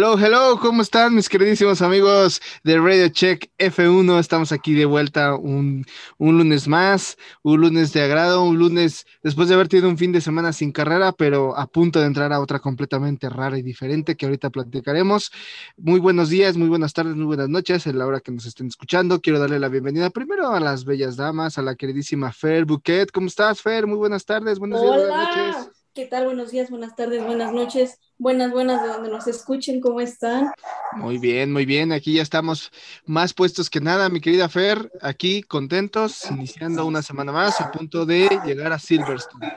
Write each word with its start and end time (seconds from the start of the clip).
Hello, 0.00 0.18
hello, 0.18 0.58
¿cómo 0.58 0.80
están 0.80 1.14
mis 1.14 1.28
queridísimos 1.28 1.82
amigos 1.82 2.40
de 2.64 2.78
Radio 2.78 3.10
Check 3.10 3.50
F1? 3.58 4.18
Estamos 4.18 4.50
aquí 4.50 4.72
de 4.72 4.86
vuelta 4.86 5.34
un, 5.34 5.84
un, 6.16 6.38
lunes 6.38 6.66
más, 6.68 7.18
un 7.42 7.60
lunes 7.60 7.92
de 7.92 8.00
agrado, 8.00 8.42
un 8.42 8.58
lunes 8.58 9.04
después 9.22 9.48
de 9.48 9.56
haber 9.56 9.68
tenido 9.68 9.90
un 9.90 9.98
fin 9.98 10.10
de 10.10 10.22
semana 10.22 10.54
sin 10.54 10.72
carrera, 10.72 11.12
pero 11.12 11.54
a 11.54 11.66
punto 11.66 12.00
de 12.00 12.06
entrar 12.06 12.32
a 12.32 12.40
otra 12.40 12.60
completamente 12.60 13.28
rara 13.28 13.58
y 13.58 13.62
diferente 13.62 14.16
que 14.16 14.24
ahorita 14.24 14.48
platicaremos. 14.48 15.32
Muy 15.76 16.00
buenos 16.00 16.30
días, 16.30 16.56
muy 16.56 16.68
buenas 16.68 16.94
tardes, 16.94 17.14
muy 17.14 17.26
buenas 17.26 17.50
noches, 17.50 17.86
en 17.86 17.98
la 17.98 18.06
hora 18.06 18.20
que 18.20 18.32
nos 18.32 18.46
estén 18.46 18.68
escuchando. 18.68 19.20
Quiero 19.20 19.38
darle 19.38 19.60
la 19.60 19.68
bienvenida 19.68 20.08
primero 20.08 20.48
a 20.48 20.60
las 20.60 20.86
bellas 20.86 21.16
damas, 21.16 21.58
a 21.58 21.62
la 21.62 21.74
queridísima 21.74 22.32
Fer 22.32 22.64
Buquet. 22.64 23.10
¿Cómo 23.12 23.26
estás, 23.26 23.60
Fer? 23.60 23.86
Muy 23.86 23.98
buenas 23.98 24.24
tardes, 24.24 24.58
buenos 24.58 24.80
días, 24.80 24.96
buenas 24.96 25.28
noches. 25.28 25.79
¿Qué 25.92 26.06
tal? 26.06 26.26
Buenos 26.26 26.52
días, 26.52 26.70
buenas 26.70 26.94
tardes, 26.94 27.24
buenas 27.24 27.52
noches, 27.52 27.98
buenas, 28.16 28.52
buenas 28.52 28.80
de 28.80 28.88
donde 28.88 29.10
nos 29.10 29.26
escuchen, 29.26 29.80
¿cómo 29.80 30.00
están? 30.00 30.52
Muy 30.92 31.18
bien, 31.18 31.52
muy 31.52 31.66
bien, 31.66 31.90
aquí 31.90 32.14
ya 32.14 32.22
estamos 32.22 32.70
más 33.06 33.34
puestos 33.34 33.68
que 33.68 33.80
nada, 33.80 34.08
mi 34.08 34.20
querida 34.20 34.48
Fer, 34.48 34.92
aquí 35.02 35.42
contentos, 35.42 36.30
iniciando 36.30 36.86
una 36.86 37.02
semana 37.02 37.32
más, 37.32 37.60
a 37.60 37.72
punto 37.72 38.06
de 38.06 38.28
llegar 38.46 38.72
a 38.72 38.78
Silverstone. 38.78 39.52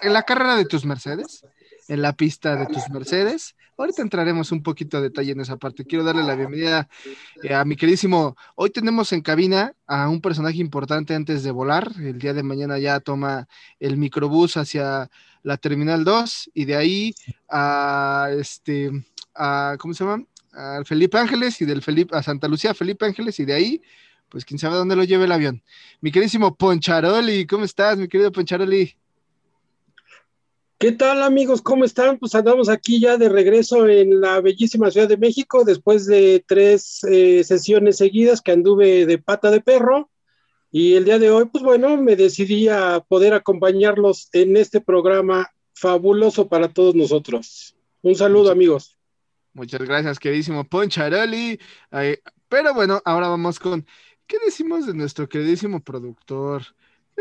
en 0.00 0.12
la 0.14 0.22
carrera 0.22 0.56
de 0.56 0.64
tus 0.64 0.86
Mercedes, 0.86 1.44
en 1.86 2.00
la 2.00 2.14
pista 2.14 2.56
de 2.56 2.66
tus 2.66 2.88
Mercedes. 2.88 3.54
Ahorita 3.76 4.02
entraremos 4.02 4.50
un 4.50 4.62
poquito 4.62 4.96
a 4.96 5.00
detalle 5.00 5.32
en 5.32 5.40
esa 5.40 5.56
parte. 5.56 5.84
Quiero 5.84 6.02
darle 6.02 6.24
la 6.24 6.34
bienvenida 6.34 6.88
eh, 7.44 7.54
a 7.54 7.64
mi 7.64 7.76
queridísimo. 7.76 8.36
Hoy 8.56 8.70
tenemos 8.70 9.12
en 9.12 9.20
cabina 9.20 9.72
a 9.86 10.08
un 10.08 10.20
personaje 10.20 10.58
importante 10.58 11.14
antes 11.14 11.44
de 11.44 11.52
volar. 11.52 11.92
El 11.96 12.18
día 12.18 12.34
de 12.34 12.42
mañana 12.42 12.78
ya 12.78 12.98
toma 12.98 13.46
el 13.78 13.96
microbús 13.96 14.56
hacia 14.56 15.08
la 15.42 15.56
Terminal 15.56 16.04
2 16.04 16.50
y 16.54 16.64
de 16.64 16.76
ahí 16.76 17.14
a 17.48 18.30
este, 18.32 18.90
a, 19.34 19.76
¿cómo 19.78 19.94
se 19.94 20.04
llama? 20.04 20.24
Al 20.52 20.86
Felipe 20.86 21.18
Ángeles 21.18 21.60
y 21.60 21.64
del 21.64 21.82
Felipe, 21.82 22.16
a 22.16 22.22
Santa 22.22 22.48
Lucía, 22.48 22.74
Felipe 22.74 23.06
Ángeles 23.06 23.38
y 23.40 23.44
de 23.44 23.54
ahí, 23.54 23.82
pues 24.28 24.44
quién 24.44 24.58
sabe 24.58 24.76
dónde 24.76 24.96
lo 24.96 25.04
lleve 25.04 25.24
el 25.24 25.32
avión. 25.32 25.62
Mi 26.00 26.10
queridísimo 26.10 26.54
Poncharoli, 26.56 27.46
¿cómo 27.46 27.64
estás, 27.64 27.98
mi 27.98 28.08
querido 28.08 28.32
Poncharoli? 28.32 28.96
¿Qué 30.78 30.92
tal 30.92 31.24
amigos? 31.24 31.60
¿Cómo 31.60 31.84
están? 31.84 32.18
Pues 32.18 32.36
andamos 32.36 32.68
aquí 32.68 33.00
ya 33.00 33.16
de 33.16 33.28
regreso 33.28 33.88
en 33.88 34.20
la 34.20 34.40
bellísima 34.40 34.92
Ciudad 34.92 35.08
de 35.08 35.16
México 35.16 35.64
después 35.64 36.06
de 36.06 36.44
tres 36.46 37.02
eh, 37.02 37.42
sesiones 37.42 37.96
seguidas 37.96 38.40
que 38.40 38.52
anduve 38.52 39.04
de 39.04 39.18
pata 39.18 39.50
de 39.50 39.60
perro. 39.60 40.08
Y 40.70 40.94
el 40.94 41.04
día 41.04 41.18
de 41.18 41.30
hoy, 41.30 41.46
pues 41.46 41.64
bueno, 41.64 41.96
me 41.96 42.14
decidí 42.14 42.68
a 42.68 43.00
poder 43.00 43.32
acompañarlos 43.32 44.28
en 44.32 44.56
este 44.56 44.80
programa 44.80 45.50
fabuloso 45.74 46.48
para 46.48 46.68
todos 46.68 46.94
nosotros. 46.94 47.74
Un 48.02 48.14
saludo, 48.14 48.50
amigos. 48.50 48.98
Muchas 49.54 49.80
gracias, 49.80 50.18
queridísimo 50.18 50.64
Poncharoli. 50.64 51.58
pero 52.48 52.74
bueno, 52.74 53.00
ahora 53.04 53.28
vamos 53.28 53.58
con, 53.58 53.86
¿qué 54.26 54.36
decimos 54.44 54.86
de 54.86 54.94
nuestro 54.94 55.28
queridísimo 55.28 55.80
productor? 55.80 56.62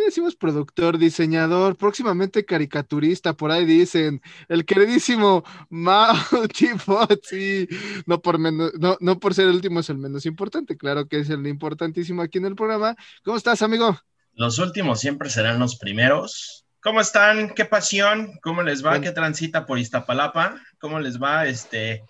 Decimos 0.06 0.36
productor, 0.36 0.98
diseñador, 0.98 1.78
próximamente 1.78 2.45
caricaturista, 2.45 3.33
por 3.33 3.52
ahí 3.52 3.66
dicen, 3.66 4.21
el 4.48 4.66
queridísimo 4.66 5.44
Mao 5.70 6.16
Tifozzi, 6.54 7.67
no 8.05 8.21
por 8.21 8.38
menos, 8.38 8.71
no, 8.80 8.98
no 8.99 9.20
por 9.20 9.33
ser 9.33 9.48
el 9.48 9.55
último 9.55 9.80
es 9.80 9.89
el 9.89 9.98
menos 9.98 10.26
importante, 10.26 10.77
claro 10.77 11.08
que 11.08 11.20
es 11.20 11.30
el 11.30 11.45
importantísimo 11.48 12.21
aquí 12.21 12.38
en 12.38 12.45
el 12.45 12.55
programa. 12.55 12.95
¿Cómo 13.23 13.38
estás, 13.38 13.61
amigo? 13.61 13.98
Los 14.33 14.60
últimos 14.60 14.99
siempre 14.99 15.30
serán 15.30 15.60
los 15.60 15.77
primeros. 15.77 16.66
¿Cómo 16.80 17.02
están? 17.02 17.54
¿Qué 17.55 17.66
pasión? 17.66 18.38
¿Cómo 18.42 18.61
les 18.61 18.86
va? 18.86 19.02
¿Qué 19.02 19.11
transita 19.11 19.66
por 19.66 19.80
Iztapalapa? 19.80 20.61
¿Cómo 20.80 21.00
les 21.00 21.21
va? 21.21 21.48
Este, 21.48 22.04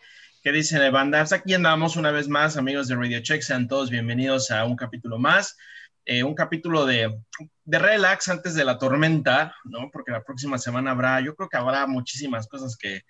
¿qué 0.43 0.51
dicen 0.51 0.79
de 0.79 0.89
bandas? 0.89 1.31
Aquí 1.31 1.53
andamos 1.53 1.95
una 1.95 2.11
vez 2.11 2.27
más, 2.27 2.57
amigos 2.57 2.87
de 2.87 2.95
Radio 2.95 3.21
Check, 3.21 3.41
sean 3.41 3.67
todos 3.67 3.89
bienvenidos 3.89 4.51
a 4.51 4.65
un 4.65 4.75
capítulo 4.75 5.17
más. 5.17 5.55
Eh, 6.05 6.23
un 6.23 6.35
capítulo 6.35 6.85
de, 6.85 7.17
de, 7.67 7.79
relax 7.79 8.29
antes 8.29 8.55
de 8.55 8.65
la 8.65 8.79
tormenta, 8.79 9.55
¿no? 9.65 9.89
Porque 9.91 10.11
la 10.11 10.23
próxima 10.23 10.57
semana 10.57 10.91
habrá, 10.91 11.21
yo 11.21 11.35
creo 11.35 11.49
que 11.49 11.57
habrá 11.57 11.85
muchísimas 11.85 12.47
cosas 12.47 12.75
que, 12.75 13.01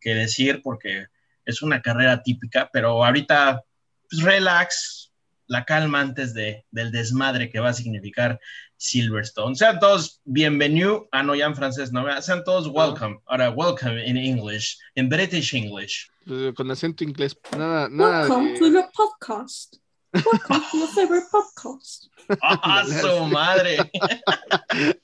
que 0.00 0.14
decir 0.14 0.60
porque 0.62 1.06
es 1.44 1.62
una 1.62 1.80
carrera 1.80 2.22
típica, 2.22 2.68
pero 2.72 3.04
ahorita, 3.04 3.62
pues 4.10 4.22
relax, 4.22 5.12
la 5.46 5.64
calma 5.64 6.00
antes 6.00 6.34
de, 6.34 6.66
del 6.70 6.92
desmadre 6.92 7.50
que 7.50 7.60
va 7.60 7.70
a 7.70 7.74
significar 7.74 8.38
Silverstone. 8.76 9.56
Sean 9.56 9.80
todos 9.80 10.20
bienvenidos, 10.24 11.04
ah, 11.10 11.22
no, 11.22 11.34
ya 11.34 11.46
en 11.46 11.56
francés, 11.56 11.90
no, 11.90 12.04
sean 12.22 12.44
todos 12.44 12.68
welcome, 12.68 13.18
ahora 13.26 13.50
welcome 13.50 14.04
in 14.06 14.16
English, 14.16 14.78
in 14.94 15.08
British 15.08 15.54
English. 15.54 16.08
Con 16.54 16.70
acento 16.70 17.02
inglés, 17.02 17.36
nada, 17.56 17.88
nada. 17.88 18.28
Welcome 18.28 18.58
to 18.58 18.70
the 18.70 18.86
podcast. 18.94 19.78
To 20.12 20.78
your 20.78 20.88
favorite 20.94 21.26
podcast. 21.30 22.04
¡Ah, 22.42 22.84
su 22.84 23.24
madre! 23.26 23.76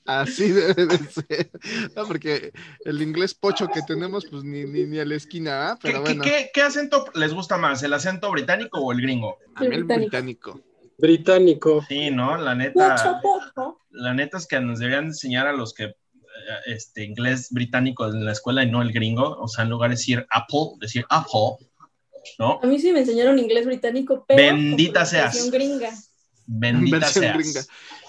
Así 0.05 0.51
debe 0.51 0.85
de 0.87 0.97
ser. 0.97 1.51
No, 1.95 2.05
porque 2.05 2.51
el 2.85 3.01
inglés 3.01 3.33
pocho 3.33 3.67
que 3.67 3.81
tenemos, 3.83 4.25
pues 4.25 4.43
ni, 4.43 4.65
ni, 4.65 4.85
ni 4.85 4.99
a 4.99 5.05
la 5.05 5.15
esquina, 5.15 5.69
¿ah? 5.71 5.79
Pero 5.81 6.03
¿Qué, 6.03 6.09
bueno. 6.09 6.23
¿qué, 6.23 6.49
qué, 6.53 6.61
acento 6.61 7.05
les 7.13 7.33
gusta 7.33 7.57
más? 7.57 7.83
¿El 7.83 7.93
acento 7.93 8.31
británico 8.31 8.79
o 8.79 8.91
el 8.91 9.01
gringo? 9.01 9.37
A 9.55 9.61
mí 9.61 9.75
el 9.75 9.83
británico. 9.83 10.59
Británico. 10.97 11.83
Sí, 11.87 12.09
¿no? 12.09 12.37
La 12.37 12.55
neta. 12.55 13.21
La 13.91 14.13
neta 14.13 14.37
es 14.37 14.47
que 14.47 14.59
nos 14.59 14.79
deberían 14.79 15.05
enseñar 15.05 15.47
a 15.47 15.53
los 15.53 15.73
que 15.73 15.95
este 16.65 17.03
inglés 17.03 17.49
británico 17.51 18.07
en 18.07 18.25
la 18.25 18.31
escuela 18.31 18.63
y 18.63 18.71
no 18.71 18.81
el 18.81 18.91
gringo. 18.91 19.37
O 19.39 19.47
sea, 19.47 19.63
en 19.63 19.69
lugar 19.69 19.89
de 19.89 19.95
decir 19.95 20.25
Apple, 20.29 20.77
decir 20.79 21.05
Apple. 21.09 21.57
¿No? 22.39 22.59
A 22.61 22.65
mí 22.67 22.79
sí 22.79 22.91
me 22.91 22.99
enseñaron 22.99 23.39
inglés 23.39 23.65
británico, 23.65 24.25
pero 24.27 24.41
bendita 24.41 25.05
seas. 25.05 25.49
gringa. 25.51 25.91
Bendita 26.47 27.07
seas. 27.07 27.37
Gringa. 27.37 27.61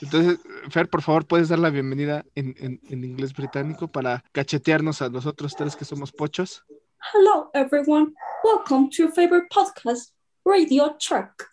Entonces, 0.03 0.39
Fer, 0.71 0.89
por 0.89 1.03
favor, 1.03 1.27
puedes 1.27 1.49
dar 1.49 1.59
la 1.59 1.71
bienvenida 1.71 2.25
en, 2.35 2.55
en, 2.59 2.81
en, 2.89 3.05
inglés 3.05 3.33
británico 3.33 3.89
para 3.89 4.23
cachetearnos 4.33 5.01
a 5.03 5.09
los 5.09 5.27
otros 5.27 5.55
tres 5.57 5.75
que 5.75 5.85
somos 5.85 6.13
pochos. 6.13 6.65
Hello, 7.15 7.51
everyone. 7.55 8.13
Welcome 8.45 8.91
to 8.91 9.05
your 9.05 9.13
favorite 9.13 9.47
podcast, 9.51 10.13
Radio 10.45 10.97
Truck. 10.99 11.49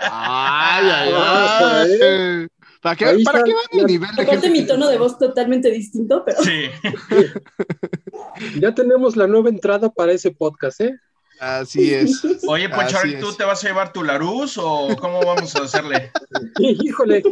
ay, 0.00 0.88
ay, 0.90 1.12
ay. 1.12 2.48
¿Para 2.84 2.96
qué, 2.96 3.22
¿para 3.24 3.42
qué 3.42 3.54
van 3.54 3.80
el 3.80 3.86
nivel 3.86 4.14
de 4.14 4.22
Aparte 4.22 4.48
gente? 4.48 4.50
mi 4.50 4.66
tono 4.66 4.88
de 4.88 4.98
voz 4.98 5.18
totalmente 5.18 5.70
distinto, 5.70 6.22
pero... 6.22 6.42
Sí. 6.42 6.68
ya 8.60 8.74
tenemos 8.74 9.16
la 9.16 9.26
nueva 9.26 9.48
entrada 9.48 9.88
para 9.88 10.12
ese 10.12 10.32
podcast, 10.32 10.82
¿eh? 10.82 10.94
Así 11.40 11.92
es. 11.92 12.22
Oye, 12.46 12.68
Pochari, 12.68 13.18
¿tú 13.18 13.32
te 13.34 13.44
vas 13.44 13.62
a 13.64 13.68
llevar 13.68 13.92
tu 13.92 14.02
Larus 14.02 14.56
o 14.58 14.88
cómo 14.98 15.20
vamos 15.24 15.54
a 15.56 15.64
hacerle? 15.64 16.10
Híjole, 16.58 17.22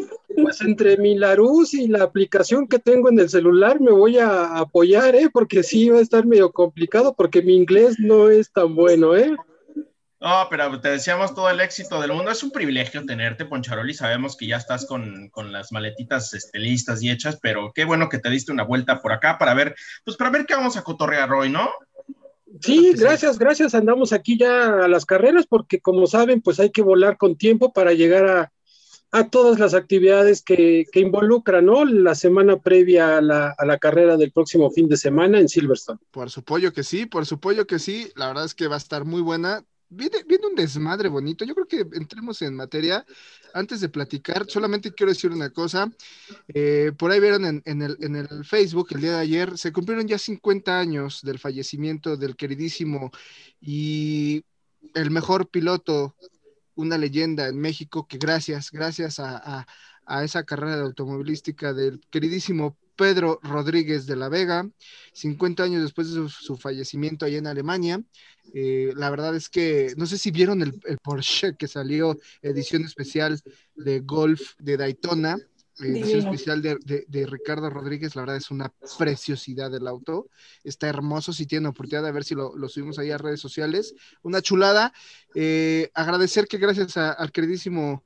pues 0.42 0.60
entre 0.60 0.96
mi 0.96 1.16
Larus 1.16 1.74
y 1.74 1.88
la 1.88 2.04
aplicación 2.04 2.66
que 2.66 2.78
tengo 2.78 3.08
en 3.08 3.20
el 3.20 3.30
celular 3.30 3.80
me 3.80 3.92
voy 3.92 4.18
a 4.18 4.58
apoyar, 4.58 5.14
¿eh? 5.14 5.28
Porque 5.32 5.62
sí 5.62 5.88
va 5.88 5.98
a 5.98 6.02
estar 6.02 6.26
medio 6.26 6.52
complicado 6.52 7.14
porque 7.14 7.42
mi 7.42 7.56
inglés 7.56 7.96
no 7.98 8.28
es 8.28 8.50
tan 8.52 8.74
bueno, 8.74 9.16
¿eh? 9.16 9.36
No, 10.22 10.46
pero 10.48 10.80
te 10.80 10.88
deseamos 10.88 11.34
todo 11.34 11.50
el 11.50 11.60
éxito 11.60 12.00
del 12.00 12.12
mundo. 12.12 12.30
Es 12.30 12.44
un 12.44 12.52
privilegio 12.52 13.04
tenerte, 13.04 13.44
Poncharoli. 13.44 13.93
Sabemos 13.93 14.37
que 14.37 14.46
ya 14.46 14.56
estás 14.56 14.87
con, 14.87 15.28
con 15.31 15.50
las 15.50 15.72
maletitas 15.72 16.32
este, 16.32 16.60
listas 16.60 17.02
y 17.02 17.10
hechas, 17.10 17.40
pero 17.43 17.72
qué 17.75 17.84
bueno 17.84 18.08
que 18.08 18.19
te 18.19 18.31
diste 18.31 18.52
una 18.52 18.62
vuelta 18.62 19.02
por 19.02 19.12
acá 19.12 19.37
para 19.37 19.52
ver, 19.54 19.75
pues 20.04 20.16
para 20.16 20.31
ver 20.31 20.46
qué 20.46 20.54
vamos 20.54 20.76
a 20.76 20.84
cotorrear 20.84 21.32
hoy, 21.32 21.50
¿no? 21.50 21.69
Sí, 22.60 22.93
gracias, 22.94 23.38
gracias. 23.38 23.75
Andamos 23.75 24.12
aquí 24.12 24.38
ya 24.38 24.84
a 24.84 24.88
las 24.88 25.06
carreras 25.06 25.46
porque 25.46 25.81
como 25.81 26.06
saben, 26.06 26.43
pues 26.43 26.60
hay 26.60 26.70
que 26.70 26.82
volar 26.82 27.16
con 27.16 27.37
tiempo 27.37 27.72
para 27.72 27.93
llegar 27.93 28.26
a, 28.28 28.52
a 29.12 29.28
todas 29.28 29.58
las 29.58 29.75
actividades 29.75 30.43
que, 30.43 30.87
que 30.90 31.00
involucran, 31.00 31.66
¿no? 31.66 31.84
La 31.84 32.14
semana 32.14 32.58
previa 32.60 33.19
a 33.19 33.20
la, 33.20 33.54
a 33.56 33.66
la, 33.66 33.78
carrera 33.78 34.16
del 34.16 34.32
próximo 34.32 34.70
fin 34.70 34.88
de 34.88 34.96
semana 34.96 35.38
en 35.38 35.49
Silverstone. 35.49 36.00
Por 36.10 36.31
supuesto 36.31 36.72
que 36.72 36.82
sí, 36.82 37.06
por 37.06 37.26
supuesto 37.26 37.66
que 37.66 37.78
sí. 37.78 38.10
La 38.16 38.28
verdad 38.28 38.46
es 38.46 38.54
que 38.54 38.69
va 38.69 38.76
a 38.76 38.78
estar 38.78 39.04
muy 39.04 39.20
buena. 39.20 39.64
Viene, 39.94 40.22
viene, 40.26 40.46
un 40.46 40.54
desmadre 40.54 41.08
bonito. 41.08 41.44
Yo 41.44 41.54
creo 41.54 41.66
que 41.66 41.80
entremos 41.98 42.40
en 42.42 42.54
materia. 42.54 43.04
Antes 43.52 43.80
de 43.80 43.90
platicar, 43.90 44.46
solamente 44.48 44.92
quiero 44.92 45.12
decir 45.12 45.30
una 45.30 45.50
cosa. 45.50 45.90
Eh, 46.48 46.92
por 46.96 47.10
ahí 47.10 47.20
vieron 47.20 47.44
en, 47.44 47.82
el, 47.82 47.96
en, 48.00 48.16
el, 48.16 48.44
Facebook 48.44 48.88
el 48.92 49.02
día 49.02 49.12
de 49.12 49.20
ayer, 49.20 49.58
se 49.58 49.72
cumplieron 49.72 50.08
ya 50.08 50.18
50 50.18 50.78
años 50.78 51.20
del 51.22 51.38
fallecimiento 51.38 52.16
del 52.16 52.36
queridísimo 52.36 53.10
y 53.60 54.44
el 54.94 55.10
mejor 55.10 55.48
piloto, 55.48 56.16
una 56.74 56.96
leyenda 56.96 57.48
en 57.48 57.58
México, 57.60 58.06
que 58.08 58.16
gracias, 58.16 58.70
gracias 58.70 59.18
a, 59.20 59.36
a, 59.36 59.66
a 60.06 60.24
esa 60.24 60.44
carrera 60.44 60.76
de 60.76 60.82
automovilística 60.82 61.74
del 61.74 62.00
queridísimo 62.10 62.76
Pedro 62.96 63.38
Rodríguez 63.42 64.06
de 64.06 64.16
la 64.16 64.28
Vega, 64.28 64.68
50 65.12 65.62
años 65.64 65.82
después 65.82 66.08
de 66.08 66.14
su, 66.14 66.28
su 66.28 66.56
fallecimiento 66.56 67.24
allá 67.26 67.38
en 67.38 67.46
Alemania. 67.46 68.02
Eh, 68.54 68.92
la 68.96 69.10
verdad 69.10 69.34
es 69.34 69.48
que 69.48 69.94
no 69.96 70.06
sé 70.06 70.18
si 70.18 70.30
vieron 70.30 70.62
el, 70.62 70.78
el, 70.84 70.98
Porsche 70.98 71.56
que 71.56 71.68
salió 71.68 72.18
edición 72.42 72.84
especial 72.84 73.40
de 73.74 74.00
Golf 74.00 74.52
de 74.58 74.76
Daytona. 74.76 75.38
edición 75.78 76.20
especial 76.20 76.60
de, 76.62 76.76
de- 76.84 77.04
de 77.08 77.26
Ricardo 77.26 77.70
Rodríguez, 77.70 78.14
la 78.14 78.22
verdad 78.22 78.36
es 78.36 78.50
una 78.50 78.72
preciosidad 78.98 79.70
del 79.70 79.86
auto, 79.88 80.28
está 80.62 80.86
hermoso, 80.88 81.32
si 81.32 81.46
tienen 81.46 81.66
oportunidad 81.66 82.04
de 82.04 82.12
ver 82.12 82.24
si 82.24 82.34
lo, 82.34 82.54
lo 82.56 82.68
subimos 82.68 82.98
ahí 82.98 83.10
a 83.10 83.18
redes 83.18 83.40
sociales, 83.40 83.94
una 84.22 84.42
chulada, 84.42 84.92
Eh, 85.34 85.90
agradecer 85.94 86.46
que 86.46 86.58
gracias 86.58 86.96
a- 86.98 87.12
al 87.12 87.32
queridísimo 87.32 88.04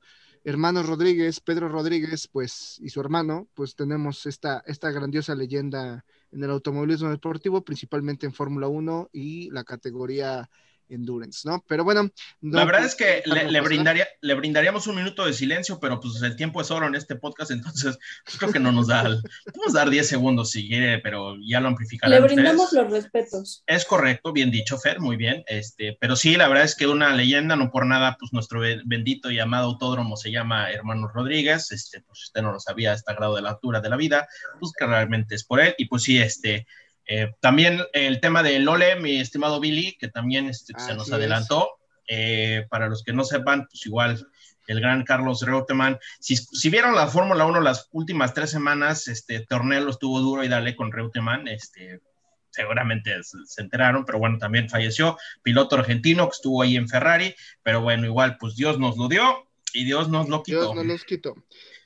hermano 0.49 0.81
Rodríguez, 0.81 1.41
Pedro 1.41 1.67
Rodríguez, 1.67 2.29
pues, 2.29 2.79
y 2.79 2.87
su 2.87 3.01
hermano, 3.01 3.49
pues 3.53 3.75
tenemos 3.75 4.25
esta, 4.25 4.63
esta 4.65 4.91
grandiosa 4.91 5.35
leyenda 5.35 6.05
en 6.31 6.41
el 6.41 6.49
automovilismo 6.51 7.09
deportivo, 7.09 7.65
principalmente 7.65 8.25
en 8.25 8.33
Fórmula 8.33 8.69
1 8.69 9.09
y 9.11 9.49
la 9.51 9.65
categoría 9.65 10.49
Endurance, 10.89 11.47
¿no? 11.47 11.63
Pero 11.67 11.83
bueno, 11.83 12.03
La 12.41 12.61
no- 12.61 12.65
verdad 12.65 12.85
es 12.85 12.95
que 12.95 13.23
le, 13.25 13.51
le 13.51 13.61
brindaría, 13.61 14.07
le 14.21 14.33
brindaríamos 14.33 14.87
un 14.87 14.95
minuto 14.95 15.25
de 15.25 15.33
silencio, 15.33 15.79
pero 15.79 15.99
pues 15.99 16.21
el 16.21 16.35
tiempo 16.35 16.61
es 16.61 16.71
oro 16.71 16.87
en 16.87 16.95
este 16.95 17.15
podcast, 17.15 17.51
entonces 17.51 17.97
pues, 18.25 18.37
creo 18.37 18.51
que 18.51 18.59
no 18.59 18.71
nos 18.71 18.87
da, 18.87 19.03
podemos 19.03 19.73
dar 19.73 19.89
10 19.89 20.07
segundos 20.07 20.51
si 20.51 20.67
quiere, 20.67 20.99
pero 20.99 21.35
ya 21.45 21.59
lo 21.59 21.67
amplificarán 21.67 22.11
Le 22.11 22.21
ustedes. 22.25 22.35
brindamos 22.35 22.73
los 22.73 22.91
respetos. 22.91 23.63
Es 23.67 23.85
correcto, 23.85 24.31
bien 24.33 24.51
dicho, 24.51 24.77
Fer, 24.77 24.99
muy 24.99 25.17
bien. 25.17 25.43
Este, 25.47 25.97
pero 25.99 26.15
sí, 26.15 26.35
la 26.35 26.47
verdad 26.47 26.63
es 26.65 26.75
que 26.75 26.87
una 26.87 27.13
leyenda, 27.15 27.55
no 27.55 27.69
por 27.71 27.85
nada, 27.85 28.15
pues 28.19 28.33
nuestro 28.33 28.59
be- 28.61 28.81
bendito 28.85 29.29
y 29.31 29.39
amado 29.39 29.65
autódromo 29.67 30.15
se 30.17 30.31
llama 30.31 30.71
Hermano 30.71 31.07
Rodríguez. 31.07 31.71
Este, 31.71 32.01
pues 32.01 32.23
usted 32.23 32.41
no 32.41 32.51
lo 32.51 32.59
sabía 32.59 32.91
a 32.91 32.95
este 32.95 33.13
grado 33.13 33.35
de 33.35 33.41
la 33.41 33.49
altura 33.51 33.81
de 33.81 33.89
la 33.89 33.97
vida, 33.97 34.27
pues 34.59 34.71
que 34.77 34.85
realmente 34.85 35.35
es 35.35 35.43
por 35.43 35.59
él. 35.59 35.75
Y 35.77 35.85
pues 35.85 36.03
sí, 36.03 36.17
este, 36.19 36.65
eh, 37.07 37.33
también 37.39 37.81
el 37.93 38.19
tema 38.19 38.43
de 38.43 38.59
Lole, 38.59 38.97
mi 38.97 39.19
estimado 39.19 39.59
Billy, 39.59 39.97
que 39.97 40.09
también 40.09 40.47
este, 40.47 40.73
se 40.77 40.93
nos 40.93 41.11
adelantó. 41.11 41.71
Eh, 42.09 42.65
para 42.69 42.87
los 42.87 43.03
que 43.03 43.11
no 43.11 43.25
sepan, 43.25 43.67
pues 43.67 43.85
igual 43.85 44.25
el 44.67 44.79
gran 44.79 45.03
Carlos 45.03 45.41
Reutemann. 45.41 45.97
Si, 46.19 46.37
si 46.37 46.69
vieron 46.69 46.95
la 46.95 47.07
Fórmula 47.07 47.45
1 47.45 47.61
las 47.61 47.89
últimas 47.91 48.33
tres 48.33 48.49
semanas, 48.49 49.07
este 49.07 49.41
torneo 49.41 49.89
estuvo 49.89 50.19
duro 50.19 50.43
y 50.43 50.47
dale 50.47 50.75
con 50.75 50.91
Reutemann, 50.91 51.47
este, 51.47 52.01
seguramente 52.49 53.23
se, 53.23 53.37
se 53.45 53.61
enteraron, 53.61 54.05
pero 54.05 54.19
bueno, 54.19 54.37
también 54.37 54.69
falleció, 54.69 55.17
piloto 55.43 55.75
argentino 55.75 56.27
que 56.29 56.35
estuvo 56.35 56.61
ahí 56.61 56.77
en 56.77 56.87
Ferrari, 56.87 57.35
pero 57.63 57.81
bueno, 57.81 58.05
igual, 58.05 58.37
pues 58.37 58.55
Dios 58.55 58.79
nos 58.79 58.97
lo 58.97 59.07
dio 59.07 59.47
y 59.73 59.83
Dios 59.85 60.09
nos 60.09 60.29
lo 60.29 60.43
quitó. 60.43 60.61
Dios 60.61 60.75
no 60.75 60.83
los 60.83 61.03
quitó. 61.03 61.35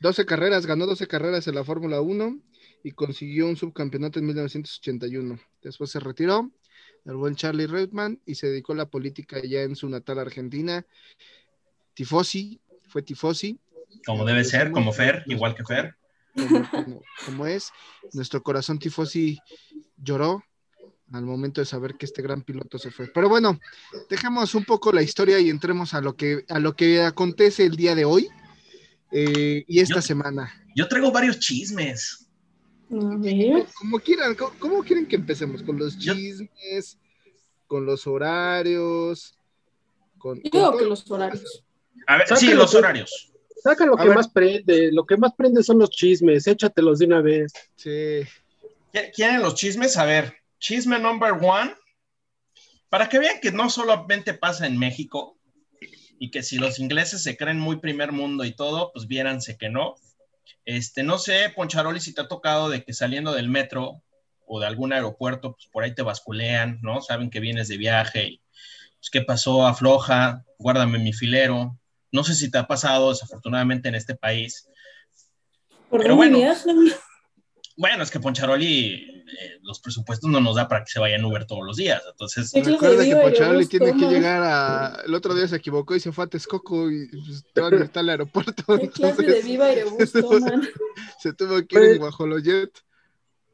12 0.02 0.26
carreras, 0.26 0.66
ganó 0.66 0.86
12 0.86 1.08
carreras 1.08 1.48
en 1.48 1.56
la 1.56 1.64
Fórmula 1.64 2.02
1 2.02 2.40
y 2.84 2.92
consiguió 2.92 3.48
un 3.48 3.58
subcampeonato 3.58 4.20
en 4.20 4.26
1981. 4.26 5.40
Después 5.62 5.92
se 5.92 6.00
retiró, 6.00 6.50
el 7.06 7.16
buen 7.16 7.36
Charlie 7.36 7.68
Redman, 7.68 8.20
y 8.26 8.36
se 8.36 8.48
dedicó 8.48 8.74
a 8.74 8.78
la 8.78 8.90
política 8.90 9.42
ya 9.44 9.62
en 9.62 9.76
su 9.76 9.90
natal 9.90 10.20
Argentina. 10.20 10.86
Tifosi, 11.94 12.60
fue 12.88 13.02
Tifosi. 13.02 13.60
Como 14.06 14.26
debe 14.26 14.44
ser, 14.44 14.72
como 14.72 14.94
Fer, 14.94 15.24
igual 15.28 15.56
que 15.56 15.64
Fer. 15.66 15.96
Como, 16.36 16.70
como- 16.72 17.02
como 17.26 17.46
es. 17.46 17.72
Nuestro 18.14 18.42
corazón 18.42 18.80
Tifosi 18.80 19.38
lloró 19.98 20.44
al 21.12 21.26
momento 21.26 21.60
de 21.60 21.66
saber 21.66 21.96
que 21.96 22.06
este 22.06 22.22
gran 22.22 22.42
piloto 22.42 22.78
se 22.80 22.90
fue. 22.90 23.08
Pero 23.14 23.28
bueno, 23.28 23.60
dejemos 24.10 24.56
un 24.56 24.64
poco 24.64 24.94
la 24.94 25.02
historia 25.02 25.40
y 25.40 25.50
entremos 25.50 25.94
a 25.94 26.00
lo 26.00 26.16
que, 26.16 26.46
a 26.48 26.58
lo 26.60 26.74
que 26.74 27.02
acontece 27.02 27.66
el 27.66 27.76
día 27.76 27.96
de 27.96 28.06
hoy 28.06 28.30
eh, 29.12 29.66
y 29.68 29.80
esta 29.82 29.96
Yo- 29.96 30.02
semana. 30.02 30.54
Yo 30.74 30.88
traigo 30.88 31.12
varios 31.12 31.38
chismes. 31.40 32.30
A 32.92 33.16
ver. 33.18 33.66
Como 33.78 34.00
quieran, 34.00 34.36
¿cómo, 34.36 34.52
cómo 34.60 34.84
quieren 34.84 35.06
que 35.08 35.16
empecemos? 35.16 35.64
¿Con 35.64 35.78
los 35.78 35.98
chismes? 35.98 36.98
¿Con 37.68 37.86
los 37.86 38.06
horarios? 38.06 39.38
Con, 40.18 40.42
Yo 40.44 40.50
digo 40.52 40.78
que 40.78 40.86
los 40.86 41.10
horarios. 41.10 41.64
A 42.08 42.18
ver, 42.18 42.38
sí, 42.38 42.54
los 42.54 42.76
horarios. 42.76 43.32
Saca 43.64 43.86
lo 43.86 43.94
A 43.98 44.02
que 44.02 44.08
ver. 44.08 44.16
más 44.18 44.28
prende, 44.28 44.92
lo 44.92 45.06
que 45.06 45.18
más 45.18 45.34
prende 45.36 45.64
son 45.64 45.80
los 45.80 45.90
chismes, 45.92 46.48
échatelos 46.48 47.00
de 47.00 47.06
una 47.06 47.22
vez. 47.22 47.54
Sí. 47.76 48.22
¿Qui- 48.94 49.12
¿Quieren 49.16 49.42
los 49.42 49.56
chismes? 49.56 49.96
A 49.98 50.06
ver, 50.06 50.34
chisme 50.60 51.00
number 51.00 51.34
one. 51.34 51.74
Para 52.90 53.08
que 53.08 53.20
vean 53.20 53.40
que 53.40 53.52
no 53.52 53.70
solamente 53.70 54.34
pasa 54.34 54.68
en 54.68 54.78
México 54.78 55.38
y 56.20 56.30
que 56.30 56.44
si 56.44 56.58
los 56.58 56.78
ingleses 56.80 57.24
se 57.24 57.38
creen 57.38 57.58
muy 57.60 57.78
primer 57.78 58.12
mundo 58.12 58.44
y 58.44 58.54
todo, 58.54 58.92
pues 58.94 59.08
viéranse 59.08 59.58
que 59.58 59.70
no. 59.70 59.96
Este, 60.66 61.04
no 61.04 61.18
sé, 61.18 61.52
Poncharoli, 61.56 62.00
si 62.00 62.14
te 62.14 62.22
ha 62.22 62.28
tocado 62.28 62.70
de 62.70 62.84
que 62.84 62.94
saliendo 62.94 63.34
del 63.34 63.50
metro 63.50 64.04
o 64.46 64.60
de 64.60 64.68
algún 64.68 64.94
aeropuerto, 64.94 65.54
pues 65.54 65.68
por 65.68 65.84
ahí 65.84 65.96
te 65.96 66.02
basculean, 66.02 66.80
¿no? 66.82 67.02
Saben 67.02 67.30
que 67.30 67.40
vienes 67.40 67.68
de 67.68 67.78
viaje 67.78 68.26
y, 68.26 68.42
pues, 69.00 69.10
¿qué 69.12 69.22
pasó? 69.22 69.66
Afloja, 69.66 70.46
guárdame 70.60 71.00
mi 71.00 71.14
filero. 71.14 71.78
No 72.12 72.24
sé 72.24 72.36
si 72.36 72.52
te 72.52 72.58
ha 72.58 72.68
pasado 72.68 73.10
desafortunadamente 73.10 73.90
en 73.90 73.96
este 73.96 74.16
país. 74.16 74.68
¿Por 75.90 76.02
Pero 76.02 76.16
dónde 76.16 76.30
bueno. 76.30 76.38
viajan? 76.38 76.76
Bueno, 77.78 78.04
es 78.04 78.12
que 78.12 78.20
Poncharoli, 78.20 79.11
eh, 79.40 79.60
los 79.64 79.80
presupuestos 79.80 80.30
no 80.30 80.40
nos 80.42 80.56
da 80.56 80.68
para 80.68 80.84
que 80.84 80.92
se 80.92 81.00
vaya 81.00 81.16
en 81.16 81.26
Uber 81.26 81.46
todos 81.46 81.64
los 81.66 81.78
días. 81.78 82.02
Entonces, 82.10 82.50
Sí. 82.50 82.58
¿Qué 82.62 82.64
clase 82.64 82.74
Recuerda 83.14 83.68
que 83.70 83.80
tiene 83.80 84.10
llegar 84.10 84.42
a... 84.44 85.02
El 85.06 85.14
otro 85.16 85.34
día 85.36 85.48
se 85.48 85.56
equivocó 85.58 85.96
y 85.96 86.00
se 86.00 86.12
fue 86.12 86.26
a 86.26 86.28
Texcoco 86.28 86.90
y 86.92 87.08
pues, 87.08 87.44
todavía 87.54 87.86
está 87.86 88.00
el 88.02 88.10
aeropuerto. 88.10 88.64
¿Qué 88.80 88.90
clase 88.90 89.24
de 89.24 89.42
viva 89.42 89.66
Aerobús 89.66 90.12
toman? 90.14 90.68
se 91.20 91.34
tuvo 91.34 91.56
que 91.58 91.62
ir 91.62 91.68
Pues- 91.70 91.92
en 91.94 91.98
Guajoloyet. 92.00 92.72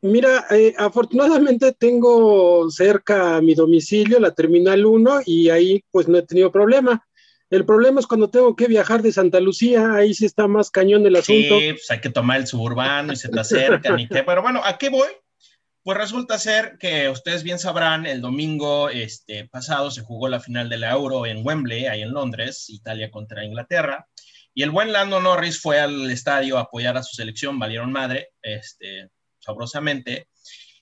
Mira, 0.01 0.45
eh, 0.51 0.75
afortunadamente 0.77 1.71
tengo 1.73 2.69
cerca 2.69 3.41
mi 3.41 3.55
domicilio, 3.55 4.19
la 4.19 4.31
Terminal 4.31 4.85
1, 4.85 5.21
y 5.25 5.49
ahí 5.49 5.83
pues 5.91 6.07
no 6.07 6.19
he 6.19 6.21
tenido 6.21 6.51
problema. 6.51 7.03
El 7.49 7.65
problema 7.65 7.99
es 7.99 8.05
cuando 8.05 8.29
tengo 8.29 8.55
que 8.55 8.67
viajar 8.67 9.01
de 9.01 9.11
Santa 9.11 9.39
Lucía, 9.39 9.93
ahí 9.93 10.13
sí 10.13 10.25
está 10.25 10.47
más 10.47 10.69
cañón 10.69 11.05
el 11.07 11.15
asunto. 11.15 11.57
sí, 11.59 11.71
pues 11.73 11.89
hay 11.89 11.99
que 11.99 12.09
tomar 12.11 12.39
el 12.41 12.45
suburbano 12.47 13.11
y 13.11 13.15
se 13.15 13.29
te 13.29 13.39
acercan 13.39 13.99
y 13.99 14.07
qué. 14.07 14.21
Pero 14.23 14.41
bueno, 14.43 14.61
¿a 14.63 14.77
qué 14.77 14.89
voy? 14.89 15.07
Pues 15.87 15.99
resulta 15.99 16.37
ser 16.37 16.77
que 16.77 17.07
ustedes 17.07 17.43
bien 17.43 17.59
sabrán, 17.59 18.05
el 18.05 18.19
domingo 18.19 18.89
este, 18.89 19.47
pasado 19.47 19.89
se 19.89 20.01
jugó 20.01 20.27
la 20.27 20.41
final 20.41 20.67
de 20.67 20.77
la 20.77 20.91
Euro 20.91 21.25
en 21.25 21.47
Wembley, 21.47 21.85
ahí 21.85 22.01
en 22.01 22.11
Londres, 22.11 22.65
Italia 22.67 23.09
contra 23.09 23.45
Inglaterra. 23.45 24.05
Y 24.53 24.63
el 24.63 24.71
buen 24.71 24.91
Lando 24.91 25.21
Norris 25.21 25.61
fue 25.61 25.79
al 25.79 26.11
estadio 26.11 26.57
a 26.57 26.63
apoyar 26.63 26.97
a 26.97 27.03
su 27.03 27.15
selección, 27.15 27.57
valieron 27.57 27.93
madre, 27.93 28.31
este, 28.41 29.11
sabrosamente. 29.39 30.27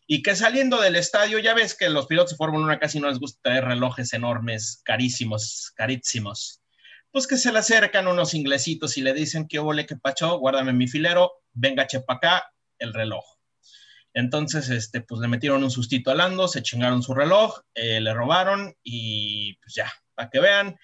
Y 0.07 0.23
que 0.23 0.35
saliendo 0.35 0.81
del 0.81 0.95
estadio, 0.95 1.37
ya 1.37 1.53
ves 1.53 1.75
que 1.75 1.91
los 1.91 2.07
pilotos 2.07 2.31
de 2.31 2.37
Fórmula 2.37 2.65
1 2.65 2.79
casi 2.79 2.99
no 2.99 3.07
les 3.07 3.19
gusta 3.19 3.41
traer 3.43 3.65
relojes 3.65 4.11
enormes, 4.11 4.81
carísimos, 4.83 5.71
carísimos. 5.75 6.63
Pues 7.11 7.27
que 7.27 7.37
se 7.37 7.51
le 7.51 7.59
acercan 7.59 8.07
unos 8.07 8.33
inglesitos 8.33 8.97
y 8.97 9.03
le 9.03 9.13
dicen, 9.13 9.47
¿qué 9.47 9.59
ole, 9.59 9.85
qué 9.85 9.97
pacho? 9.97 10.39
Guárdame 10.39 10.73
mi 10.73 10.87
filero, 10.87 11.31
venga, 11.53 11.85
chepa 11.85 12.15
acá, 12.15 12.51
el 12.79 12.91
reloj. 12.91 13.34
Entonces, 14.15 14.69
este, 14.69 15.01
pues 15.01 15.19
le 15.19 15.27
metieron 15.27 15.61
un 15.61 15.69
sustito 15.69 16.09
a 16.09 16.47
se 16.47 16.63
chingaron 16.63 17.03
su 17.03 17.13
reloj, 17.13 17.59
eh, 17.73 17.99
le 17.99 18.13
robaron 18.13 18.73
y 18.81 19.55
pues 19.57 19.75
ya, 19.75 19.91
para 20.15 20.29
que 20.29 20.39
vean 20.39 20.77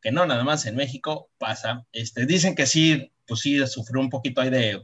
que 0.00 0.10
no, 0.10 0.24
nada 0.24 0.42
más 0.42 0.64
en 0.64 0.74
México 0.74 1.30
pasa. 1.36 1.84
Este, 1.92 2.24
dicen 2.24 2.54
que 2.54 2.66
sí, 2.66 3.12
pues 3.26 3.40
sí, 3.40 3.64
sufrió 3.66 4.00
un 4.00 4.08
poquito 4.08 4.40
ahí 4.40 4.48
de, 4.48 4.80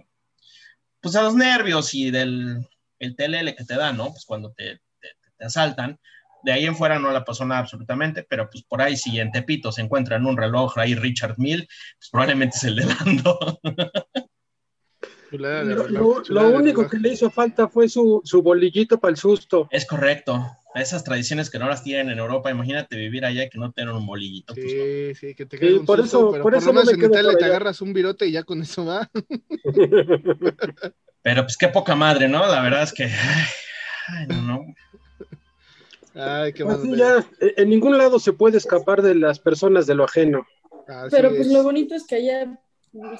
pues 1.01 1.17
a 1.17 1.23
los 1.23 1.35
nervios 1.35 1.95
y 1.95 2.11
del 2.11 2.69
el 2.99 3.17
TLL 3.17 3.55
que 3.55 3.65
te 3.65 3.75
da, 3.75 3.93
¿no? 3.95 4.11
Pues 4.11 4.27
cuando 4.27 4.53
te, 4.53 4.83
te, 5.01 5.09
te 5.39 5.45
asaltan. 5.47 5.99
De 6.43 6.53
ahí 6.53 6.67
en 6.67 6.77
fuera 6.77 6.99
no 6.99 7.11
la 7.11 7.25
pasó 7.25 7.47
nada 7.47 7.63
absolutamente, 7.63 8.27
pero 8.29 8.51
pues 8.51 8.65
por 8.65 8.83
ahí 8.83 8.99
si 8.99 9.19
en 9.19 9.33
Tepito 9.33 9.73
se 9.73 9.81
encuentran 9.81 10.27
un 10.27 10.37
reloj 10.37 10.77
ahí 10.77 10.95
Richard 10.95 11.37
Mill, 11.39 11.67
pues 11.99 12.11
probablemente 12.11 12.59
es 12.59 12.65
el 12.65 12.77
de 12.77 12.85
Lando. 12.85 13.61
Chulada 15.37 15.65
de 15.65 15.75
Lo, 15.75 15.83
reloj, 15.83 16.17
lo- 16.17 16.23
chulada 16.23 16.47
lo 16.49 16.53
de 16.53 16.59
único 16.63 16.89
que 16.89 16.99
le 16.99 17.09
hizo 17.13 17.31
falta 17.31 17.69
fue 17.69 17.89
su, 17.89 18.21
su 18.25 18.41
bolillito 18.43 19.01
para 19.01 19.11
el 19.11 19.17
susto. 19.17 19.69
es 19.71 19.85
correcto. 19.87 20.47
Esas 20.75 21.03
tradiciones 21.05 21.51
que 21.51 21.59
no 21.59 21.69
las 21.69 21.83
tienen 21.85 22.11
en 22.11 22.19
Europa, 22.19 22.51
imagínate 22.51 22.97
vivir 22.97 23.25
allá 23.25 23.45
y 23.45 23.49
que 23.51 23.59
no 23.59 23.71
tengan 23.73 23.97
un 23.97 24.07
bolillito. 24.07 24.55
pues, 24.55 24.67
no. 24.67 24.71
Sí, 24.85 25.15
sí, 25.15 25.35
que 25.35 25.47
te 25.47 25.59
Sí, 25.59 25.67
un 25.67 25.87
por 25.87 26.01
susto, 26.01 26.19
eso- 26.19 26.31
pero 26.33 26.43
por 26.43 26.53
por, 26.53 26.59
eso 26.61 26.67
lo 26.67 26.73
no 26.73 26.81
menos 26.81 26.97
me 26.99 27.05
en 27.05 27.11
Italia 27.11 27.31
por 27.33 27.39
te 27.39 27.45
agarras 27.45 27.81
un 27.81 27.93
virote 27.93 28.27
y 28.27 28.33
ya 28.33 28.43
con 28.45 28.63
eso 28.63 28.85
va. 28.85 29.09
Pero 31.23 31.43
pues 31.43 31.57
qué 31.57 31.69
poca 31.69 31.95
madre, 31.95 32.29
¿no? 32.29 32.47
La 32.47 32.61
verdad 32.61 32.83
es 32.83 32.93
que... 32.93 33.05
Ay, 34.09 34.27
no, 34.29 34.43
no. 34.43 34.75
Ay, 36.15 36.53
qué 36.53 36.65
Así 36.65 36.89
mal. 36.89 36.97
ya, 36.99 37.19
eh, 37.41 37.55
en 37.57 37.71
ningún 37.71 37.97
lado 37.97 38.19
se 38.19 38.33
puede 38.35 38.59
escapar 38.59 39.01
de 39.01 39.15
las 39.15 39.39
personas 39.39 39.87
de 39.87 39.95
lo 39.95 40.05
ajeno. 40.05 40.47
Así 40.87 41.17
Pero 41.17 41.31
pues 41.31 41.47
es. 41.47 41.53
lo 41.53 41.63
bonito 41.63 41.95
es 41.95 42.07
que 42.07 42.17
allá 42.17 42.59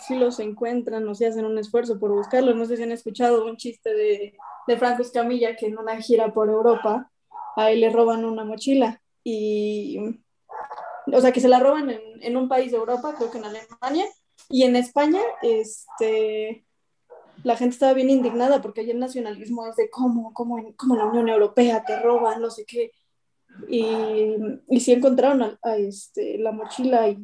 sí 0.07 0.17
los 0.17 0.41
encuentran 0.41 1.07
o 1.09 1.15
sí 1.15 1.25
hacen 1.25 1.45
un 1.45 1.59
esfuerzo 1.59 1.99
por 1.99 2.13
buscarlos. 2.13 2.57
No 2.57 2.65
sé 2.65 2.77
si 2.77 2.83
han 2.83 2.93
escuchado 2.93 3.45
un 3.45 3.57
chiste 3.57 3.93
de, 3.95 4.37
de 4.67 4.77
Franco 4.77 5.03
Escamilla 5.03 5.57
que 5.57 5.67
en 5.67 5.79
una 5.79 6.01
gira 6.01 6.33
por 6.33 6.49
Europa 6.49 7.11
a 7.57 7.71
él 7.71 7.81
le 7.81 7.91
roban 7.91 8.25
una 8.25 8.45
mochila 8.45 9.01
y, 9.23 9.99
o 11.07 11.21
sea, 11.21 11.33
que 11.33 11.41
se 11.41 11.49
la 11.49 11.61
roban 11.61 11.91
en, 11.91 12.01
en 12.21 12.37
un 12.37 12.49
país 12.49 12.73
de 12.73 12.79
Europa, 12.79 13.15
creo 13.17 13.31
que 13.31 13.39
en 13.39 13.45
Alemania, 13.45 14.07
y 14.49 14.65
en 14.65 14.77
España, 14.77 15.21
este, 15.43 16.65
la 17.43 17.57
gente 17.57 17.75
estaba 17.75 17.95
bien 17.95 18.11
indignada 18.11 18.61
porque 18.61 18.83
allá 18.83 18.93
el 18.93 18.99
nacionalismo 18.99 19.67
es 19.67 19.77
de 19.77 19.89
cómo, 19.91 20.33
cómo, 20.35 20.75
cómo 20.77 20.97
la 20.97 21.07
Unión 21.07 21.29
Europea 21.29 21.85
te 21.85 21.99
roba, 22.01 22.37
no 22.39 22.51
sé 22.51 22.65
qué. 22.67 22.93
Y, 23.69 24.37
y 24.69 24.81
sí 24.81 24.93
encontraron 24.93 25.43
a, 25.43 25.59
a, 25.63 25.77
este, 25.77 26.39
la 26.39 26.53
mochila 26.53 27.09
y 27.09 27.19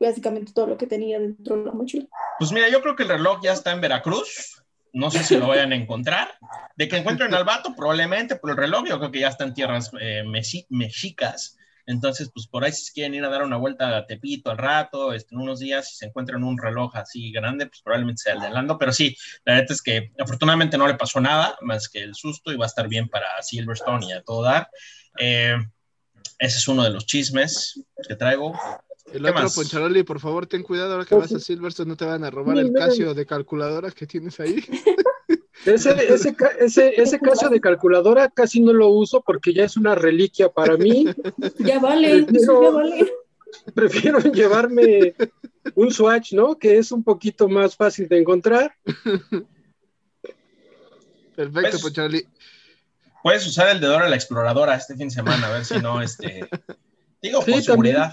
básicamente 0.00 0.52
todo 0.52 0.66
lo 0.66 0.78
que 0.78 0.86
tenía 0.86 1.18
dentro 1.18 1.58
de 1.58 1.64
la 1.66 1.72
mochila. 1.72 2.06
Pues 2.38 2.52
mira, 2.52 2.68
yo 2.68 2.80
creo 2.80 2.96
que 2.96 3.02
el 3.02 3.10
reloj 3.10 3.40
ya 3.42 3.52
está 3.52 3.72
en 3.72 3.80
Veracruz. 3.80 4.62
No 4.92 5.10
sé 5.10 5.22
si 5.22 5.36
lo 5.36 5.46
vayan 5.46 5.72
a 5.72 5.76
encontrar. 5.76 6.32
De 6.74 6.88
que 6.88 6.96
encuentren 6.96 7.32
al 7.34 7.44
vato, 7.44 7.74
probablemente, 7.76 8.36
pero 8.36 8.52
el 8.52 8.58
reloj 8.58 8.88
yo 8.88 8.98
creo 8.98 9.10
que 9.12 9.20
ya 9.20 9.28
está 9.28 9.44
en 9.44 9.54
tierras 9.54 9.90
eh, 10.00 10.24
mexicas. 10.70 11.56
Entonces, 11.86 12.30
pues 12.32 12.46
por 12.46 12.64
ahí 12.64 12.72
si 12.72 12.92
quieren 12.92 13.14
ir 13.14 13.24
a 13.24 13.28
dar 13.28 13.42
una 13.42 13.56
vuelta 13.56 13.96
a 13.96 14.06
Tepito 14.06 14.50
al 14.50 14.58
rato, 14.58 15.12
este, 15.12 15.34
en 15.34 15.40
unos 15.40 15.60
días, 15.60 15.88
si 15.88 15.96
se 15.96 16.06
encuentran 16.06 16.44
un 16.44 16.58
reloj 16.58 16.96
así 16.96 17.32
grande, 17.32 17.66
pues 17.66 17.82
probablemente 17.82 18.22
sea 18.22 18.34
el 18.34 18.40
de 18.40 18.50
Lando, 18.50 18.78
pero 18.78 18.92
sí, 18.92 19.16
la 19.44 19.56
neta 19.56 19.72
es 19.72 19.82
que 19.82 20.12
afortunadamente 20.18 20.78
no 20.78 20.86
le 20.86 20.94
pasó 20.94 21.20
nada 21.20 21.56
más 21.62 21.88
que 21.88 22.02
el 22.02 22.14
susto 22.14 22.52
y 22.52 22.56
va 22.56 22.66
a 22.66 22.68
estar 22.68 22.88
bien 22.88 23.08
para 23.08 23.26
Silverstone 23.42 24.06
y 24.06 24.12
a 24.12 24.22
todo 24.22 24.42
dar. 24.42 24.68
Eh, 25.18 25.56
ese 26.38 26.58
es 26.58 26.68
uno 26.68 26.82
de 26.84 26.90
los 26.90 27.06
chismes 27.06 27.82
que 28.06 28.14
traigo. 28.14 28.58
El 29.12 29.26
otro, 29.26 29.48
Poncharoli, 29.54 30.02
por 30.02 30.20
favor, 30.20 30.46
ten 30.46 30.62
cuidado 30.62 30.92
ahora 30.92 31.04
que 31.04 31.14
vas 31.14 31.32
a 31.32 31.40
Silverstone, 31.40 31.88
no 31.88 31.96
te 31.96 32.04
van 32.04 32.22
a 32.24 32.30
robar 32.30 32.58
el 32.58 32.72
Casio 32.72 33.14
de 33.14 33.26
calculadora 33.26 33.90
que 33.90 34.06
tienes 34.06 34.38
ahí. 34.40 34.64
Ese, 35.66 35.90
ese, 35.90 36.34
ese, 36.58 37.02
ese 37.02 37.20
caso 37.20 37.50
de 37.50 37.60
calculadora 37.60 38.30
casi 38.30 38.60
no 38.60 38.72
lo 38.72 38.88
uso 38.88 39.20
porque 39.20 39.52
ya 39.52 39.64
es 39.64 39.76
una 39.76 39.94
reliquia 39.94 40.48
para 40.48 40.78
mí. 40.78 41.04
Ya 41.58 41.78
vale, 41.78 42.24
prefiero, 42.24 42.62
ya 42.62 42.70
vale. 42.70 43.12
Prefiero 43.74 44.18
llevarme 44.20 45.14
un 45.74 45.90
Swatch, 45.90 46.32
¿no? 46.32 46.58
Que 46.58 46.78
es 46.78 46.92
un 46.92 47.04
poquito 47.04 47.48
más 47.48 47.76
fácil 47.76 48.08
de 48.08 48.18
encontrar. 48.18 48.74
Perfecto, 51.36 51.78
pues, 51.82 51.92
Charlie. 51.92 52.26
Puedes 53.22 53.46
usar 53.46 53.68
el 53.68 53.80
de 53.80 53.86
Dora 53.86 54.08
la 54.08 54.16
exploradora 54.16 54.76
este 54.76 54.96
fin 54.96 55.08
de 55.08 55.14
semana, 55.14 55.48
a 55.48 55.52
ver 55.52 55.64
si 55.66 55.78
no, 55.78 56.00
este. 56.00 56.48
Digo, 57.20 57.44
por 57.44 57.62
seguridad. 57.62 58.12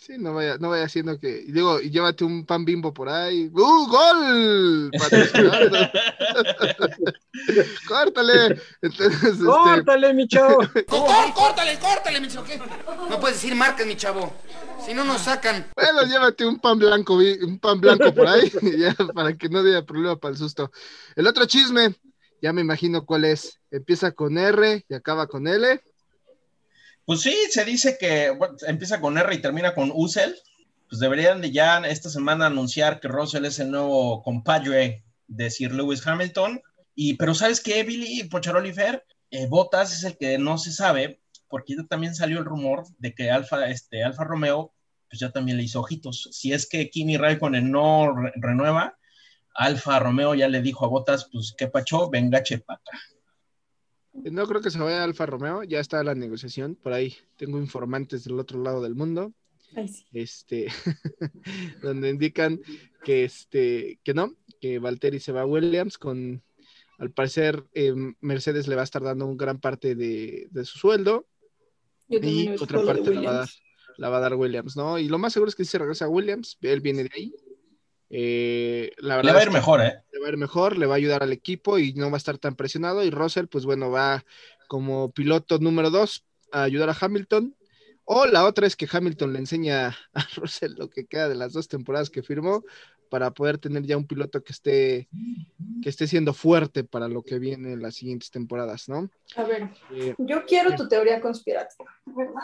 Sí, 0.00 0.14
no 0.16 0.32
vaya, 0.32 0.56
no 0.56 0.70
vaya 0.70 0.84
haciendo 0.84 1.18
que. 1.18 1.44
Digo, 1.46 1.78
y 1.78 1.90
llévate 1.90 2.24
un 2.24 2.46
pan 2.46 2.64
bimbo 2.64 2.94
por 2.94 3.10
ahí. 3.10 3.50
¡Uh, 3.52 3.86
gol! 3.86 4.90
¡Córtale! 7.86 8.58
Entonces, 8.80 9.22
este, 9.22 9.44
¡Córtale, 9.44 10.14
mi 10.14 10.26
chavo! 10.26 10.56
¡Córtale, 10.88 11.78
córtale, 11.78 12.18
mi 12.18 12.28
chavo! 12.28 12.46
No 13.10 13.20
puedes 13.20 13.42
decir 13.42 13.54
marcas, 13.54 13.86
mi 13.86 13.94
chavo. 13.94 14.32
Si 14.86 14.94
no 14.94 15.04
nos 15.04 15.20
sacan. 15.20 15.66
Bueno, 15.76 16.04
llévate 16.04 16.46
un 16.46 16.58
pan 16.58 16.78
blanco, 16.78 17.16
un 17.16 17.58
pan 17.58 17.78
blanco 17.78 18.14
por 18.14 18.26
ahí, 18.26 18.50
ya, 18.78 18.94
para 19.14 19.36
que 19.36 19.50
no 19.50 19.58
haya 19.58 19.84
problema 19.84 20.16
para 20.16 20.32
el 20.32 20.38
susto. 20.38 20.72
El 21.14 21.26
otro 21.26 21.44
chisme, 21.44 21.94
ya 22.40 22.54
me 22.54 22.62
imagino 22.62 23.04
cuál 23.04 23.26
es. 23.26 23.60
Empieza 23.70 24.12
con 24.12 24.38
R 24.38 24.82
y 24.88 24.94
acaba 24.94 25.26
con 25.26 25.46
L. 25.46 25.78
Pues 27.10 27.22
sí, 27.22 27.36
se 27.50 27.64
dice 27.64 27.98
que 27.98 28.32
empieza 28.68 29.00
con 29.00 29.18
R 29.18 29.34
y 29.34 29.42
termina 29.42 29.74
con 29.74 29.90
Usel. 29.92 30.36
Pues 30.88 31.00
deberían 31.00 31.40
de 31.40 31.50
ya 31.50 31.78
esta 31.78 32.08
semana 32.08 32.46
anunciar 32.46 33.00
que 33.00 33.08
Russell 33.08 33.46
es 33.46 33.58
el 33.58 33.72
nuevo 33.72 34.22
compadre 34.22 35.02
de 35.26 35.50
Sir 35.50 35.72
Lewis 35.72 36.06
Hamilton. 36.06 36.62
Y, 36.94 37.14
pero 37.14 37.34
¿sabes 37.34 37.60
qué, 37.60 37.82
Billy 37.82 38.22
Pocharoli 38.28 38.72
Fer? 38.72 39.04
Eh, 39.32 39.48
Botas 39.48 39.92
es 39.92 40.04
el 40.04 40.18
que 40.18 40.38
no 40.38 40.56
se 40.56 40.70
sabe, 40.70 41.20
porque 41.48 41.74
también 41.88 42.14
salió 42.14 42.38
el 42.38 42.44
rumor 42.44 42.84
de 42.98 43.12
que 43.12 43.28
Alfa, 43.28 43.68
este, 43.68 44.04
Alfa 44.04 44.22
Romeo, 44.22 44.72
pues 45.08 45.18
ya 45.18 45.32
también 45.32 45.56
le 45.56 45.64
hizo 45.64 45.80
ojitos. 45.80 46.28
Si 46.30 46.52
es 46.52 46.68
que 46.68 46.90
Kimi 46.90 47.16
Raikkonen 47.16 47.72
no 47.72 48.14
renueva, 48.36 48.96
Alfa 49.56 49.98
Romeo 49.98 50.36
ya 50.36 50.46
le 50.46 50.62
dijo 50.62 50.84
a 50.84 50.88
Botas, 50.88 51.28
pues 51.32 51.56
qué 51.58 51.66
pacho, 51.66 52.08
venga 52.08 52.44
chepata. 52.44 52.92
No 54.12 54.46
creo 54.46 54.60
que 54.60 54.70
se 54.70 54.78
vaya 54.78 55.04
Alfa 55.04 55.26
Romeo, 55.26 55.62
ya 55.62 55.80
está 55.80 56.02
la 56.02 56.14
negociación, 56.14 56.74
por 56.74 56.92
ahí 56.92 57.16
tengo 57.36 57.58
informantes 57.58 58.24
del 58.24 58.38
otro 58.38 58.62
lado 58.62 58.82
del 58.82 58.94
mundo. 58.94 59.32
Este, 60.12 60.66
donde 61.82 62.10
indican 62.10 62.60
que 63.04 63.24
este, 63.24 64.00
que 64.02 64.14
no, 64.14 64.34
que 64.60 64.80
Valtteri 64.80 65.20
se 65.20 65.30
va 65.30 65.42
a 65.42 65.46
Williams 65.46 65.96
con 65.96 66.42
al 66.98 67.12
parecer 67.12 67.64
eh, 67.72 67.94
Mercedes 68.20 68.68
le 68.68 68.74
va 68.74 68.82
a 68.82 68.84
estar 68.84 69.02
dando 69.02 69.26
un 69.26 69.36
gran 69.36 69.58
parte 69.58 69.94
de, 69.94 70.48
su 70.64 70.78
sueldo 70.78 71.26
y 72.08 72.48
otra 72.60 72.84
parte 72.84 73.14
la 73.14 73.20
va, 73.20 73.30
a 73.30 73.34
dar, 73.38 73.48
la 73.96 74.08
va, 74.08 74.16
a 74.18 74.20
dar, 74.20 74.34
Williams, 74.34 74.76
¿no? 74.76 74.98
Y 74.98 75.08
lo 75.08 75.18
más 75.18 75.32
seguro 75.32 75.48
es 75.48 75.54
que 75.54 75.64
si 75.64 75.70
se 75.70 75.78
regresa 75.78 76.06
a 76.06 76.08
Williams, 76.08 76.58
él 76.60 76.80
viene 76.80 77.04
de 77.04 77.10
ahí, 77.14 77.34
eh, 78.12 78.90
la 78.98 79.16
verdad 79.16 79.30
le 79.30 79.34
va 79.34 79.40
a 79.40 79.44
ir 79.44 79.50
mejor, 79.52 79.80
¿eh? 79.80 80.02
Le 80.12 80.20
va 80.20 80.26
a 80.26 80.30
ir 80.30 80.36
mejor, 80.36 80.76
le 80.76 80.86
va 80.86 80.94
a 80.94 80.96
ayudar 80.96 81.22
al 81.22 81.32
equipo 81.32 81.78
y 81.78 81.94
no 81.94 82.10
va 82.10 82.16
a 82.16 82.18
estar 82.18 82.38
tan 82.38 82.56
presionado. 82.56 83.04
Y 83.04 83.10
Russell, 83.10 83.46
pues 83.46 83.64
bueno, 83.64 83.90
va 83.90 84.24
como 84.66 85.12
piloto 85.12 85.58
número 85.58 85.90
dos 85.90 86.24
a 86.52 86.64
ayudar 86.64 86.90
a 86.90 86.96
Hamilton. 87.00 87.54
O 88.04 88.26
la 88.26 88.44
otra 88.44 88.66
es 88.66 88.74
que 88.74 88.88
Hamilton 88.90 89.32
le 89.32 89.38
enseña 89.38 89.96
a 90.14 90.26
Russell 90.34 90.74
lo 90.76 90.90
que 90.90 91.06
queda 91.06 91.28
de 91.28 91.36
las 91.36 91.52
dos 91.52 91.68
temporadas 91.68 92.10
que 92.10 92.24
firmó 92.24 92.64
para 93.08 93.30
poder 93.32 93.58
tener 93.58 93.84
ya 93.84 93.96
un 93.96 94.06
piloto 94.06 94.42
que 94.42 94.52
esté, 94.52 95.08
que 95.82 95.88
esté 95.88 96.06
siendo 96.06 96.32
fuerte 96.32 96.84
para 96.84 97.08
lo 97.08 97.22
que 97.22 97.40
viene 97.40 97.72
en 97.72 97.82
las 97.82 97.96
siguientes 97.96 98.30
temporadas, 98.30 98.88
¿no? 98.88 99.10
A 99.34 99.42
ver, 99.42 99.68
eh, 99.92 100.14
yo 100.18 100.44
quiero 100.46 100.76
tu 100.76 100.88
teoría 100.88 101.20
conspirativa, 101.20 101.90
¿verdad? 102.06 102.34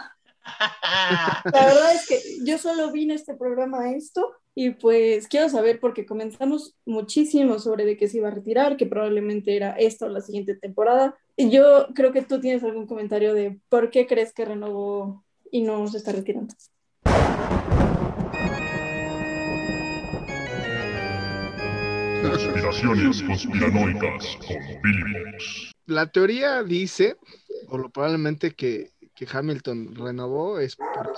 La 1.53 1.67
verdad 1.67 1.95
es 1.95 2.07
que 2.09 2.21
yo 2.45 2.59
solo 2.59 2.91
vine 2.91 3.13
a 3.13 3.17
este 3.17 3.35
programa 3.35 3.93
esto 3.93 4.35
y 4.59 4.71
pues 4.71 5.29
quiero 5.29 5.51
saber 5.51 5.81
porque 5.81 6.07
comenzamos 6.07 6.75
muchísimo 6.87 7.59
sobre 7.59 7.85
de 7.85 7.99
que 7.99 8.09
se 8.09 8.17
iba 8.17 8.29
a 8.29 8.31
retirar, 8.31 8.79
que 8.79 8.87
probablemente 8.87 9.55
era 9.55 9.73
esta 9.73 10.07
o 10.07 10.09
la 10.09 10.23
siguiente 10.23 10.57
temporada. 10.57 11.15
Y 11.37 11.51
yo 11.51 11.89
creo 11.95 12.11
que 12.11 12.23
tú 12.23 12.41
tienes 12.41 12.65
algún 12.65 12.87
comentario 12.87 13.35
de 13.35 13.61
por 13.69 13.91
qué 13.91 14.07
crees 14.07 14.33
que 14.33 14.47
renovó 14.47 15.23
y 15.51 15.61
no 15.61 15.87
se 15.89 15.99
está 15.99 16.13
retirando. 16.13 16.55
conspiranoicas 23.27 24.39
con 24.39 25.85
La 25.85 26.07
teoría 26.07 26.63
dice, 26.63 27.19
o 27.69 27.77
lo 27.77 27.91
probablemente 27.91 28.53
que 28.53 28.97
que 29.17 29.27
Hamilton 29.33 29.95
renovó 29.97 30.61
es 30.61 30.77
por 30.77 31.15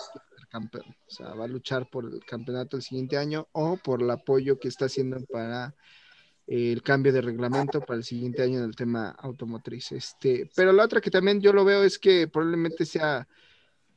campeón. 0.49 0.85
O 1.07 1.11
sea, 1.11 1.35
va 1.35 1.45
a 1.45 1.49
luchar 1.49 1.89
por 1.91 2.05
el 2.05 2.25
campeonato 2.25 2.77
el 2.77 2.83
siguiente 2.83 3.17
año 3.17 3.49
o 3.53 3.77
por 3.77 4.03
el 4.03 4.11
apoyo 4.11 4.59
que 4.59 4.69
está 4.69 4.87
haciendo 4.87 5.25
para 5.27 5.75
el 6.47 6.83
cambio 6.83 7.13
de 7.13 7.21
reglamento 7.21 7.81
para 7.83 7.99
el 7.99 8.05
siguiente 8.05 8.43
año 8.43 8.59
en 8.59 8.65
el 8.65 8.75
tema 8.75 9.11
automotriz. 9.11 9.93
Este, 9.93 10.51
pero 10.57 10.73
la 10.73 10.85
otra 10.85 11.01
que 11.01 11.11
también 11.11 11.41
yo 11.41 11.53
lo 11.53 11.65
veo 11.65 11.85
es 11.85 11.99
que 11.99 12.27
probablemente 12.27 12.87
sea 12.87 13.29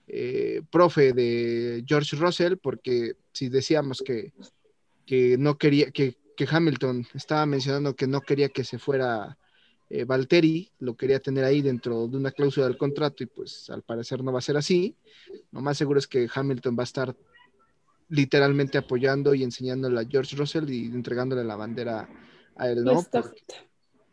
eh, 0.08 0.62
profe 0.70 1.14
de 1.14 1.84
George 1.88 2.18
Russell, 2.18 2.58
porque 2.58 3.16
si 3.32 3.48
decíamos 3.48 4.04
que, 4.06 4.34
que 5.06 5.38
no 5.38 5.58
quería, 5.58 5.92
que, 5.92 6.18
que 6.36 6.48
Hamilton 6.50 7.08
estaba 7.14 7.46
mencionando 7.46 7.96
que 7.96 8.08
no 8.08 8.20
quería 8.20 8.50
que 8.50 8.66
se 8.66 8.78
fuera 8.78 9.38
eh, 9.94 10.06
Valtteri 10.06 10.72
lo 10.80 10.96
quería 10.96 11.20
tener 11.20 11.44
ahí 11.44 11.62
dentro 11.62 12.08
de 12.08 12.16
una 12.16 12.32
cláusula 12.32 12.68
del 12.68 12.78
contrato 12.78 13.24
y 13.24 13.26
pues 13.26 13.70
al 13.70 13.84
parecer 13.84 14.24
no 14.24 14.32
va 14.32 14.40
a 14.40 14.42
ser 14.42 14.56
así. 14.56 14.96
Lo 15.52 15.60
más 15.60 15.78
seguro 15.78 16.00
es 16.00 16.08
que 16.08 16.30
Hamilton 16.34 16.78
va 16.78 16.84
a 16.84 16.86
estar 16.86 17.16
literalmente 18.08 18.78
apoyando 18.78 19.34
y 19.36 19.44
enseñándole 19.44 20.00
a 20.00 20.06
George 20.08 20.38
Russell 20.38 20.70
y 20.70 20.86
entregándole 20.86 21.44
la 21.44 21.58
bandera 21.58 22.08
a 22.56 22.70
él, 22.70 22.86
¿no? 22.86 23.06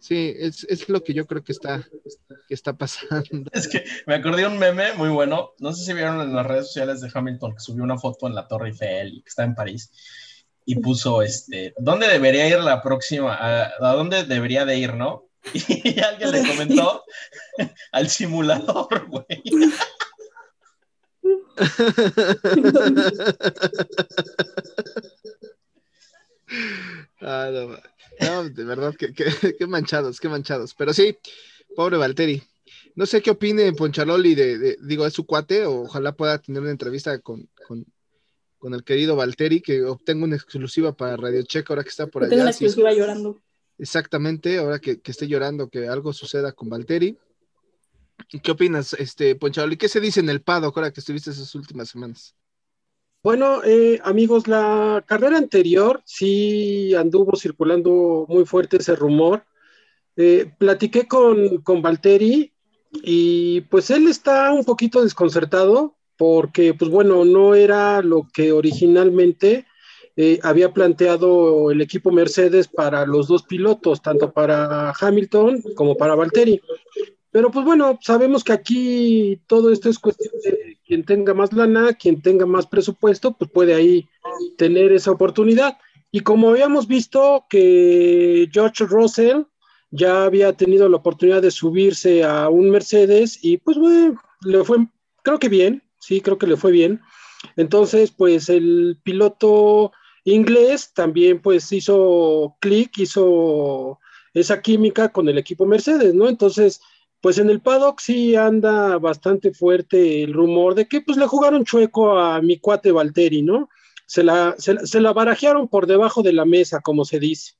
sí, 0.00 0.34
es, 0.36 0.88
lo 0.88 1.02
que 1.04 1.14
yo 1.14 1.26
creo 1.26 1.44
que 1.44 1.52
está, 1.52 1.88
que 2.48 2.54
está 2.54 2.72
pasando. 2.72 3.48
Es 3.52 3.68
que 3.68 3.84
me 4.06 4.16
acordé 4.16 4.42
de 4.42 4.48
un 4.48 4.58
meme 4.58 4.94
muy 4.94 5.10
bueno, 5.10 5.52
no 5.60 5.72
sé 5.72 5.84
si 5.84 5.92
vieron 5.92 6.20
en 6.20 6.34
las 6.34 6.46
redes 6.46 6.66
sociales 6.66 7.00
de 7.00 7.10
Hamilton 7.12 7.54
que 7.54 7.60
subió 7.60 7.84
una 7.84 7.98
foto 7.98 8.26
en 8.26 8.34
la 8.34 8.48
Torre 8.48 8.70
Eiffel 8.70 9.14
y 9.14 9.22
que 9.22 9.28
está 9.28 9.44
en 9.44 9.54
París 9.54 9.92
y 10.64 10.76
puso, 10.76 11.22
este, 11.22 11.72
¿dónde 11.78 12.08
debería 12.08 12.48
ir 12.48 12.58
la 12.58 12.82
próxima? 12.82 13.38
a 13.40 13.92
dónde 13.94 14.24
debería 14.24 14.64
de 14.64 14.76
ir, 14.76 14.94
no? 14.94 15.27
Y 15.54 16.00
alguien 16.00 16.30
le 16.30 16.46
comentó 16.46 17.04
al 17.92 18.08
simulador, 18.08 19.06
güey. 19.06 19.42
Ah, 27.20 27.50
no, 28.20 28.48
de 28.48 28.64
verdad, 28.64 28.94
qué, 28.96 29.66
manchados, 29.66 30.20
qué 30.20 30.28
manchados. 30.28 30.74
Pero 30.74 30.92
sí, 30.92 31.16
pobre 31.76 31.96
Valteri. 31.96 32.42
No 32.94 33.06
sé 33.06 33.22
qué 33.22 33.30
opine 33.30 33.72
Ponchaloli 33.72 34.34
de, 34.34 34.76
digo, 34.82 35.06
es 35.06 35.12
su 35.12 35.24
cuate, 35.24 35.64
o 35.66 35.82
ojalá 35.82 36.12
pueda 36.12 36.38
tener 36.38 36.62
una 36.62 36.70
entrevista 36.70 37.18
con, 37.20 37.48
con, 37.66 38.74
el 38.74 38.82
querido 38.82 39.14
Valteri, 39.14 39.60
que 39.60 39.84
obtenga 39.84 40.24
una 40.24 40.36
exclusiva 40.36 40.92
para 40.96 41.16
Radio 41.16 41.42
Checa 41.42 41.72
ahora 41.72 41.84
que 41.84 41.90
está 41.90 42.06
por 42.06 42.22
allá. 42.22 42.30
Tengo 42.30 42.42
una 42.42 42.50
exclusiva 42.50 42.92
llorando 42.92 43.40
exactamente, 43.78 44.58
ahora 44.58 44.78
que, 44.78 45.00
que, 45.00 45.10
esté 45.10 45.26
llorando, 45.26 45.68
que 45.68 45.88
algo 45.88 46.12
suceda 46.12 46.52
con 46.52 46.68
Valteri. 46.68 47.16
¿Qué 48.42 48.50
opinas, 48.50 48.94
este, 48.94 49.38
¿Y 49.40 49.76
¿Qué 49.76 49.88
se 49.88 50.00
dice 50.00 50.20
en 50.20 50.28
el 50.28 50.42
paddock 50.42 50.76
ahora 50.76 50.92
que 50.92 51.00
estuviste 51.00 51.30
esas 51.30 51.54
últimas 51.54 51.88
semanas? 51.88 52.34
Bueno, 53.22 53.62
eh, 53.64 54.00
amigos, 54.04 54.46
la 54.46 55.02
carrera 55.06 55.38
anterior 55.38 56.02
sí 56.04 56.94
anduvo 56.94 57.36
circulando 57.36 58.26
muy 58.28 58.44
fuerte 58.44 58.76
ese 58.76 58.94
rumor. 58.94 59.44
Eh, 60.16 60.52
platiqué 60.58 61.06
con, 61.06 61.58
con 61.58 61.80
Valteri 61.80 62.52
y 63.02 63.62
pues 63.62 63.90
él 63.90 64.08
está 64.08 64.52
un 64.52 64.64
poquito 64.64 65.02
desconcertado 65.02 65.96
porque, 66.16 66.74
pues 66.74 66.90
bueno, 66.90 67.24
no 67.24 67.54
era 67.54 68.02
lo 68.02 68.28
que 68.32 68.52
originalmente 68.52 69.66
eh, 70.20 70.40
había 70.42 70.72
planteado 70.72 71.70
el 71.70 71.80
equipo 71.80 72.10
Mercedes 72.10 72.66
para 72.66 73.06
los 73.06 73.28
dos 73.28 73.44
pilotos, 73.44 74.02
tanto 74.02 74.32
para 74.32 74.90
Hamilton 74.90 75.62
como 75.76 75.96
para 75.96 76.16
Valtteri. 76.16 76.60
Pero 77.30 77.52
pues 77.52 77.64
bueno, 77.64 78.00
sabemos 78.02 78.42
que 78.42 78.52
aquí 78.52 79.40
todo 79.46 79.70
esto 79.70 79.88
es 79.88 80.00
cuestión 80.00 80.34
de 80.42 80.76
quien 80.84 81.04
tenga 81.04 81.34
más 81.34 81.52
lana, 81.52 81.92
quien 81.92 82.20
tenga 82.20 82.46
más 82.46 82.66
presupuesto, 82.66 83.36
pues 83.38 83.48
puede 83.48 83.76
ahí 83.76 84.08
tener 84.56 84.90
esa 84.90 85.12
oportunidad. 85.12 85.78
Y 86.10 86.18
como 86.20 86.50
habíamos 86.50 86.88
visto 86.88 87.44
que 87.48 88.48
George 88.52 88.86
Russell 88.86 89.42
ya 89.92 90.24
había 90.24 90.52
tenido 90.52 90.88
la 90.88 90.96
oportunidad 90.96 91.42
de 91.42 91.52
subirse 91.52 92.24
a 92.24 92.48
un 92.48 92.70
Mercedes 92.70 93.38
y 93.40 93.58
pues 93.58 93.78
bueno, 93.78 94.20
le 94.40 94.64
fue, 94.64 94.78
creo 95.22 95.38
que 95.38 95.48
bien, 95.48 95.84
sí, 96.00 96.20
creo 96.20 96.38
que 96.38 96.48
le 96.48 96.56
fue 96.56 96.72
bien. 96.72 97.02
Entonces, 97.54 98.10
pues 98.10 98.48
el 98.48 98.98
piloto 99.04 99.92
inglés 100.32 100.92
también 100.94 101.40
pues 101.40 101.70
hizo 101.72 102.56
clic, 102.60 102.98
hizo 102.98 103.98
esa 104.34 104.60
química 104.62 105.10
con 105.10 105.28
el 105.28 105.38
equipo 105.38 105.66
Mercedes, 105.66 106.14
¿no? 106.14 106.28
Entonces, 106.28 106.80
pues 107.20 107.38
en 107.38 107.50
el 107.50 107.60
paddock 107.60 108.00
sí 108.00 108.36
anda 108.36 108.98
bastante 108.98 109.52
fuerte 109.52 110.22
el 110.22 110.32
rumor 110.32 110.74
de 110.74 110.86
que 110.86 111.00
pues 111.00 111.18
le 111.18 111.26
jugaron 111.26 111.64
chueco 111.64 112.18
a 112.18 112.40
mi 112.40 112.58
cuate 112.58 112.92
Valteri, 112.92 113.42
¿no? 113.42 113.68
Se 114.06 114.22
la, 114.22 114.54
se, 114.58 115.00
la 115.00 115.12
barajearon 115.12 115.68
por 115.68 115.86
debajo 115.86 116.22
de 116.22 116.32
la 116.32 116.44
mesa, 116.44 116.80
como 116.80 117.04
se 117.04 117.18
dice. 117.18 117.54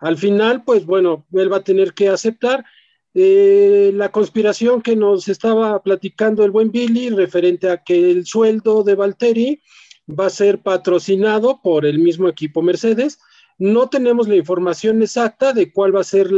Al 0.00 0.16
final, 0.16 0.64
pues 0.64 0.86
bueno, 0.86 1.26
él 1.32 1.52
va 1.52 1.58
a 1.58 1.64
tener 1.64 1.92
que 1.92 2.08
aceptar 2.08 2.64
eh, 3.12 3.92
la 3.94 4.10
conspiración 4.10 4.80
que 4.80 4.96
nos 4.96 5.28
estaba 5.28 5.82
platicando 5.82 6.44
el 6.44 6.50
buen 6.50 6.70
Billy 6.70 7.10
referente 7.10 7.70
a 7.70 7.82
que 7.82 8.10
el 8.10 8.26
sueldo 8.26 8.82
de 8.82 8.94
Valteri 8.94 9.62
va 10.08 10.26
a 10.26 10.30
ser 10.30 10.60
patrocinado 10.60 11.60
por 11.62 11.86
el 11.86 11.98
mismo 11.98 12.28
equipo 12.28 12.62
Mercedes. 12.62 13.18
No 13.58 13.88
tenemos 13.88 14.28
la 14.28 14.36
información 14.36 15.02
exacta 15.02 15.52
de 15.52 15.72
cuál 15.72 15.94
va 15.94 16.00
a 16.00 16.04
ser 16.04 16.30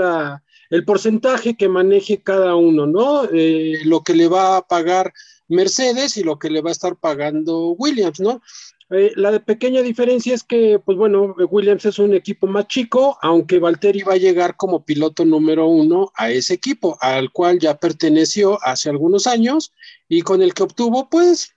el 0.70 0.84
porcentaje 0.84 1.56
que 1.56 1.68
maneje 1.68 2.22
cada 2.22 2.54
uno, 2.56 2.86
¿no? 2.86 3.24
Eh, 3.32 3.78
lo 3.84 4.02
que 4.02 4.14
le 4.14 4.28
va 4.28 4.58
a 4.58 4.66
pagar 4.66 5.12
Mercedes 5.48 6.16
y 6.16 6.24
lo 6.24 6.38
que 6.38 6.50
le 6.50 6.60
va 6.60 6.70
a 6.70 6.72
estar 6.72 6.96
pagando 6.96 7.70
Williams, 7.70 8.20
¿no? 8.20 8.42
Eh, 8.90 9.12
la 9.16 9.40
pequeña 9.40 9.82
diferencia 9.82 10.32
es 10.32 10.44
que, 10.44 10.78
pues 10.78 10.96
bueno, 10.96 11.34
Williams 11.50 11.84
es 11.86 11.98
un 11.98 12.14
equipo 12.14 12.46
más 12.46 12.68
chico, 12.68 13.18
aunque 13.20 13.58
Valtteri 13.58 14.02
va 14.02 14.12
a 14.12 14.18
llegar 14.18 14.56
como 14.56 14.84
piloto 14.84 15.24
número 15.24 15.66
uno 15.66 16.12
a 16.14 16.30
ese 16.30 16.54
equipo, 16.54 16.96
al 17.00 17.32
cual 17.32 17.58
ya 17.58 17.78
perteneció 17.78 18.62
hace 18.62 18.88
algunos 18.88 19.26
años 19.26 19.72
y 20.08 20.22
con 20.22 20.40
el 20.40 20.54
que 20.54 20.62
obtuvo, 20.62 21.08
pues, 21.08 21.55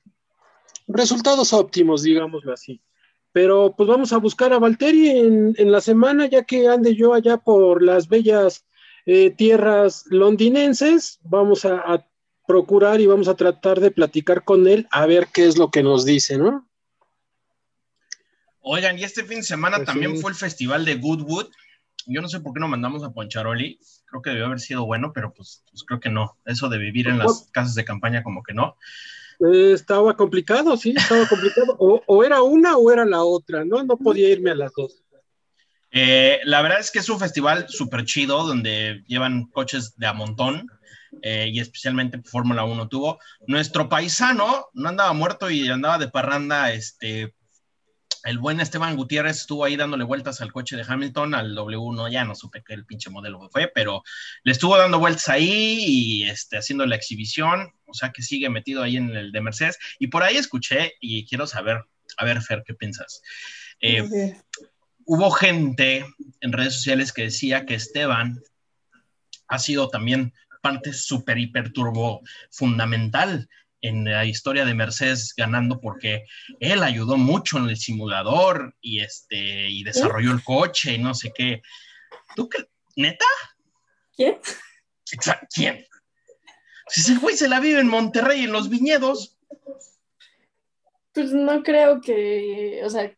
resultados 0.89 1.53
óptimos, 1.53 2.03
digámoslo 2.03 2.51
así. 2.51 2.81
Pero 3.31 3.75
pues 3.77 3.87
vamos 3.87 4.11
a 4.11 4.17
buscar 4.17 4.51
a 4.51 4.59
Valtteri 4.59 5.09
en, 5.09 5.55
en 5.57 5.71
la 5.71 5.81
semana, 5.81 6.25
ya 6.25 6.43
que 6.43 6.67
ande 6.67 6.95
yo 6.95 7.13
allá 7.13 7.37
por 7.37 7.81
las 7.83 8.09
bellas 8.09 8.65
eh, 9.05 9.31
tierras 9.31 10.05
londinenses. 10.09 11.19
Vamos 11.23 11.65
a, 11.65 12.05
procurar 12.47 12.99
y 12.99 13.05
vamos 13.05 13.27
a 13.27 13.35
tratar 13.35 13.79
de 13.79 13.91
platicar 13.91 14.43
con 14.43 14.67
él 14.67 14.87
a 14.89 15.05
ver 15.05 15.27
qué 15.31 15.45
es 15.45 15.55
lo 15.55 15.69
que 15.69 15.83
nos 15.83 16.03
dice, 16.03 16.39
¿no? 16.39 16.67
Oigan, 18.61 18.97
y 18.97 19.03
este 19.03 19.23
fin 19.23 19.37
de 19.37 19.43
semana 19.43 19.77
pues 19.77 19.85
también 19.85 20.17
fue 20.17 20.31
el 20.31 20.35
festival 20.35 20.83
de 20.83 20.95
Goodwood. 20.95 21.45
Yo 22.07 22.21
no 22.21 22.27
sé 22.27 22.39
por 22.39 22.53
qué 22.53 22.59
no 22.59 22.67
mandamos 22.67 23.03
a 23.03 23.11
Poncharoli. 23.11 23.79
Creo 24.05 24.23
que 24.23 24.31
debió 24.31 24.47
haber 24.47 24.59
sido 24.59 24.83
bueno, 24.85 25.11
pero 25.13 25.31
pues, 25.31 25.63
pues 25.69 25.83
creo 25.83 25.99
que 25.99 26.09
no. 26.09 26.39
Eso 26.45 26.69
de 26.69 26.79
vivir 26.79 27.07
en 27.07 27.19
las 27.19 27.49
casas 27.51 27.75
de 27.75 27.85
campaña 27.85 28.23
como 28.23 28.41
que 28.41 28.55
no. 28.55 28.77
Eh, 29.39 29.71
estaba 29.73 30.15
complicado, 30.15 30.75
sí, 30.75 30.93
estaba 30.95 31.27
complicado. 31.27 31.75
O, 31.79 32.23
era 32.23 32.41
una 32.41 32.77
o 32.77 32.91
era 32.91 33.05
la 33.05 33.23
otra, 33.23 33.63
¿no? 33.63 33.83
No 33.83 33.97
podía 33.97 34.29
irme 34.29 34.51
a 34.51 34.55
las 34.55 34.73
dos. 34.73 35.01
Eh, 35.91 36.39
la 36.43 36.61
verdad 36.61 36.79
es 36.79 36.91
que 36.91 36.99
es 36.99 37.09
un 37.09 37.19
festival 37.19 37.67
súper 37.69 38.05
chido 38.05 38.43
donde 38.45 39.03
llevan 39.07 39.45
coches 39.45 39.95
de 39.97 40.05
a 40.05 40.13
montón 40.13 40.69
eh, 41.23 41.49
y 41.51 41.59
especialmente 41.59 42.21
Fórmula 42.23 42.63
1 42.63 42.87
tuvo. 42.89 43.19
Nuestro 43.47 43.89
paisano 43.89 44.67
no 44.73 44.89
andaba 44.89 45.13
muerto 45.13 45.49
y 45.49 45.67
andaba 45.69 45.97
de 45.97 46.09
parranda, 46.09 46.71
este, 46.71 47.33
el 48.23 48.37
buen 48.37 48.59
Esteban 48.59 48.95
Gutiérrez 48.95 49.37
estuvo 49.37 49.65
ahí 49.65 49.75
dándole 49.75 50.03
vueltas 50.03 50.41
al 50.41 50.51
coche 50.51 50.75
de 50.75 50.85
Hamilton, 50.87 51.35
al 51.35 51.55
W1, 51.55 52.11
ya 52.11 52.25
no 52.25 52.35
supe 52.35 52.63
qué 52.65 52.73
el 52.73 52.85
pinche 52.85 53.09
modelo 53.09 53.49
fue, 53.49 53.71
pero 53.73 54.03
le 54.43 54.51
estuvo 54.51 54.77
dando 54.77 54.99
vueltas 54.99 55.29
ahí 55.29 55.77
y 55.79 56.23
este, 56.23 56.57
haciendo 56.57 56.85
la 56.85 56.95
exhibición, 56.95 57.73
o 57.85 57.93
sea 57.93 58.11
que 58.11 58.21
sigue 58.21 58.49
metido 58.49 58.83
ahí 58.83 58.97
en 58.97 59.15
el 59.15 59.31
de 59.31 59.41
Mercedes. 59.41 59.77
Y 59.99 60.07
por 60.07 60.23
ahí 60.23 60.37
escuché 60.37 60.93
y 60.99 61.25
quiero 61.25 61.47
saber, 61.47 61.83
a 62.17 62.25
ver, 62.25 62.41
Fer, 62.41 62.63
¿qué 62.65 62.73
piensas? 62.73 63.21
Eh, 63.81 64.03
hubo 65.05 65.31
gente 65.31 66.05
en 66.41 66.51
redes 66.51 66.73
sociales 66.73 67.13
que 67.13 67.23
decía 67.23 67.65
que 67.65 67.75
Esteban 67.75 68.41
ha 69.47 69.59
sido 69.59 69.89
también 69.89 70.33
parte 70.61 70.93
súper 70.93 71.37
hiper 71.37 71.71
turbo 71.71 72.21
fundamental 72.51 73.49
en 73.81 74.05
la 74.05 74.25
historia 74.25 74.65
de 74.65 74.73
Mercedes 74.73 75.33
ganando 75.35 75.79
porque 75.79 76.25
él 76.59 76.83
ayudó 76.83 77.17
mucho 77.17 77.57
en 77.57 77.69
el 77.69 77.77
simulador 77.77 78.75
y 78.81 79.01
este 79.01 79.69
y 79.69 79.83
desarrolló 79.83 80.31
el 80.31 80.43
coche 80.43 80.93
y 80.93 80.97
no 80.97 81.13
sé 81.13 81.31
qué. 81.33 81.61
¿Tú 82.35 82.49
qué? 82.49 82.65
¿Neta? 82.95 83.25
¿Quién? 84.15 84.39
¿Quién? 85.53 85.85
Si 86.87 87.01
ese 87.01 87.17
güey 87.17 87.35
se 87.37 87.47
la 87.47 87.59
vive 87.59 87.79
en 87.79 87.87
Monterrey 87.87 88.43
en 88.43 88.51
los 88.51 88.69
viñedos. 88.69 89.37
Pues 91.13 91.31
no 91.31 91.63
creo 91.63 92.01
que, 92.01 92.81
o 92.83 92.89
sea, 92.89 93.15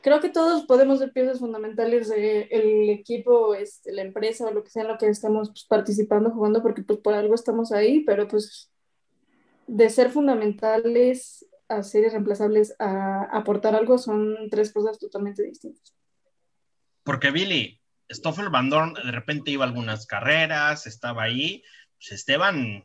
creo 0.00 0.20
que 0.20 0.28
todos 0.28 0.64
podemos 0.64 0.98
ser 0.98 1.12
piezas 1.12 1.38
fundamentales 1.38 2.08
del 2.08 2.90
equipo, 2.90 3.54
este, 3.54 3.92
la 3.92 4.02
empresa 4.02 4.46
o 4.46 4.50
lo 4.50 4.64
que 4.64 4.70
sea 4.70 4.82
en 4.82 4.88
lo 4.88 4.98
que 4.98 5.08
estamos 5.08 5.50
pues, 5.50 5.64
participando, 5.64 6.30
jugando, 6.30 6.62
porque 6.62 6.82
pues 6.82 6.98
por 7.00 7.14
algo 7.14 7.34
estamos 7.34 7.72
ahí, 7.72 8.00
pero 8.00 8.26
pues 8.26 8.69
de 9.70 9.88
ser 9.88 10.10
fundamentales 10.10 11.46
a 11.68 11.84
ser 11.84 12.04
irreemplazables 12.04 12.74
a 12.80 13.28
aportar 13.30 13.76
algo 13.76 13.98
son 13.98 14.36
tres 14.50 14.72
cosas 14.72 14.98
totalmente 14.98 15.44
distintas. 15.44 15.94
Porque 17.04 17.30
Billy, 17.30 17.80
Stoffel 18.10 18.48
Van 18.48 18.68
Dorn 18.68 18.94
de 18.94 19.12
repente 19.12 19.52
iba 19.52 19.64
a 19.64 19.68
algunas 19.68 20.06
carreras, 20.06 20.88
estaba 20.88 21.22
ahí, 21.22 21.62
pues 21.96 22.12
Esteban 22.12 22.84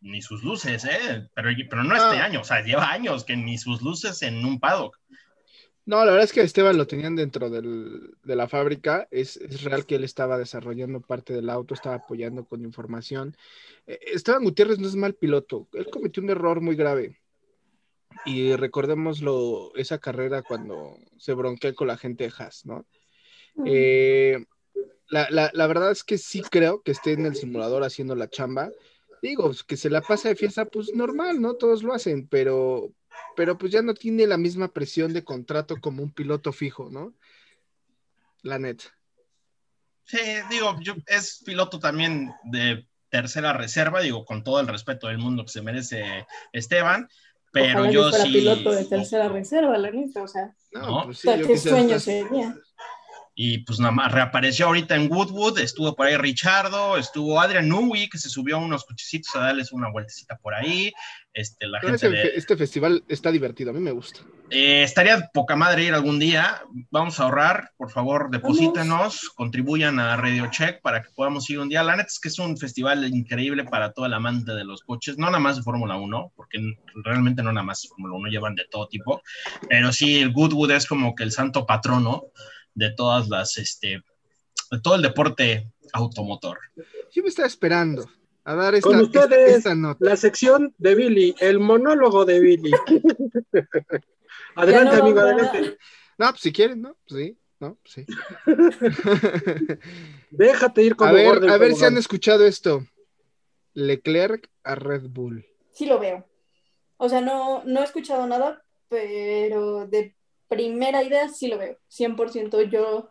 ni 0.00 0.22
sus 0.22 0.44
luces, 0.44 0.84
¿eh? 0.84 1.28
Pero, 1.34 1.50
pero 1.68 1.82
no 1.82 1.96
este 1.96 2.18
ah. 2.18 2.24
año, 2.24 2.42
o 2.42 2.44
sea, 2.44 2.62
lleva 2.62 2.92
años 2.92 3.24
que 3.24 3.36
ni 3.36 3.58
sus 3.58 3.82
luces 3.82 4.22
en 4.22 4.44
un 4.44 4.60
paddock. 4.60 5.00
No, 5.86 5.98
la 5.98 6.12
verdad 6.12 6.24
es 6.24 6.32
que 6.32 6.40
Esteban 6.40 6.78
lo 6.78 6.86
tenían 6.86 7.14
dentro 7.14 7.50
del, 7.50 8.16
de 8.22 8.36
la 8.36 8.48
fábrica. 8.48 9.06
Es, 9.10 9.36
es, 9.36 9.62
real 9.64 9.84
que 9.84 9.96
él 9.96 10.04
estaba 10.04 10.38
desarrollando 10.38 11.00
parte 11.00 11.34
del 11.34 11.50
auto, 11.50 11.74
estaba 11.74 11.96
apoyando 11.96 12.46
con 12.46 12.64
información. 12.64 13.36
Eh, 13.86 13.98
Esteban 14.12 14.44
Gutiérrez 14.44 14.78
no 14.78 14.88
es 14.88 14.96
mal 14.96 15.14
piloto. 15.14 15.68
Él 15.74 15.88
cometió 15.90 16.22
un 16.22 16.30
error 16.30 16.62
muy 16.62 16.74
grave. 16.74 17.18
Y 18.24 18.54
recordémoslo, 18.56 19.72
esa 19.76 19.98
carrera 19.98 20.42
cuando 20.42 20.96
se 21.18 21.34
bronqueó 21.34 21.74
con 21.74 21.88
la 21.88 21.98
gente 21.98 22.24
de 22.24 22.32
Haas, 22.36 22.64
¿no? 22.64 22.86
Eh, 23.66 24.42
la, 25.10 25.28
la, 25.30 25.50
la, 25.52 25.66
verdad 25.66 25.90
es 25.90 26.02
que 26.02 26.16
sí 26.16 26.42
creo 26.42 26.82
que 26.82 26.92
esté 26.92 27.12
en 27.12 27.26
el 27.26 27.34
simulador 27.34 27.84
haciendo 27.84 28.14
la 28.14 28.30
chamba. 28.30 28.70
Digo, 29.20 29.52
que 29.66 29.76
se 29.76 29.90
la 29.90 30.00
pasa 30.00 30.28
de 30.28 30.36
fiesta, 30.36 30.64
pues 30.64 30.94
normal, 30.94 31.40
¿no? 31.40 31.54
Todos 31.54 31.82
lo 31.82 31.92
hacen, 31.92 32.26
pero, 32.28 32.92
pero 33.36 33.58
pues 33.58 33.72
ya 33.72 33.82
no 33.82 33.94
tiene 33.94 34.26
la 34.26 34.36
misma 34.36 34.68
presión 34.68 35.12
de 35.12 35.24
contrato 35.24 35.80
como 35.80 36.02
un 36.02 36.12
piloto 36.12 36.52
fijo, 36.52 36.90
¿no? 36.90 37.14
La 38.42 38.58
net. 38.58 38.82
Sí, 40.04 40.18
digo, 40.50 40.76
yo, 40.80 40.94
es 41.06 41.42
piloto 41.44 41.78
también 41.78 42.32
de 42.44 42.86
tercera 43.08 43.52
reserva, 43.52 44.00
digo, 44.00 44.24
con 44.24 44.44
todo 44.44 44.60
el 44.60 44.66
respeto 44.66 45.08
del 45.08 45.18
mundo 45.18 45.44
que 45.44 45.52
se 45.52 45.62
merece 45.62 46.26
Esteban, 46.52 47.08
pero 47.52 47.90
yo 47.90 48.10
sí. 48.10 48.32
piloto 48.32 48.72
de 48.72 48.84
tercera 48.84 49.28
reserva, 49.28 49.78
la 49.78 49.90
neta, 49.90 50.22
o 50.22 50.28
sea, 50.28 50.54
no, 50.72 51.04
Pues 51.04 51.18
sí, 51.18 51.28
qué 51.46 51.56
sueño 51.56 51.98
sería. 52.00 52.54
Y 53.36 53.58
pues 53.58 53.80
nada 53.80 53.92
más 53.92 54.12
reapareció 54.12 54.66
ahorita 54.66 54.94
en 54.94 55.10
Woodwood, 55.10 55.58
estuvo 55.58 55.94
por 55.96 56.06
ahí 56.06 56.16
Richardo, 56.16 56.96
estuvo 56.96 57.40
Adrian 57.40 57.68
Newey, 57.68 58.08
que 58.08 58.18
se 58.18 58.28
subió 58.28 58.56
a 58.56 58.60
unos 58.60 58.84
cochecitos 58.84 59.34
a 59.34 59.40
darles 59.40 59.72
una 59.72 59.90
vueltecita 59.90 60.36
por 60.36 60.54
ahí. 60.54 60.92
Este, 61.32 61.66
la 61.66 61.80
gente 61.80 62.38
este 62.38 62.56
festival 62.56 63.02
está 63.08 63.32
divertido, 63.32 63.70
a 63.70 63.72
mí 63.72 63.80
me 63.80 63.90
gusta. 63.90 64.20
Eh, 64.50 64.84
estaría 64.84 65.30
poca 65.34 65.56
madre 65.56 65.82
ir 65.82 65.94
algún 65.94 66.20
día. 66.20 66.62
Vamos 66.92 67.18
a 67.18 67.24
ahorrar, 67.24 67.72
por 67.76 67.90
favor, 67.90 68.30
deposítenos, 68.30 69.30
contribuyan 69.30 69.98
a 69.98 70.16
Radio 70.16 70.48
Check 70.48 70.80
para 70.80 71.02
que 71.02 71.08
podamos 71.12 71.50
ir 71.50 71.58
un 71.58 71.68
día. 71.68 71.82
La 71.82 71.96
neta 71.96 72.06
es 72.06 72.20
que 72.20 72.28
es 72.28 72.38
un 72.38 72.56
festival 72.56 73.04
increíble 73.12 73.64
para 73.64 73.92
todo 73.92 74.06
el 74.06 74.14
amante 74.14 74.52
de 74.52 74.64
los 74.64 74.82
coches, 74.84 75.18
no 75.18 75.26
nada 75.26 75.40
más 75.40 75.56
de 75.56 75.62
Fórmula 75.64 75.96
1, 75.96 76.32
porque 76.36 76.58
realmente 77.02 77.42
no 77.42 77.52
nada 77.52 77.66
más 77.66 77.82
de 77.82 77.88
Fórmula 77.88 78.14
1, 78.14 78.28
llevan 78.28 78.54
de 78.54 78.66
todo 78.70 78.86
tipo, 78.86 79.20
pero 79.68 79.92
sí, 79.92 80.20
el 80.20 80.32
Goodwood 80.32 80.70
es 80.70 80.86
como 80.86 81.16
que 81.16 81.24
el 81.24 81.32
santo 81.32 81.66
patrono 81.66 82.26
de 82.74 82.90
todas 82.92 83.28
las, 83.28 83.56
este, 83.58 84.02
de 84.70 84.80
todo 84.82 84.96
el 84.96 85.02
deporte 85.02 85.72
automotor. 85.92 86.58
Yo 87.12 87.22
me 87.22 87.28
estaba 87.28 87.46
esperando 87.46 88.10
a 88.44 88.54
dar 88.54 88.74
esta, 88.74 88.88
Con 88.88 89.00
ustedes, 89.00 89.64
La 90.00 90.16
sección 90.16 90.74
de 90.78 90.94
Billy, 90.94 91.34
el 91.40 91.60
monólogo 91.60 92.24
de 92.24 92.40
Billy. 92.40 92.72
Adelante, 94.56 94.96
no 94.96 95.02
amigo, 95.02 95.20
adelante. 95.20 95.78
No, 96.16 96.30
pues 96.30 96.40
si 96.40 96.52
quieren, 96.52 96.80
¿no? 96.80 96.96
Pues 97.08 97.24
sí, 97.24 97.38
¿no? 97.58 97.76
Pues 97.82 97.92
sí. 97.92 98.06
Déjate 100.30 100.82
ir 100.82 100.94
como 100.94 101.10
a 101.10 101.12
ver, 101.12 101.48
a 101.48 101.58
ver 101.58 101.74
si 101.74 101.84
han 101.84 101.96
escuchado 101.96 102.46
esto. 102.46 102.86
Leclerc 103.72 104.48
a 104.62 104.76
Red 104.76 105.08
Bull. 105.08 105.44
Sí 105.72 105.86
lo 105.86 105.98
veo. 105.98 106.28
O 106.96 107.08
sea, 107.08 107.20
no, 107.20 107.64
no 107.64 107.80
he 107.80 107.84
escuchado 107.84 108.26
nada, 108.28 108.64
pero 108.88 109.88
de 109.88 110.14
primera 110.54 111.02
idea 111.02 111.28
sí 111.28 111.48
lo 111.48 111.58
veo. 111.58 111.76
100% 111.88 112.62
yo, 112.70 113.08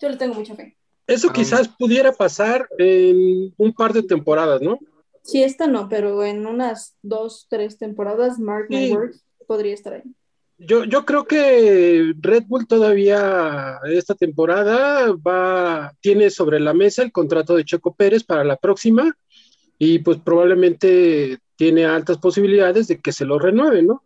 yo 0.00 0.08
le 0.08 0.16
tengo 0.16 0.34
mucha 0.34 0.54
fe. 0.54 0.76
Eso 1.06 1.28
Ah. 1.30 1.32
quizás 1.32 1.68
pudiera 1.68 2.12
pasar 2.12 2.68
en 2.78 3.52
un 3.56 3.72
par 3.72 3.92
de 3.92 4.02
temporadas, 4.02 4.60
¿no? 4.60 4.78
Sí, 5.22 5.42
esta 5.42 5.66
no, 5.66 5.88
pero 5.88 6.24
en 6.24 6.46
unas 6.46 6.96
dos, 7.02 7.46
tres 7.48 7.78
temporadas, 7.78 8.38
Mark 8.38 8.66
My 8.70 8.86
Sí. 8.88 8.92
Words 8.94 9.24
podría 9.46 9.74
estar 9.74 9.92
ahí. 9.94 10.02
Yo, 10.58 10.84
yo 10.84 11.04
creo 11.04 11.26
que 11.26 12.14
Red 12.18 12.44
Bull 12.46 12.66
todavía 12.66 13.78
esta 13.84 14.14
temporada 14.14 15.12
va, 15.12 15.92
tiene 16.00 16.30
sobre 16.30 16.60
la 16.60 16.72
mesa 16.72 17.02
el 17.02 17.12
contrato 17.12 17.54
de 17.56 17.64
Checo 17.64 17.94
Pérez 17.94 18.24
para 18.24 18.42
la 18.42 18.56
próxima 18.56 19.14
y 19.78 19.98
pues 19.98 20.16
probablemente 20.18 21.38
tiene 21.56 21.84
altas 21.84 22.16
posibilidades 22.18 22.88
de 22.88 22.98
que 23.00 23.12
se 23.12 23.26
lo 23.26 23.38
renueve, 23.38 23.82
¿no? 23.82 24.02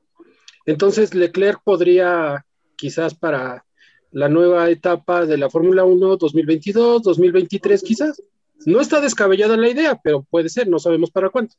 Entonces 0.67 1.15
Leclerc 1.15 1.61
podría 1.63 2.45
quizás 2.81 3.15
para 3.15 3.67
la 4.11 4.29
nueva 4.29 4.71
etapa 4.71 5.27
de 5.27 5.37
la 5.37 5.51
Fórmula 5.51 5.85
1 5.85 6.17
2022, 6.17 7.03
2023 7.03 7.83
quizás. 7.83 8.23
No 8.67 8.81
está 8.81 9.01
descabellada 9.01 9.57
la 9.57 9.69
idea, 9.69 10.01
pero 10.03 10.23
puede 10.23 10.49
ser, 10.49 10.69
no 10.69 10.79
sabemos 10.79 11.11
para 11.11 11.31
cuánto. 11.31 11.55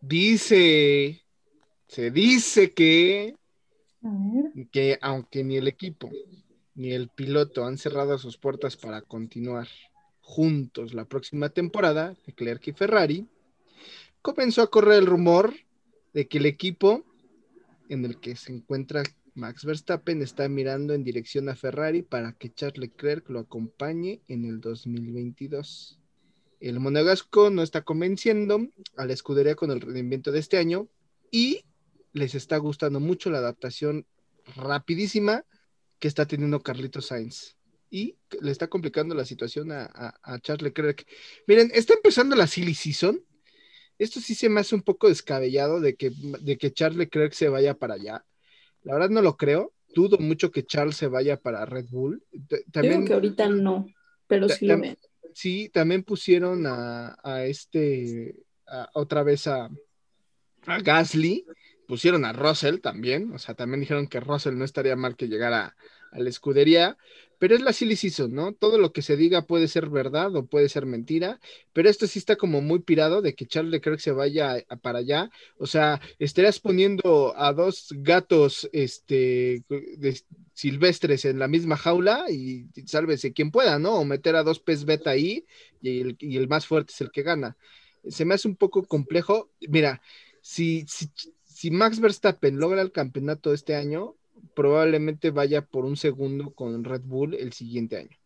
Dice, 0.00 1.22
se 1.88 2.10
dice 2.10 2.72
que, 2.72 3.34
que 4.70 4.98
aunque 5.00 5.42
ni 5.42 5.56
el 5.56 5.68
equipo 5.68 6.10
ni 6.74 6.92
el 6.92 7.08
piloto 7.08 7.64
han 7.64 7.78
cerrado 7.78 8.18
sus 8.18 8.36
puertas 8.36 8.76
para 8.76 9.00
continuar 9.02 9.68
juntos 10.20 10.92
la 10.92 11.04
próxima 11.04 11.48
temporada, 11.48 12.16
Leclerc 12.26 12.66
y 12.68 12.72
Ferrari, 12.72 13.28
comenzó 14.22 14.62
a 14.62 14.70
correr 14.70 14.98
el 14.98 15.06
rumor 15.06 15.54
de 16.12 16.26
que 16.26 16.38
el 16.38 16.46
equipo 16.46 17.04
en 17.88 18.04
el 18.04 18.18
que 18.18 18.34
se 18.34 18.52
encuentra 18.52 19.02
Max 19.34 19.64
Verstappen 19.64 20.22
está 20.22 20.48
mirando 20.48 20.94
en 20.94 21.02
dirección 21.02 21.48
a 21.48 21.56
Ferrari 21.56 22.02
para 22.02 22.32
que 22.34 22.52
Charles 22.52 22.78
Leclerc 22.78 23.28
lo 23.28 23.40
acompañe 23.40 24.22
en 24.28 24.44
el 24.44 24.60
2022. 24.60 25.98
El 26.60 26.78
monegasco 26.80 27.50
no 27.50 27.62
está 27.62 27.82
convenciendo 27.82 28.68
a 28.96 29.06
la 29.06 29.12
escudería 29.12 29.54
con 29.56 29.70
el 29.70 29.80
rendimiento 29.80 30.30
de 30.30 30.38
este 30.38 30.56
año 30.56 30.88
y 31.30 31.64
les 32.12 32.34
está 32.36 32.58
gustando 32.58 33.00
mucho 33.00 33.28
la 33.28 33.38
adaptación 33.38 34.06
rapidísima 34.56 35.44
que 35.98 36.06
está 36.08 36.26
teniendo 36.26 36.60
Carlitos 36.60 37.06
Sainz 37.06 37.56
y 37.90 38.16
le 38.40 38.50
está 38.52 38.68
complicando 38.68 39.14
la 39.14 39.24
situación 39.24 39.72
a, 39.72 39.90
a- 40.22 40.38
Charles 40.40 40.62
Leclerc. 40.62 41.06
Miren, 41.46 41.70
está 41.74 41.94
empezando 41.94 42.36
la 42.36 42.46
silly 42.46 42.74
season. 42.74 43.20
Esto 43.98 44.20
sí 44.20 44.34
se 44.34 44.48
me 44.48 44.60
hace 44.60 44.74
un 44.74 44.82
poco 44.82 45.08
descabellado 45.08 45.80
de 45.80 45.96
que, 45.96 46.12
de 46.40 46.56
que 46.56 46.72
Charles 46.72 46.98
Leclerc 46.98 47.32
se 47.32 47.48
vaya 47.48 47.74
para 47.74 47.94
allá. 47.94 48.24
La 48.84 48.94
verdad 48.94 49.10
no 49.10 49.22
lo 49.22 49.36
creo. 49.36 49.72
Dudo 49.94 50.18
mucho 50.18 50.50
que 50.50 50.64
Charles 50.64 50.96
se 50.96 51.06
vaya 51.06 51.36
para 51.36 51.64
Red 51.66 51.86
Bull. 51.90 52.22
También, 52.72 53.00
digo 53.00 53.04
que 53.08 53.14
ahorita 53.14 53.48
no, 53.48 53.86
pero 54.26 54.48
sí 54.48 54.66
lo 54.66 54.78
veo. 54.78 54.96
sí, 55.32 55.68
también 55.72 56.02
pusieron 56.02 56.66
a, 56.66 57.16
a 57.22 57.44
este, 57.44 58.34
a- 58.66 58.88
otra 58.94 59.22
vez 59.22 59.46
a, 59.46 59.68
a 60.66 60.80
Gasly, 60.80 61.46
pusieron 61.86 62.24
a 62.24 62.32
Russell 62.32 62.80
también, 62.80 63.32
o 63.32 63.38
sea, 63.38 63.54
también 63.54 63.80
dijeron 63.80 64.06
que 64.06 64.20
Russell 64.20 64.56
no 64.56 64.64
estaría 64.64 64.96
mal 64.96 65.16
que 65.16 65.28
llegara 65.28 65.76
a 66.12 66.18
la 66.18 66.28
escudería, 66.28 66.96
pero 67.38 67.54
es 67.54 67.62
la 67.62 67.72
silly 67.72 67.96
¿no? 68.30 68.52
Todo 68.54 68.78
lo 68.78 68.92
que 68.92 69.02
se 69.02 69.16
diga 69.16 69.46
puede 69.46 69.68
ser 69.68 69.88
verdad 69.90 70.34
o 70.36 70.46
puede 70.46 70.68
ser 70.68 70.86
mentira, 70.86 71.40
pero 71.72 71.88
esto 71.88 72.06
sí 72.06 72.18
está 72.18 72.36
como 72.36 72.60
muy 72.60 72.80
pirado 72.80 73.22
de 73.22 73.34
que 73.34 73.46
Charles 73.46 73.72
Leclerc 73.72 73.98
se 74.00 74.12
vaya 74.12 74.56
a- 74.68 74.76
para 74.76 74.98
allá, 75.00 75.30
o 75.58 75.66
sea, 75.66 76.00
estarías 76.18 76.60
poniendo 76.60 77.34
a 77.36 77.52
dos 77.52 77.88
gatos, 77.98 78.68
este, 78.72 79.62
silvestres 80.52 81.24
en 81.24 81.38
la 81.38 81.48
misma 81.48 81.76
jaula 81.76 82.24
y 82.30 82.66
sálvese 82.86 83.32
quien 83.32 83.50
pueda, 83.50 83.78
¿no? 83.78 83.94
O 84.00 84.04
meter 84.04 84.36
a 84.36 84.42
dos 84.42 84.60
pez 84.60 84.84
beta 84.84 85.10
ahí 85.10 85.44
y 85.82 86.00
el, 86.00 86.16
y 86.20 86.36
el 86.36 86.48
más 86.48 86.66
fuerte 86.66 86.92
es 86.92 87.00
el 87.00 87.10
que 87.10 87.22
gana. 87.22 87.56
Se 88.08 88.24
me 88.24 88.34
hace 88.34 88.48
un 88.48 88.56
poco 88.56 88.84
complejo. 88.84 89.50
Mira, 89.68 90.00
si, 90.40 90.84
si, 90.88 91.10
si 91.44 91.70
Max 91.70 92.00
Verstappen 92.00 92.58
logra 92.58 92.82
el 92.82 92.92
campeonato 92.92 93.52
este 93.52 93.74
año, 93.76 94.16
probablemente 94.54 95.30
vaya 95.30 95.62
por 95.62 95.84
un 95.84 95.96
segundo 95.96 96.52
con 96.54 96.84
Red 96.84 97.02
Bull 97.02 97.34
el 97.34 97.52
siguiente 97.52 97.96
año. 97.98 98.16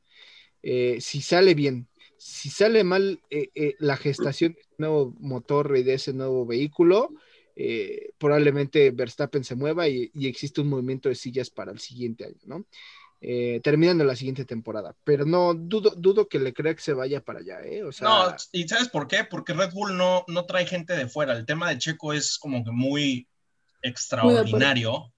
Eh, 0.63 0.99
si 1.01 1.21
sale 1.21 1.55
bien, 1.55 1.89
si 2.19 2.51
sale 2.51 2.85
mal 2.85 3.21
eh, 3.31 3.51
eh, 3.55 3.75
la 3.79 3.97
gestación 3.97 4.55
de 4.55 4.61
ese 4.61 4.75
nuevo 4.79 5.15
motor 5.21 5.77
y 5.77 5.83
de 5.83 5.95
ese 5.95 6.13
nuevo 6.13 6.45
vehículo, 6.47 7.11
eh, 7.55 8.11
probablemente 8.19 8.91
Verstappen 8.91 9.45
se 9.45 9.55
mueva 9.55 9.89
y, 9.89 10.11
y 10.15 10.27
existe 10.27 10.61
un 10.61 10.69
movimiento 10.69 11.09
de 11.09 11.15
sillas 11.15 11.51
para 11.51 11.73
el 11.73 11.79
siguiente 11.79 12.25
año, 12.25 12.41
¿no? 12.45 12.67
Eh, 13.21 13.61
terminando 13.65 14.05
la 14.05 14.15
siguiente 14.15 14.45
temporada. 14.45 14.95
Pero 15.03 15.25
no 15.25 15.53
dudo, 15.53 15.93
dudo 15.97 16.29
que 16.29 16.39
Leclerc 16.39 16.79
se 16.79 16.93
vaya 16.93 17.21
para 17.21 17.41
allá, 17.41 17.61
¿eh? 17.63 17.83
O 17.83 17.91
sea, 17.91 18.09
No, 18.09 18.37
¿y 18.53 18.69
sabes 18.69 18.89
por 18.89 19.09
qué? 19.09 19.25
Porque 19.25 19.55
Red 19.55 19.73
Bull 19.73 19.97
no, 19.97 20.25
no 20.29 20.47
trae 20.47 20.67
gente 20.67 20.95
de 20.95 21.09
fuera. 21.09 21.33
El 21.37 21.45
tema 21.45 21.69
de 21.69 21.79
Checo 21.79 22.13
es 22.13 22.39
como 22.39 22.65
que 22.65 22.71
muy 22.71 23.27
extraordinario 23.83 25.13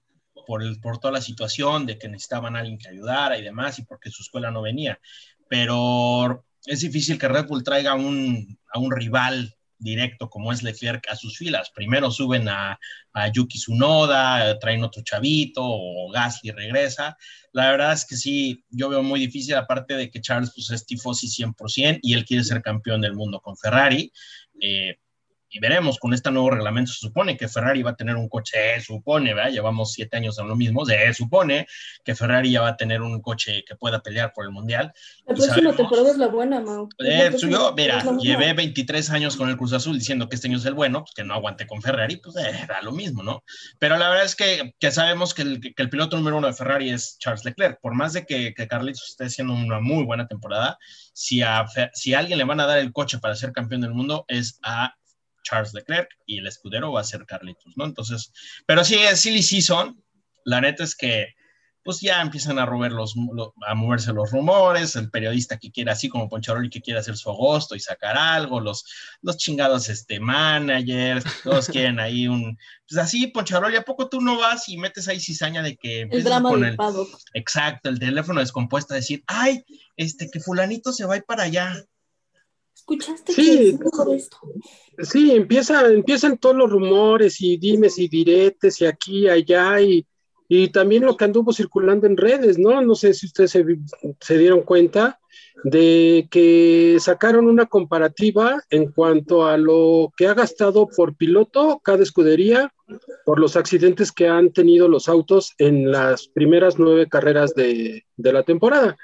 por, 0.51 0.63
el, 0.63 0.81
por 0.81 0.99
toda 0.99 1.13
la 1.13 1.21
situación 1.21 1.85
de 1.85 1.97
que 1.97 2.09
necesitaban 2.09 2.57
a 2.57 2.59
alguien 2.59 2.77
que 2.77 2.89
ayudara 2.89 3.37
y 3.37 3.41
demás, 3.41 3.79
y 3.79 3.83
porque 3.83 4.11
su 4.11 4.21
escuela 4.21 4.51
no 4.51 4.61
venía. 4.61 4.99
Pero 5.47 6.43
es 6.65 6.81
difícil 6.81 7.17
que 7.17 7.29
Red 7.29 7.47
Bull 7.47 7.63
traiga 7.63 7.93
un, 7.93 8.59
a 8.73 8.77
un 8.77 8.91
rival 8.91 9.55
directo 9.77 10.29
como 10.29 10.51
es 10.51 10.61
Leclerc 10.61 11.07
a 11.09 11.15
sus 11.15 11.37
filas. 11.37 11.71
Primero 11.73 12.11
suben 12.11 12.49
a, 12.49 12.77
a 13.13 13.27
Yuki 13.29 13.59
Tsunoda, 13.59 14.59
traen 14.59 14.83
otro 14.83 15.03
chavito, 15.03 15.61
o 15.63 16.11
Gasly 16.11 16.51
regresa. 16.51 17.15
La 17.53 17.71
verdad 17.71 17.93
es 17.93 18.05
que 18.05 18.17
sí, 18.17 18.65
yo 18.69 18.89
veo 18.89 19.03
muy 19.03 19.21
difícil, 19.21 19.55
aparte 19.55 19.95
de 19.95 20.11
que 20.11 20.19
Charles 20.19 20.51
pues, 20.53 20.69
es 20.69 20.85
tifosi 20.85 21.27
100% 21.27 21.99
y 22.01 22.13
él 22.13 22.25
quiere 22.25 22.43
ser 22.43 22.61
campeón 22.61 22.99
del 22.99 23.13
mundo 23.13 23.39
con 23.39 23.55
Ferrari. 23.55 24.11
Eh, 24.59 24.97
y 25.51 25.59
veremos, 25.59 25.99
con 25.99 26.13
este 26.13 26.31
nuevo 26.31 26.49
reglamento 26.49 26.93
se 26.93 26.99
supone 26.99 27.35
que 27.35 27.49
Ferrari 27.49 27.83
va 27.83 27.91
a 27.91 27.95
tener 27.95 28.15
un 28.15 28.29
coche, 28.29 28.75
se 28.75 28.81
supone, 28.81 29.33
¿verdad? 29.33 29.51
Llevamos 29.51 29.91
siete 29.91 30.15
años 30.15 30.39
en 30.39 30.47
lo 30.47 30.55
mismo, 30.55 30.85
se 30.85 31.13
supone 31.13 31.67
que 32.05 32.15
Ferrari 32.15 32.51
ya 32.51 32.61
va 32.61 32.69
a 32.69 32.77
tener 32.77 33.01
un 33.01 33.21
coche 33.21 33.63
que 33.67 33.75
pueda 33.75 34.01
pelear 34.01 34.31
por 34.33 34.45
el 34.45 34.51
Mundial. 34.51 34.93
La 35.25 35.33
Y 35.33 35.35
próxima 35.35 35.75
temporada 35.75 36.11
es 36.11 36.17
la 36.17 36.27
buena, 36.27 36.61
Mau. 36.61 36.87
Eh, 36.99 37.31
yo, 37.37 37.73
mira, 37.75 38.01
llevé 38.19 38.53
23 38.53 39.09
años 39.09 39.35
con 39.35 39.49
el 39.49 39.57
Cruz 39.57 39.73
Azul 39.73 39.99
diciendo 39.99 40.29
que 40.29 40.35
este 40.35 40.47
año 40.47 40.57
es 40.57 40.65
el 40.65 40.73
bueno, 40.73 41.01
pues 41.01 41.13
que 41.13 41.25
no 41.25 41.33
aguante 41.33 41.67
con 41.67 41.81
Ferrari, 41.81 42.15
pues 42.17 42.37
eh, 42.37 42.61
era 42.63 42.81
lo 42.81 42.93
mismo, 42.93 43.21
¿no? 43.21 43.43
Pero 43.77 43.97
la 43.97 44.09
verdad 44.09 44.25
es 44.25 44.35
que, 44.37 44.73
que 44.79 44.91
sabemos 44.91 45.33
que 45.33 45.41
el, 45.41 45.59
que 45.59 45.81
el 45.83 45.89
piloto 45.89 46.15
número 46.15 46.37
uno 46.37 46.47
de 46.47 46.53
Ferrari 46.53 46.91
es 46.91 47.17
Charles 47.19 47.43
Leclerc. 47.43 47.79
Por 47.81 47.93
más 47.93 48.13
de 48.13 48.25
que, 48.25 48.53
que 48.53 48.67
Carlitos 48.67 49.09
esté 49.09 49.25
haciendo 49.25 49.53
una 49.53 49.81
muy 49.81 50.05
buena 50.05 50.27
temporada, 50.27 50.77
si 51.13 51.41
a, 51.41 51.65
si 51.93 52.13
a 52.13 52.19
alguien 52.19 52.37
le 52.37 52.45
van 52.45 52.59
a 52.59 52.65
dar 52.65 52.79
el 52.79 52.93
coche 52.93 53.19
para 53.19 53.35
ser 53.35 53.51
campeón 53.51 53.81
del 53.81 53.93
mundo 53.93 54.25
es 54.27 54.59
a 54.63 54.95
Charles 55.43 55.73
Leclerc 55.73 56.09
y 56.25 56.39
el 56.39 56.47
escudero 56.47 56.91
va 56.91 57.01
a 57.01 57.05
ser 57.05 57.25
Carlitos, 57.25 57.73
¿no? 57.75 57.85
Entonces, 57.85 58.31
pero 58.65 58.83
sí, 58.83 58.95
es 58.95 59.19
silly 59.21 59.41
season. 59.43 60.01
La 60.45 60.61
neta 60.61 60.83
es 60.83 60.95
que 60.95 61.35
pues 61.83 61.99
ya 61.99 62.21
empiezan 62.21 62.59
a, 62.59 62.65
robar 62.67 62.91
los, 62.91 63.15
lo- 63.15 63.55
a 63.65 63.73
moverse 63.73 64.13
los 64.13 64.29
rumores, 64.29 64.95
el 64.95 65.09
periodista 65.09 65.57
que 65.57 65.71
quiere, 65.71 65.89
así 65.89 66.09
como 66.09 66.29
Poncharoli, 66.29 66.69
que 66.69 66.81
quiere 66.81 66.99
hacer 66.99 67.17
su 67.17 67.29
agosto 67.31 67.75
y 67.75 67.79
sacar 67.79 68.15
algo, 68.17 68.59
los, 68.59 68.85
los 69.23 69.35
chingados 69.37 69.89
este, 69.89 70.19
managers, 70.19 71.25
todos 71.43 71.67
quieren 71.69 71.99
ahí 71.99 72.27
un... 72.27 72.57
Pues 72.87 72.99
así, 73.01 73.27
Poncharoli, 73.27 73.77
¿a 73.77 73.81
poco 73.81 74.09
tú 74.09 74.21
no 74.21 74.37
vas 74.37 74.69
y 74.69 74.77
metes 74.77 75.07
ahí 75.07 75.19
cizaña 75.19 75.63
de 75.63 75.75
que... 75.75 76.01
El 76.01 76.23
drama 76.23 76.49
con 76.49 76.63
el-. 76.65 76.75
Exacto, 77.33 77.89
el 77.89 77.99
teléfono 77.99 78.41
descompuesto 78.41 78.93
a 78.93 78.97
decir, 78.97 79.23
ay, 79.25 79.63
este, 79.97 80.29
que 80.29 80.39
fulanito 80.39 80.93
se 80.93 81.05
va 81.05 81.15
a 81.15 81.17
ir 81.17 81.23
para 81.23 81.43
allá. 81.43 81.83
¿Escuchaste 82.75 83.33
Sí. 83.33 83.77
que 83.79 84.15
esto? 84.15 84.37
Sí, 84.99 85.31
empieza, 85.31 85.87
empiezan 85.87 86.37
todos 86.37 86.55
los 86.55 86.69
rumores 86.69 87.39
y 87.41 87.57
dimes 87.57 87.97
y 87.97 88.07
diretes 88.07 88.81
y 88.81 88.85
aquí, 88.85 89.27
allá 89.29 89.79
y, 89.81 90.05
y 90.47 90.69
también 90.69 91.05
lo 91.05 91.15
que 91.15 91.25
anduvo 91.25 91.53
circulando 91.53 92.07
en 92.07 92.17
redes, 92.17 92.57
¿no? 92.57 92.81
No 92.81 92.95
sé 92.95 93.13
si 93.13 93.27
ustedes 93.27 93.51
se, 93.51 93.65
se 94.19 94.37
dieron 94.37 94.61
cuenta 94.63 95.19
de 95.63 96.27
que 96.31 96.97
sacaron 96.99 97.47
una 97.47 97.67
comparativa 97.67 98.61
en 98.69 98.91
cuanto 98.91 99.45
a 99.45 99.57
lo 99.57 100.11
que 100.17 100.27
ha 100.27 100.33
gastado 100.33 100.87
por 100.87 101.15
piloto 101.15 101.79
cada 101.83 102.01
escudería 102.03 102.73
por 103.25 103.39
los 103.39 103.55
accidentes 103.55 104.11
que 104.11 104.27
han 104.27 104.51
tenido 104.51 104.87
los 104.87 105.07
autos 105.07 105.53
en 105.57 105.91
las 105.91 106.27
primeras 106.27 106.79
nueve 106.79 107.07
carreras 107.07 107.53
de, 107.53 108.05
de 108.17 108.33
la 108.33 108.43
temporada. 108.43 108.97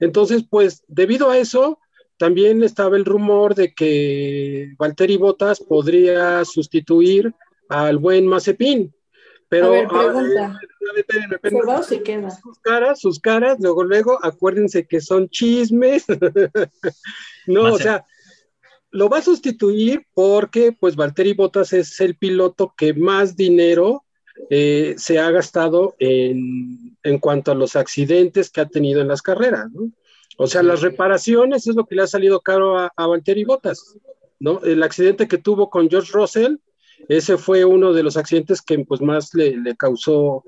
Entonces, 0.00 0.44
pues 0.48 0.82
debido 0.88 1.30
a 1.30 1.38
eso, 1.38 1.78
también 2.18 2.62
estaba 2.62 2.96
el 2.96 3.04
rumor 3.04 3.54
de 3.54 3.72
que 3.72 4.74
Valtteri 4.78 5.16
Bottas 5.16 5.60
podría 5.60 6.44
sustituir 6.44 7.32
al 7.68 7.98
buen 7.98 8.26
Mazepin. 8.26 8.92
Pero 9.48 9.66
a 9.66 9.70
ver, 9.70 9.88
pregunta. 9.88 10.60
espérenme, 10.96 11.28
¿Se 11.28 11.34
espérenme. 11.36 11.64
va 11.66 11.78
o 11.78 11.82
se 11.82 12.02
queda? 12.02 12.30
sus 12.30 12.58
caras, 12.58 13.00
sus 13.00 13.18
caras, 13.18 13.58
luego, 13.60 13.82
luego, 13.82 14.18
acuérdense 14.22 14.86
que 14.86 15.00
son 15.00 15.28
chismes. 15.30 16.04
no, 17.46 17.72
o 17.72 17.78
sea, 17.78 18.04
lo 18.90 19.08
va 19.08 19.18
a 19.18 19.22
sustituir 19.22 20.06
porque, 20.12 20.72
pues, 20.78 20.96
Valtteri 20.96 21.32
Bottas 21.32 21.72
es 21.72 21.98
el 22.00 22.16
piloto 22.16 22.74
que 22.76 22.92
más 22.92 23.36
dinero 23.36 24.04
eh, 24.50 24.94
se 24.98 25.18
ha 25.18 25.30
gastado 25.30 25.94
en, 25.98 26.96
en 27.02 27.18
cuanto 27.18 27.52
a 27.52 27.54
los 27.54 27.74
accidentes 27.74 28.50
que 28.50 28.60
ha 28.60 28.66
tenido 28.66 29.00
en 29.00 29.08
las 29.08 29.22
carreras, 29.22 29.70
¿no? 29.72 29.90
O 30.40 30.46
sea, 30.46 30.62
las 30.62 30.82
reparaciones 30.82 31.66
es 31.66 31.74
lo 31.74 31.84
que 31.84 31.96
le 31.96 32.02
ha 32.02 32.06
salido 32.06 32.40
caro 32.40 32.78
a, 32.78 32.92
a 32.96 33.06
Valtteri 33.08 33.44
Bottas, 33.44 33.98
¿no? 34.38 34.60
El 34.62 34.84
accidente 34.84 35.26
que 35.26 35.38
tuvo 35.38 35.68
con 35.68 35.90
George 35.90 36.12
Russell, 36.12 36.58
ese 37.08 37.36
fue 37.36 37.64
uno 37.64 37.92
de 37.92 38.04
los 38.04 38.16
accidentes 38.16 38.62
que 38.62 38.78
pues 38.84 39.00
más 39.00 39.34
le, 39.34 39.56
le 39.56 39.76
causó 39.76 40.44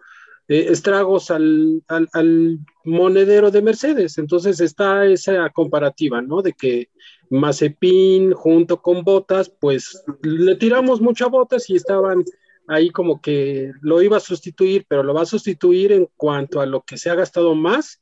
eh, 0.46 0.66
estragos 0.68 1.32
al, 1.32 1.82
al, 1.88 2.08
al 2.12 2.58
monedero 2.84 3.50
de 3.50 3.62
Mercedes. 3.62 4.16
Entonces 4.18 4.60
está 4.60 5.06
esa 5.06 5.50
comparativa, 5.50 6.22
¿no? 6.22 6.40
De 6.40 6.52
que 6.52 6.88
Mazepin 7.28 8.32
junto 8.32 8.80
con 8.80 9.02
Botas, 9.02 9.50
pues 9.60 10.04
le 10.22 10.54
tiramos 10.54 11.00
mucha 11.00 11.26
Botas 11.26 11.68
y 11.68 11.74
estaban 11.74 12.24
ahí 12.68 12.90
como 12.90 13.20
que 13.20 13.72
lo 13.80 14.00
iba 14.02 14.18
a 14.18 14.20
sustituir, 14.20 14.84
pero 14.88 15.02
lo 15.02 15.14
va 15.14 15.22
a 15.22 15.26
sustituir 15.26 15.90
en 15.90 16.08
cuanto 16.16 16.60
a 16.60 16.66
lo 16.66 16.82
que 16.82 16.96
se 16.96 17.10
ha 17.10 17.16
gastado 17.16 17.56
más 17.56 17.99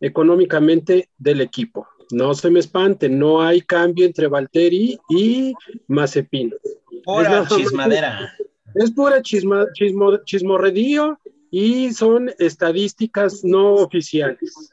económicamente 0.00 1.08
del 1.18 1.40
equipo. 1.40 1.86
No 2.12 2.34
se 2.34 2.50
me 2.50 2.58
espante, 2.60 3.08
no 3.08 3.40
hay 3.42 3.60
cambio 3.60 4.04
entre 4.06 4.26
Valtteri 4.26 4.98
y 5.08 5.54
Mazepin. 5.86 6.52
Es 6.62 7.02
Pura 7.04 7.30
más- 7.42 7.48
chismadera. 7.56 8.32
Es 8.74 8.90
pura 8.92 9.20
chisma, 9.22 9.66
chismo, 9.74 10.18
chismorredío 10.24 11.18
y 11.50 11.92
son 11.92 12.30
estadísticas 12.38 13.44
no 13.44 13.74
oficiales. 13.74 14.72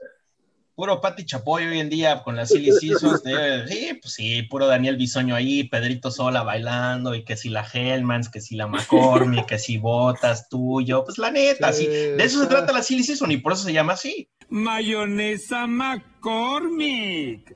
Puro 0.77 1.01
Pati 1.01 1.25
Chapoy 1.25 1.65
hoy 1.65 1.79
en 1.79 1.89
día 1.89 2.21
con 2.21 2.35
las 2.35 2.49
Silly 2.49 2.71
Seasons. 2.71 3.23
de- 3.23 3.67
sí, 3.67 3.97
pues 3.99 4.13
sí, 4.13 4.43
puro 4.43 4.67
Daniel 4.67 4.95
Bisoño 4.95 5.33
ahí, 5.33 5.63
Pedrito 5.63 6.11
Sola 6.11 6.43
bailando, 6.43 7.15
y 7.15 7.23
que 7.23 7.35
si 7.35 7.49
la 7.49 7.65
Hellmans, 7.67 8.29
que 8.29 8.41
si 8.41 8.55
la 8.55 8.67
McCormick, 8.67 9.47
que 9.47 9.57
si 9.57 9.79
Botas 9.79 10.49
tuyo. 10.49 11.03
Pues 11.03 11.17
la 11.17 11.31
neta, 11.31 11.73
sí. 11.73 11.87
De 11.87 12.23
eso 12.23 12.39
se 12.41 12.45
trata 12.45 12.71
la 12.73 12.83
Silly 12.83 13.01
Season 13.01 13.31
y 13.31 13.37
por 13.37 13.53
eso 13.53 13.63
se 13.63 13.73
llama 13.73 13.93
así. 13.93 14.29
Mayonesa 14.49 15.65
McCormick. 15.65 17.55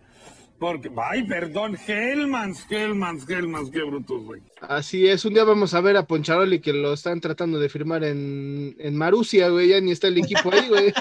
Porque, 0.58 0.90
ay, 0.98 1.22
perdón, 1.24 1.78
Hellmans, 1.88 2.66
Hellmans, 2.72 3.30
Hellmans, 3.30 3.70
qué 3.70 3.84
brutos, 3.84 4.24
güey. 4.24 4.42
Así 4.62 5.08
es, 5.08 5.26
un 5.26 5.36
día 5.36 5.44
vamos 5.44 5.76
a 5.76 5.82
ver 5.82 5.96
a 5.96 6.08
Poncharoli 6.08 6.60
que 6.60 6.74
lo 6.74 6.94
están 6.94 7.22
tratando 7.22 7.60
de 7.60 7.70
firmar 7.70 8.04
en, 8.04 8.76
en 8.80 8.96
Marusia, 8.98 9.50
güey, 9.50 9.70
ya 9.70 9.80
ni 9.80 9.92
está 9.92 10.08
el 10.08 10.18
equipo 10.18 10.52
ahí, 10.52 10.68
güey. 10.70 10.92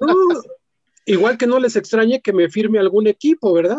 No, 0.00 0.14
igual 1.06 1.38
que 1.38 1.46
no 1.46 1.58
les 1.58 1.76
extrañe 1.76 2.20
que 2.20 2.32
me 2.32 2.48
firme 2.48 2.78
algún 2.78 3.06
equipo, 3.06 3.52
¿verdad? 3.52 3.78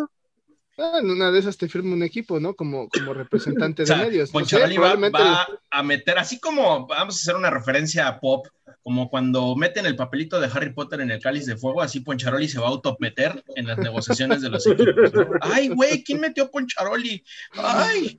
Ah, 0.78 1.00
en 1.02 1.12
una 1.12 1.32
de 1.32 1.38
esas 1.40 1.58
te 1.58 1.68
firma 1.68 1.94
un 1.94 2.02
equipo, 2.02 2.40
¿no? 2.40 2.56
Como, 2.56 2.88
como 2.90 3.14
representante 3.14 3.84
O 3.84 3.86
sea, 3.86 3.98
de 3.98 4.06
medios. 4.06 4.30
No 4.34 4.40
sé, 4.40 4.56
Poncharoli 4.56 4.78
va, 4.78 4.82
probablemente 4.94 5.20
va 5.22 5.48
a 5.70 5.84
meter, 5.84 6.18
así 6.18 6.40
como 6.40 6.88
vamos 6.88 7.16
a 7.16 7.18
hacer 7.20 7.36
una 7.36 7.50
referencia 7.52 8.08
a 8.08 8.20
Pop, 8.20 8.48
como 8.82 9.10
cuando 9.10 9.56
meten 9.56 9.86
el 9.86 9.96
papelito 9.96 10.40
de 10.40 10.48
Harry 10.52 10.74
Potter 10.74 11.02
en 11.02 11.12
el 11.12 11.22
cáliz 11.22 11.46
de 11.46 11.56
fuego, 11.58 11.82
así 11.84 12.00
Poncharoli 12.00 12.48
se 12.48 12.60
va 12.60 12.66
a 12.68 12.70
autometer 12.70 13.44
en 13.56 13.68
las 13.68 13.78
negociaciones 13.78 14.42
de 14.42 14.50
los 14.50 14.66
equipos. 14.68 15.14
¿no? 15.14 15.28
Ay, 15.42 15.68
güey, 15.68 16.04
¿quién 16.04 16.20
metió 16.20 16.46
a 16.46 16.50
Poncharoli? 16.50 17.24
Ay, 17.52 18.18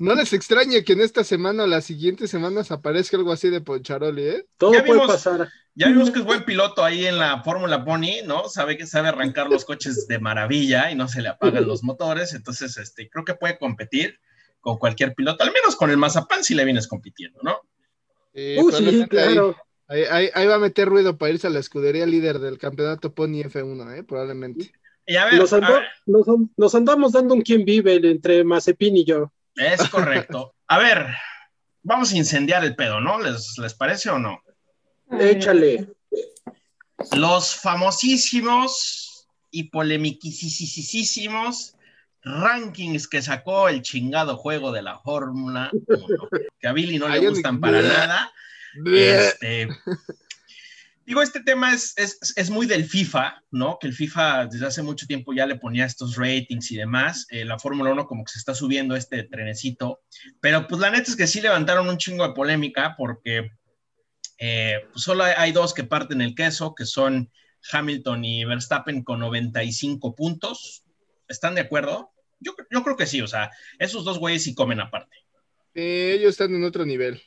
no 0.00 0.14
les 0.16 0.32
extrañe 0.32 0.82
que 0.82 0.94
en 0.94 1.02
esta 1.02 1.22
semana 1.22 1.62
o 1.64 1.66
las 1.68 1.84
siguientes 1.84 2.28
semanas 2.30 2.72
aparezca 2.72 3.18
algo 3.18 3.30
así 3.30 3.50
de 3.50 3.60
Poncharoli, 3.60 4.22
¿eh? 4.22 4.46
Todo 4.56 4.72
Ya 4.72 4.80
puede 4.84 4.94
vimos- 5.00 5.12
pasar. 5.12 5.48
Ya 5.74 5.88
vimos 5.88 6.10
que 6.10 6.18
es 6.18 6.24
buen 6.24 6.44
piloto 6.44 6.84
ahí 6.84 7.06
en 7.06 7.18
la 7.18 7.42
Fórmula 7.42 7.84
Pony, 7.84 8.22
¿no? 8.26 8.48
Sabe 8.48 8.76
que 8.76 8.86
sabe 8.86 9.08
arrancar 9.08 9.48
los 9.48 9.64
coches 9.64 10.06
de 10.08 10.18
maravilla 10.18 10.90
y 10.90 10.94
no 10.94 11.08
se 11.08 11.22
le 11.22 11.28
apagan 11.28 11.66
los 11.66 11.82
motores, 11.82 12.34
entonces 12.34 12.76
este, 12.76 13.08
creo 13.08 13.24
que 13.24 13.34
puede 13.34 13.58
competir 13.58 14.18
con 14.60 14.76
cualquier 14.78 15.14
piloto, 15.14 15.42
al 15.44 15.52
menos 15.52 15.76
con 15.76 15.90
el 15.90 15.96
Mazapán 15.96 16.44
si 16.44 16.54
le 16.54 16.64
vienes 16.64 16.86
compitiendo, 16.86 17.40
¿no? 17.42 17.60
Eh, 18.34 18.58
Uh, 18.60 18.70
sí, 18.72 18.84
ahí- 18.86 19.06
claro. 19.08 19.56
ahí, 19.88 20.02
ahí- 20.10 20.30
ahí 20.34 20.46
va 20.46 20.56
a 20.56 20.58
meter 20.58 20.88
ruido 20.88 21.16
para 21.16 21.32
irse 21.32 21.46
a 21.46 21.50
la 21.50 21.58
escudería 21.60 22.04
líder 22.06 22.38
del 22.40 22.58
campeonato 22.58 23.14
Pony 23.14 23.42
F1, 23.44 23.96
¿eh? 23.96 24.02
Probablemente. 24.04 24.70
Y 25.06 25.16
a 25.16 25.24
ver, 25.24 25.34
Nos, 25.34 25.52
a 25.52 25.56
ando- 25.58 25.72
ver, 25.74 25.84
nos 26.06 26.28
an- 26.28 26.50
nos 26.56 26.74
andamos 26.74 27.12
dando 27.12 27.34
un 27.34 27.42
quién 27.42 27.64
vive 27.64 27.94
entre 28.04 28.44
Mazepin 28.44 28.96
y 28.98 29.04
yo. 29.04 29.32
es 29.56 29.88
correcto. 29.88 30.54
A 30.68 30.78
ver, 30.78 31.06
vamos 31.82 32.12
a 32.12 32.16
incendiar 32.16 32.64
el 32.64 32.76
pedo, 32.76 33.00
¿no? 33.00 33.18
¿Les, 33.20 33.56
les 33.58 33.74
parece 33.74 34.10
o 34.10 34.18
no? 34.18 34.40
Échale. 35.18 35.88
Los 37.12 37.56
famosísimos 37.56 39.26
y 39.50 39.64
polemiquisísimos 39.64 41.74
rankings 42.22 43.08
que 43.08 43.22
sacó 43.22 43.68
el 43.68 43.82
chingado 43.82 44.36
juego 44.36 44.72
de 44.72 44.82
la 44.82 44.98
Fórmula 44.98 45.70
1, 45.72 45.88
que 46.58 46.68
a 46.68 46.72
Billy 46.72 46.98
no 46.98 47.08
le 47.08 47.26
gustan 47.26 47.60
para 47.60 47.80
nada. 47.80 48.32
Este, 48.84 49.68
digo, 51.06 51.22
este 51.22 51.40
tema 51.40 51.74
es, 51.74 51.94
es, 51.96 52.34
es 52.36 52.50
muy 52.50 52.66
del 52.66 52.84
FIFA, 52.84 53.42
¿no? 53.50 53.78
Que 53.80 53.88
el 53.88 53.94
FIFA 53.94 54.46
desde 54.46 54.66
hace 54.66 54.82
mucho 54.82 55.06
tiempo 55.06 55.32
ya 55.32 55.46
le 55.46 55.56
ponía 55.56 55.86
estos 55.86 56.16
ratings 56.16 56.70
y 56.70 56.76
demás. 56.76 57.26
Eh, 57.30 57.44
la 57.44 57.58
Fórmula 57.58 57.90
1 57.90 58.06
como 58.06 58.24
que 58.24 58.32
se 58.32 58.38
está 58.38 58.54
subiendo 58.54 58.94
este 58.94 59.24
trenecito. 59.24 60.02
Pero 60.40 60.68
pues 60.68 60.80
la 60.80 60.90
neta 60.90 61.10
es 61.10 61.16
que 61.16 61.26
sí 61.26 61.40
levantaron 61.40 61.88
un 61.88 61.98
chingo 61.98 62.28
de 62.28 62.34
polémica 62.34 62.94
porque 62.96 63.50
eh, 64.40 64.86
pues, 64.90 65.04
solo 65.04 65.24
hay, 65.24 65.52
dos 65.52 65.74
que 65.74 65.84
parten 65.84 66.22
el 66.22 66.34
queso, 66.34 66.74
que 66.74 66.86
son 66.86 67.30
Hamilton 67.70 68.24
y 68.24 68.44
Verstappen 68.44 69.04
con 69.04 69.20
95 69.20 70.14
puntos. 70.14 70.82
¿Están 71.28 71.54
de 71.54 71.60
acuerdo? 71.60 72.10
Yo, 72.40 72.52
yo 72.70 72.82
creo 72.82 72.96
que 72.96 73.06
sí, 73.06 73.20
o 73.20 73.26
sea, 73.26 73.50
esos 73.78 74.04
dos 74.04 74.18
güeyes 74.18 74.42
sí 74.42 74.54
comen 74.54 74.80
aparte. 74.80 75.14
Eh, 75.74 76.16
ellos 76.18 76.30
están 76.30 76.54
en 76.54 76.64
otro 76.64 76.86
nivel. 76.86 77.20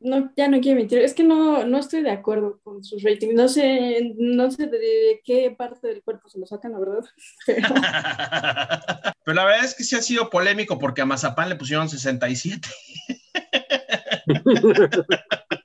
No, 0.00 0.32
ya 0.36 0.48
no 0.48 0.60
quiero 0.60 0.78
mentir, 0.78 0.98
es 0.98 1.14
que 1.14 1.22
no, 1.22 1.64
no 1.64 1.78
estoy 1.78 2.02
de 2.02 2.10
acuerdo 2.10 2.60
con 2.62 2.82
sus 2.82 3.02
ratings. 3.02 3.34
No 3.34 3.48
sé, 3.48 4.14
no 4.16 4.50
sé 4.50 4.66
de 4.66 5.20
qué 5.24 5.54
parte 5.56 5.88
del 5.88 6.02
cuerpo 6.02 6.28
se 6.28 6.38
lo 6.38 6.46
sacan, 6.46 6.72
la 6.72 6.78
verdad. 6.78 7.04
Pero 7.46 7.68
Pero 9.24 9.34
la 9.34 9.44
verdad 9.44 9.64
es 9.64 9.74
que 9.74 9.84
sí 9.84 9.96
ha 9.96 10.02
sido 10.02 10.30
polémico 10.30 10.78
porque 10.78 11.02
a 11.02 11.06
Mazapán 11.06 11.48
le 11.48 11.56
pusieron 11.56 11.88
67. 11.88 12.68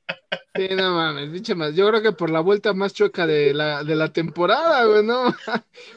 Sí, 0.58 0.68
no 0.76 0.96
mames, 0.96 1.30
pinche 1.32 1.56
más. 1.56 1.76
Yo 1.76 1.88
creo 1.88 2.02
que 2.02 2.12
por 2.12 2.30
la 2.30 2.40
vuelta 2.40 2.74
más 2.74 2.94
chueca 2.94 3.26
de 3.28 3.54
la, 3.54 3.84
de 3.84 3.96
la 3.96 4.12
temporada, 4.12 4.84
güey, 4.86 5.04
¿no? 5.04 5.30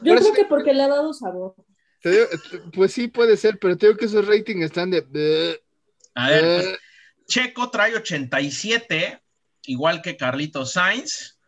yo 0.03 0.15
creo 0.17 0.33
que 0.33 0.45
porque 0.45 0.73
le 0.75 0.83
ha 0.83 0.89
dado 0.89 1.13
sabor. 1.13 1.55
Te 2.03 2.11
digo, 2.11 2.25
pues 2.73 2.93
sí, 2.93 3.09
puede 3.09 3.37
ser, 3.37 3.59
pero 3.59 3.77
te 3.77 3.87
digo 3.87 3.99
que 3.99 4.07
esos 4.07 4.27
ratings 4.27 4.65
están 4.65 4.91
de. 4.91 5.61
A 6.15 6.31
ver, 6.31 6.63
pues, 6.63 6.79
Checo 7.29 7.71
trae 7.71 7.95
87, 7.95 9.21
igual 9.67 10.03
que 10.03 10.17
Carlitos 10.17 10.73
Sainz. 10.73 11.39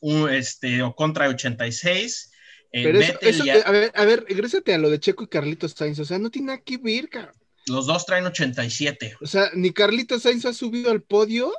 Un, 0.00 0.28
este, 0.30 0.82
Ocon 0.82 1.12
trae 1.12 1.28
86. 1.28 2.30
eh, 2.72 2.82
pero 2.84 3.00
eso, 3.00 3.44
ya- 3.44 3.60
a 3.62 3.70
ver, 3.70 3.92
a 3.94 4.04
ver, 4.04 4.24
regrésate 4.28 4.74
a 4.74 4.78
lo 4.78 4.90
de 4.90 4.98
Checo 5.00 5.24
y 5.24 5.28
Carlitos 5.28 5.72
Sainz. 5.72 5.98
O 6.00 6.04
sea, 6.04 6.18
no 6.18 6.30
tiene 6.30 6.46
nada 6.48 6.60
que 6.64 6.76
ver, 6.76 7.08
cabrón. 7.08 7.34
los 7.66 7.86
dos 7.86 8.04
traen 8.04 8.26
87. 8.26 9.14
O 9.20 9.26
sea, 9.26 9.50
ni 9.54 9.72
Carlitos 9.72 10.22
Sainz 10.22 10.44
ha 10.44 10.52
subido 10.52 10.90
al 10.90 11.02
podio 11.02 11.52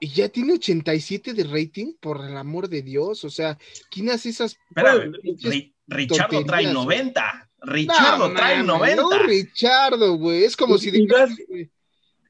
y 0.00 0.08
ya 0.08 0.28
tiene 0.30 0.54
87 0.54 1.34
de 1.34 1.44
rating, 1.44 1.92
por 2.00 2.24
el 2.24 2.36
amor 2.36 2.68
de 2.68 2.82
Dios. 2.82 3.22
O 3.24 3.30
sea, 3.30 3.58
¿quién 3.90 4.08
hace 4.10 4.30
esas 4.30 4.56
Espera, 4.68 4.94
Ri- 4.96 5.74
Richardo 5.86 6.44
trae 6.44 6.64
tonterías, 6.64 6.72
90. 6.72 7.50
Richardo 7.62 8.28
No, 8.30 8.34
trae 8.34 8.62
mames, 8.62 8.66
90. 8.96 9.02
No, 9.02 9.18
Richardo, 9.24 10.16
güey. 10.16 10.44
Es 10.44 10.56
como 10.56 10.76
Y- 10.76 10.78
si 10.78 10.88
y 10.88 11.06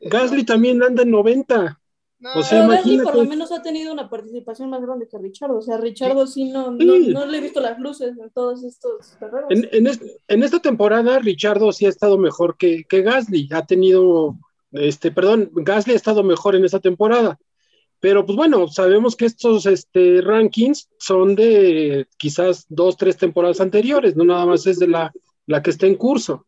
Gasly 0.09 0.45
también 0.45 0.83
anda 0.83 1.03
en 1.03 1.11
90. 1.11 1.81
no, 2.19 2.31
o 2.35 2.43
sea, 2.43 2.61
Pero 2.67 2.73
Gasly 2.73 2.99
por 2.99 3.15
lo 3.17 3.25
menos 3.25 3.53
ha 3.53 3.63
tenido 3.63 3.93
una 3.93 4.11
participación 4.11 4.69
más 4.71 4.83
grande 4.83 5.07
que 5.09 5.19
Richardo. 5.19 5.59
O 5.59 5.63
sea, 5.63 5.77
Richardo 5.77 6.27
sí 6.27 6.51
no, 6.51 6.71
no, 6.73 6.79
Sí. 6.95 7.09
no 7.13 7.25
le 7.27 7.39
he 7.39 7.41
visto 7.41 7.61
las 7.61 7.79
luces 7.79 8.19
en 8.19 8.31
todos 8.31 8.65
estos 8.65 9.15
carreras. 9.21 9.47
En, 9.51 9.89
en 10.29 10.43
esta 10.43 10.59
temporada, 10.61 11.19
Richardo 11.19 11.71
sí 11.73 11.87
ha 11.87 11.91
estado 11.91 12.19
mejor 12.19 12.57
que, 12.57 12.85
que 12.85 13.03
Gasly. 13.03 13.49
Ha 13.53 13.65
tenido, 13.67 14.37
este, 14.73 15.11
perdón, 15.13 15.51
Gasly 15.55 15.93
ha 15.93 15.97
estado 15.97 16.23
mejor 16.25 16.57
en 16.57 16.65
esta 16.65 16.81
temporada. 16.81 17.39
Pero 18.01 18.25
pues 18.25 18.35
bueno, 18.37 18.67
sabemos 18.69 19.15
que 19.15 19.27
estos 19.27 19.67
este, 19.67 20.23
rankings 20.23 20.89
son 20.99 21.35
de 21.37 22.09
quizás 22.17 22.65
dos, 22.69 22.97
tres 22.97 23.17
temporadas 23.19 23.61
anteriores, 23.61 24.17
no 24.17 24.25
nada 24.25 24.47
más 24.47 24.67
es 24.67 24.79
de 24.79 24.89
la, 24.89 25.13
la 25.47 25.63
que 25.63 25.71
está 25.71 25.87
en 25.87 25.97
curso. 25.97 26.47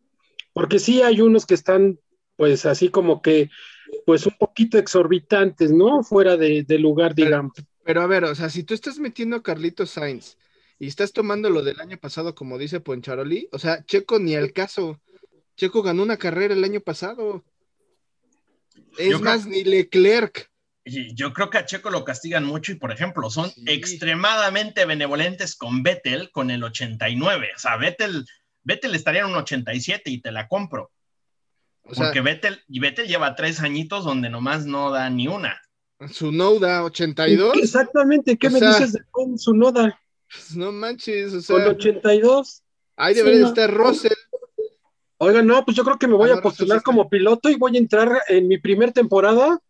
Porque 0.55 0.79
sí 0.79 1.03
hay 1.03 1.21
unos 1.21 1.45
que 1.47 1.55
están, 1.55 1.99
pues 2.37 2.65
así 2.67 2.89
como 2.89 3.21
que, 3.21 3.51
pues 4.07 4.27
un 4.27 4.35
poquito 4.39 4.79
exorbitantes, 4.79 5.71
¿no? 5.73 6.03
Fuera 6.03 6.37
de, 6.39 6.63
de 6.63 6.79
lugar, 6.79 7.15
Pero- 7.15 7.27
digamos. 7.27 7.53
Pero 7.85 8.01
a 8.01 8.07
ver, 8.07 8.23
o 8.25 8.35
sea, 8.37 8.49
si 8.49 8.63
tú 8.63 8.75
estás 8.75 8.99
metiendo 9.01 9.35
a 9.35 9.43
Carlitos 9.43 9.91
Sainz 9.91 10.37
y 10.79 10.87
estás 10.87 11.13
tomando 11.13 11.51
lo 11.51 11.63
del 11.63 11.81
año 11.81 11.99
pasado, 11.99 12.33
como 12.35 12.57
dice 12.57 12.79
Poncharoli, 12.79 13.49
o 13.51 13.59
sea, 13.59 13.85
Checo 13.85 14.21
ni 14.21 14.37
al 14.37 14.53
caso. 14.53 15.01
Checo 15.57 15.83
ganó 15.83 16.05
una 16.05 16.17
carrera 16.17 16.55
el 16.55 16.63
año 16.63 16.81
pasado. 16.81 17.45
Es 18.99 19.11
Yo 19.11 19.21
más, 19.21 19.47
ni 19.47 19.65
Leclerc. 19.65 20.52
Y 20.85 21.15
yo 21.15 21.33
creo 21.33 21.49
que 21.49 21.59
a 21.59 21.65
Checo 21.65 21.91
lo 21.91 22.05
castigan 22.05 22.45
mucho 22.45 22.73
y, 22.73 22.75
por 22.77 22.91
ejemplo, 22.93 23.31
son 23.31 23.51
Sí. 23.51 23.63
extremadamente 23.67 24.85
benevolentes 24.85 25.55
con 25.57 25.83
Vettel 25.83 26.31
con 26.33 26.51
el 26.51 26.65
89. 26.65 27.51
O 27.55 27.59
sea, 27.59 27.77
Vettel, 27.77 28.27
Vettel 28.65 28.95
estaría 28.95 29.21
en 29.21 29.29
un 29.29 29.37
87 29.37 30.11
y 30.11 30.21
te 30.21 30.33
la 30.33 30.49
compro. 30.49 30.91
O 31.85 31.95
sea, 31.95 32.07
porque 32.07 32.21
Vettel, 32.21 32.61
y 32.69 32.81
Vettel 32.81 33.07
lleva 33.09 33.35
tres 33.35 33.61
añitos 33.61 34.05
donde 34.05 34.29
nomás 34.31 34.67
no 34.67 34.91
da 34.91 35.09
ni 35.11 35.29
una. 35.29 35.61
su 36.11 36.33
Noda 36.33 36.83
82. 36.83 37.57
Exactamente, 37.59 38.37
¿qué 38.37 38.49
O 38.49 38.51
me 38.51 38.59
sea- 38.59 38.71
dices 38.71 38.93
de 38.93 39.01
Sunoda? 39.37 40.01
pues, 40.29 40.57
no 40.57 40.73
manches, 40.73 41.29
o 41.33 41.35
Con 41.37 41.63
sea, 41.63 41.69
82. 41.69 42.63
ahí 42.97 43.15
Sí, 43.15 43.21
debería 43.21 43.41
no. 43.43 43.49
estar 43.49 43.73
Russell. 43.73 44.13
Oiga, 45.19 45.43
no, 45.43 45.65
pues 45.65 45.77
yo 45.77 45.85
creo 45.85 45.99
que 46.01 46.09
me 46.09 46.15
voy 46.15 46.31
Ah, 46.31 46.35
a 46.35 46.43
postular 46.43 46.83
como 46.83 47.09
piloto 47.09 47.49
y 47.49 47.55
voy 47.55 47.77
a 47.77 47.79
entrar 47.79 48.21
en 48.27 48.49
mi 48.49 48.59
primer 48.59 48.91
temporada 48.93 49.61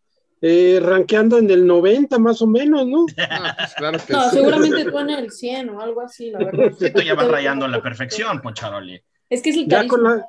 eh, 0.45 0.79
rankeando 0.81 1.37
en 1.37 1.49
el 1.49 1.65
90 1.65 2.19
más 2.19 2.41
o 2.41 2.47
menos, 2.47 2.85
¿no? 2.85 2.99
No, 2.99 3.05
pues 3.57 3.73
claro 3.77 3.97
que 4.05 4.11
No, 4.13 4.29
sí. 4.29 4.35
seguramente 4.35 4.83
tú 4.91 4.99
en 4.99 5.09
el 5.09 5.31
100 5.31 5.69
o 5.69 5.79
algo 5.81 6.01
así, 6.01 6.31
la 6.31 6.39
verdad. 6.39 6.71
Sí, 6.79 6.91
tú 6.91 7.01
ya 7.01 7.15
vas 7.15 7.29
rayando 7.29 7.65
en 7.65 7.71
la 7.71 7.81
perfección, 7.81 8.41
Poncharoli. 8.41 9.01
Es 9.29 9.41
que 9.41 9.51
es 9.51 9.55
el 9.57 9.67
Ya 9.67 9.77
carisma. 9.77 9.89
con 9.97 10.03
la, 10.03 10.25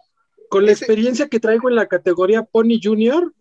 con 0.48 0.66
la 0.66 0.72
experiencia 0.72 1.29
que 1.29 1.40
traigo 1.40 1.68
en 1.68 1.74
la 1.74 1.87
categoría 1.87 2.44
Pony 2.44 2.79
Junior, 2.83 3.33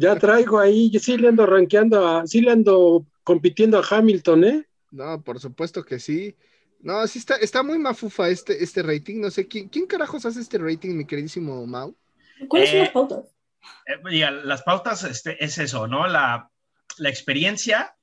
ya 0.00 0.18
traigo 0.18 0.58
ahí, 0.58 0.90
sí 0.98 1.16
le 1.16 1.28
ando 1.28 1.46
rankeando, 1.46 2.06
a, 2.06 2.26
sí 2.26 2.40
le 2.40 2.50
ando 2.50 3.06
compitiendo 3.22 3.78
a 3.78 3.84
Hamilton, 3.88 4.44
¿eh? 4.44 4.66
No, 4.90 5.22
por 5.22 5.38
supuesto 5.40 5.84
que 5.84 5.98
sí. 5.98 6.34
No, 6.80 7.06
sí 7.06 7.18
está, 7.20 7.36
está 7.36 7.62
muy 7.62 7.78
mafufa 7.78 8.28
este, 8.28 8.62
este 8.64 8.82
rating. 8.82 9.20
No 9.20 9.30
sé, 9.30 9.46
¿quién, 9.46 9.68
¿quién 9.68 9.86
carajos 9.86 10.26
hace 10.26 10.40
este 10.40 10.58
rating, 10.58 10.96
mi 10.96 11.06
queridísimo 11.06 11.64
Mau? 11.66 11.94
¿Cuáles 12.48 12.70
son 12.70 12.78
Eh, 12.78 12.82
las 12.82 12.90
pautas? 12.90 13.24
Eh, 13.86 14.24
a 14.24 14.30
las 14.30 14.62
pautas 14.62 15.04
este, 15.04 15.42
es 15.44 15.58
eso, 15.58 15.86
¿no? 15.86 16.06
La, 16.06 16.50
la 16.98 17.08
experiencia, 17.08 17.94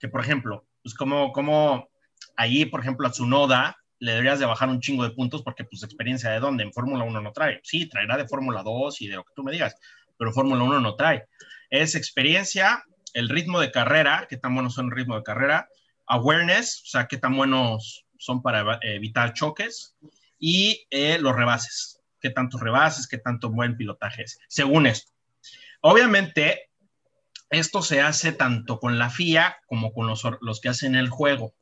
que 0.00 0.08
por 0.08 0.20
ejemplo, 0.20 0.66
pues 0.82 0.94
como, 0.94 1.32
como 1.32 1.88
ahí, 2.36 2.64
por 2.66 2.80
ejemplo, 2.80 3.06
a 3.06 3.10
Tsunoda 3.10 3.76
le 3.98 4.12
deberías 4.12 4.40
de 4.40 4.46
bajar 4.46 4.68
un 4.68 4.80
chingo 4.80 5.04
de 5.04 5.10
puntos 5.10 5.42
porque 5.42 5.64
pues 5.64 5.84
experiencia 5.84 6.30
de 6.30 6.40
dónde, 6.40 6.64
en 6.64 6.72
Fórmula 6.72 7.04
1 7.04 7.20
no 7.20 7.32
trae. 7.32 7.60
Sí, 7.62 7.88
traerá 7.88 8.16
de 8.16 8.26
Fórmula 8.26 8.64
2 8.64 9.00
y 9.00 9.06
de 9.06 9.14
lo 9.14 9.24
que 9.24 9.32
tú 9.34 9.44
me 9.44 9.52
digas, 9.52 9.76
pero 10.18 10.32
Fórmula 10.32 10.64
1 10.64 10.80
no 10.80 10.96
trae. 10.96 11.28
Es 11.70 11.94
experiencia, 11.94 12.84
el 13.14 13.28
ritmo 13.28 13.60
de 13.60 13.70
carrera, 13.70 14.26
qué 14.28 14.36
tan 14.36 14.54
buenos 14.54 14.74
son 14.74 14.86
el 14.86 14.92
ritmo 14.92 15.16
de 15.16 15.22
carrera, 15.22 15.68
awareness, 16.06 16.82
o 16.82 16.86
sea, 16.86 17.06
qué 17.06 17.16
tan 17.16 17.36
buenos 17.36 18.04
son 18.18 18.42
para 18.42 18.80
evitar 18.82 19.34
choques 19.34 19.96
y 20.38 20.84
eh, 20.90 21.18
los 21.20 21.36
rebases, 21.36 22.01
qué 22.22 22.30
tantos 22.30 22.60
rebases, 22.60 23.08
qué 23.08 23.18
tanto 23.18 23.50
buen 23.50 23.76
pilotaje 23.76 24.22
es, 24.22 24.38
según 24.48 24.86
esto. 24.86 25.12
Obviamente, 25.80 26.70
esto 27.50 27.82
se 27.82 28.00
hace 28.00 28.32
tanto 28.32 28.78
con 28.78 28.98
la 28.98 29.10
FIA 29.10 29.56
como 29.66 29.92
con 29.92 30.06
los, 30.06 30.22
los 30.40 30.60
que 30.60 30.70
hacen 30.70 30.94
el 30.94 31.10
juego, 31.10 31.54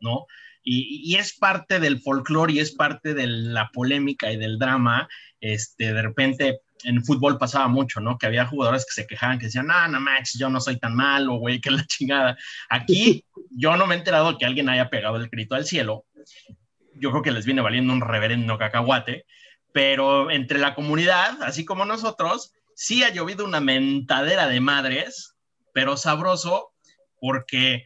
¿no? 0.00 0.26
Y, 0.62 1.00
y 1.04 1.16
es 1.16 1.38
parte 1.38 1.80
del 1.80 2.00
folclore 2.00 2.52
y 2.52 2.58
es 2.58 2.72
parte 2.72 3.14
de 3.14 3.26
la 3.26 3.70
polémica 3.72 4.30
y 4.30 4.36
del 4.36 4.58
drama. 4.58 5.08
Este, 5.40 5.94
de 5.94 6.02
repente 6.02 6.60
en 6.84 7.04
fútbol 7.04 7.38
pasaba 7.38 7.68
mucho, 7.68 8.00
¿no? 8.00 8.18
Que 8.18 8.26
había 8.26 8.46
jugadores 8.46 8.84
que 8.84 9.00
se 9.00 9.06
quejaban, 9.06 9.38
que 9.38 9.46
decían, 9.46 9.66
no, 9.66 9.88
no, 9.88 10.00
Max, 10.00 10.36
yo 10.38 10.48
no 10.48 10.60
soy 10.60 10.78
tan 10.78 10.94
malo, 10.94 11.36
güey, 11.36 11.60
que 11.60 11.70
la 11.70 11.84
chingada. 11.86 12.36
Aquí 12.68 13.24
yo 13.50 13.76
no 13.76 13.86
me 13.86 13.94
he 13.94 13.98
enterado 13.98 14.38
que 14.38 14.46
alguien 14.46 14.68
haya 14.68 14.90
pegado 14.90 15.16
el 15.16 15.28
grito 15.28 15.54
al 15.54 15.64
cielo. 15.64 16.04
Yo 16.94 17.10
creo 17.10 17.22
que 17.22 17.32
les 17.32 17.46
viene 17.46 17.62
valiendo 17.62 17.92
un 17.92 18.00
reverendo 18.00 18.58
cacahuate, 18.58 19.24
pero 19.78 20.28
entre 20.28 20.58
la 20.58 20.74
comunidad, 20.74 21.40
así 21.40 21.64
como 21.64 21.84
nosotros, 21.84 22.52
sí 22.74 23.04
ha 23.04 23.12
llovido 23.12 23.44
una 23.44 23.60
mentadera 23.60 24.48
de 24.48 24.58
madres, 24.58 25.36
pero 25.72 25.96
sabroso, 25.96 26.72
porque 27.20 27.84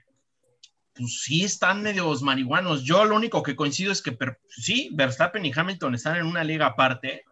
pues 0.95 1.21
sí 1.21 1.45
están 1.45 1.83
medios 1.83 2.23
marihuanos. 2.23 2.83
Yo 2.85 3.05
lo 3.05 3.15
único 3.15 3.43
que 3.43 3.55
coincido 3.55 3.93
es 3.93 4.01
que 4.01 4.17
sí, 4.49 4.89
Verstappen 4.95 5.45
y 5.45 5.53
Hamilton 5.55 5.95
están 5.95 6.17
en 6.17 6.25
una 6.25 6.43
liga 6.43 6.65
aparte. 6.65 7.25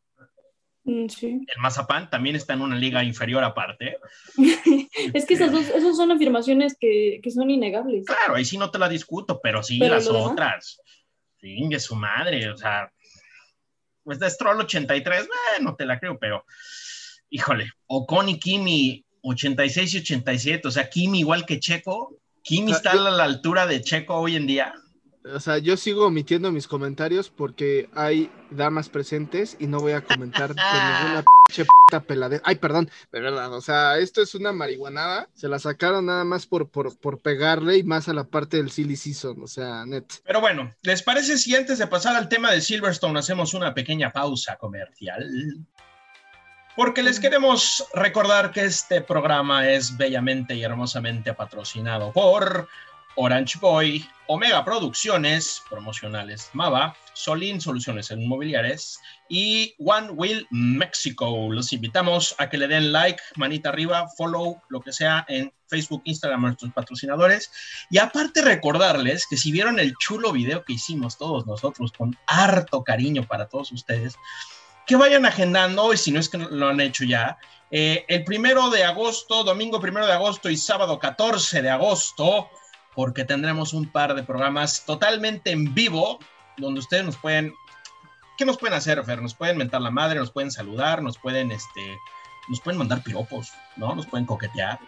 Mm, 0.84 1.08
sí. 1.08 1.40
El 1.46 1.62
Mazapán 1.62 2.10
también 2.10 2.36
está 2.36 2.52
en 2.52 2.60
una 2.60 2.76
liga 2.76 3.02
inferior 3.02 3.42
aparte. 3.42 3.96
Es 5.14 5.24
que 5.24 5.34
esas 5.34 5.52
dos, 5.52 5.68
esas 5.68 5.96
son 5.96 6.12
afirmaciones 6.12 6.76
que, 6.78 7.20
que 7.22 7.30
son 7.30 7.48
innegables. 7.48 8.04
Claro, 8.04 8.34
ahí 8.34 8.44
sí 8.44 8.58
no 8.58 8.70
te 8.70 8.78
la 8.78 8.90
discuto, 8.90 9.40
pero 9.42 9.62
sí 9.62 9.78
Pero 9.78 9.94
las 9.94 10.04
demás. 10.04 10.22
otras. 10.22 10.80
Fingue 11.38 11.80
su 11.80 11.96
madre, 11.96 12.50
o 12.50 12.56
sea, 12.58 12.92
pues 14.10 14.18
de 14.18 14.28
Stroll 14.28 14.58
83, 14.58 15.28
bueno, 15.28 15.76
te 15.76 15.86
la 15.86 16.00
creo, 16.00 16.18
pero 16.18 16.44
híjole, 17.28 17.70
Ocon 17.86 18.28
y 18.28 18.40
Kimi 18.40 19.04
86 19.22 19.94
y 19.94 19.98
87, 19.98 20.66
o 20.66 20.70
sea, 20.72 20.90
Kimi 20.90 21.20
igual 21.20 21.46
que 21.46 21.60
Checo, 21.60 22.16
Kimi 22.42 22.72
Ah, 22.72 22.74
está 22.74 22.90
a 22.90 22.96
la 22.96 23.22
altura 23.22 23.68
de 23.68 23.80
Checo 23.82 24.16
hoy 24.16 24.34
en 24.34 24.48
día. 24.48 24.74
O 25.24 25.38
sea, 25.38 25.59
yo 25.59 25.76
sigo 25.76 26.06
omitiendo 26.06 26.50
mis 26.50 26.66
comentarios 26.66 27.28
porque 27.28 27.90
hay 27.94 28.30
damas 28.50 28.88
presentes 28.88 29.56
y 29.59 29.66
no 29.66 29.78
voy 29.78 29.92
a 29.92 30.02
comentar 30.02 30.54
de 30.54 30.62
ninguna 30.62 31.24
pinche 31.46 31.66
puta 31.66 32.00
peladera. 32.00 32.42
Ay, 32.46 32.56
perdón, 32.56 32.90
de 33.12 33.20
verdad, 33.20 33.52
o 33.52 33.61
sea, 33.61 33.98
esto 33.98 34.22
es 34.22 34.35
una 34.35 34.52
marihuanada. 34.52 35.28
Se 35.35 35.48
la 35.48 35.59
sacaron 35.59 36.06
nada 36.06 36.24
más 36.24 36.46
por, 36.46 36.70
por, 36.70 36.96
por 36.98 37.18
pegarle 37.18 37.76
y 37.76 37.83
más 37.83 38.09
a 38.09 38.14
la 38.14 38.24
parte 38.24 38.56
del 38.56 38.70
silly 38.70 38.96
season, 38.96 39.42
o 39.42 39.46
sea, 39.46 39.85
net. 39.85 40.04
Pero 40.24 40.40
bueno, 40.40 40.72
¿les 40.83 41.02
parece 41.02 41.37
si 41.37 41.54
antes 41.54 41.78
de 41.78 41.87
pasar 41.87 42.16
al 42.16 42.30
tema 42.30 42.50
de 42.50 42.62
Silverstone 42.62 43.18
hacemos 43.18 43.52
una 43.52 43.74
pequeña 43.74 44.12
pausa 44.12 44.56
comercial? 44.56 45.28
Porque 46.76 47.02
les 47.02 47.20
queremos 47.20 47.85
recordar 47.92 48.52
que 48.52 48.64
este 48.64 49.02
programa 49.02 49.68
es 49.68 49.98
bellamente 49.98 50.54
y 50.54 50.62
hermosamente 50.62 51.35
patrocinado 51.35 52.11
por 52.12 52.68
Orange 53.16 53.58
Boy, 53.60 54.06
Omega 54.28 54.64
Producciones, 54.64 55.62
promocionales 55.68 56.50
Mava, 56.52 56.96
Solin 57.14 57.60
Soluciones 57.60 58.10
Inmobiliarias 58.10 59.00
y 59.28 59.74
One 59.78 60.10
Wheel 60.12 60.46
Mexico. 60.50 61.48
Los 61.50 61.72
invitamos 61.72 62.34
a 62.38 62.48
que 62.48 62.58
le 62.58 62.68
den 62.68 62.92
like, 62.92 63.20
manita 63.36 63.70
arriba, 63.70 64.08
follow, 64.16 64.60
lo 64.68 64.80
que 64.80 64.92
sea 64.92 65.24
en 65.28 65.52
Facebook, 65.66 66.02
Instagram, 66.04 66.42
nuestros 66.42 66.72
patrocinadores. 66.72 67.50
Y 67.90 67.98
aparte 67.98 68.42
recordarles 68.42 69.26
que 69.28 69.36
si 69.36 69.50
vieron 69.50 69.78
el 69.80 69.94
chulo 69.96 70.32
video 70.32 70.64
que 70.64 70.74
hicimos 70.74 71.18
todos 71.18 71.46
nosotros 71.46 71.92
con 71.92 72.16
harto 72.26 72.84
cariño 72.84 73.26
para 73.26 73.48
todos 73.48 73.72
ustedes, 73.72 74.14
que 74.86 74.96
vayan 74.96 75.26
agendando, 75.26 75.92
y 75.92 75.96
si 75.96 76.10
no 76.10 76.20
es 76.20 76.28
que 76.28 76.38
lo 76.38 76.68
han 76.68 76.80
hecho 76.80 77.04
ya, 77.04 77.38
eh, 77.70 78.04
el 78.08 78.24
primero 78.24 78.70
de 78.70 78.82
agosto, 78.82 79.44
domingo 79.44 79.80
primero 79.80 80.06
de 80.06 80.12
agosto 80.12 80.50
y 80.50 80.56
sábado 80.56 80.98
14 80.98 81.62
de 81.62 81.70
agosto, 81.70 82.50
porque 82.94 83.24
tendremos 83.24 83.72
un 83.72 83.90
par 83.90 84.14
de 84.14 84.22
programas 84.22 84.85
totalmente 84.85 85.50
en 85.50 85.74
vivo, 85.74 86.18
donde 86.57 86.81
ustedes 86.81 87.05
nos 87.05 87.16
pueden, 87.16 87.55
¿qué 88.37 88.44
nos 88.44 88.59
pueden 88.59 88.76
hacer, 88.76 89.03
Fer? 89.05 89.22
Nos 89.22 89.35
pueden 89.35 89.57
mentar 89.57 89.81
la 89.81 89.90
madre, 89.90 90.18
nos 90.18 90.31
pueden 90.31 90.50
saludar, 90.50 91.03
nos 91.03 91.18
pueden, 91.18 91.50
este, 91.53 91.98
nos 92.48 92.61
pueden 92.61 92.79
mandar 92.79 93.03
piropos, 93.03 93.53
¿no? 93.76 93.94
Nos 93.94 94.07
pueden 94.07 94.26
coquetear. 94.26 94.79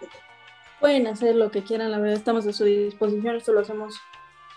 Pueden 0.81 1.07
hacer 1.07 1.37
lo 1.37 1.51
que 1.51 1.62
quieran, 1.62 1.91
la 1.93 1.99
verdad, 1.99 2.17
estamos 2.17 2.47
a 2.47 2.53
su 2.53 2.65
disposición, 2.65 3.37
esto 3.37 3.53
lo 3.53 3.61
hacemos. 3.61 3.95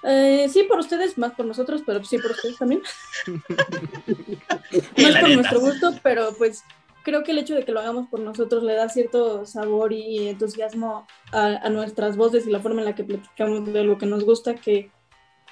eh, 0.04 0.48
sí, 0.52 0.64
por 0.64 0.80
ustedes, 0.80 1.18
más 1.18 1.34
por 1.34 1.46
nosotros, 1.46 1.84
pero 1.86 2.04
sí 2.04 2.18
por 2.18 2.32
ustedes 2.32 2.58
también. 2.58 2.82
Y 3.28 5.02
No 5.02 5.08
es 5.08 5.14
la 5.14 5.20
por 5.22 5.30
nuestro 5.30 5.60
gusto, 5.60 5.94
pero 6.02 6.34
pues 6.38 6.64
creo 7.06 7.24
que 7.24 7.32
el 7.32 7.38
hecho 7.38 7.56
de 7.56 7.64
que 7.64 7.72
lo 7.72 7.80
hagamos 7.80 8.10
por 8.10 8.20
nosotros 8.20 8.64
le 8.64 8.74
da 8.74 8.90
cierto 8.90 9.46
sabor 9.46 9.94
y 9.94 10.28
entusiasmo 10.28 11.08
a, 11.32 11.46
a 11.66 11.70
nuestras 11.70 12.18
voces 12.18 12.46
y 12.46 12.52
la 12.52 12.60
forma 12.60 12.82
en 12.82 12.86
la 12.86 12.96
que 12.96 13.06
platicamos 13.06 13.72
de 13.72 13.84
lo 13.86 13.98
que 13.98 14.08
nos 14.08 14.26
gusta, 14.26 14.56
que, 14.56 14.92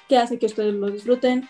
que 0.10 0.18
hace 0.18 0.40
que 0.40 0.48
ustedes 0.48 0.74
lo 0.74 0.90
disfruten. 0.90 1.48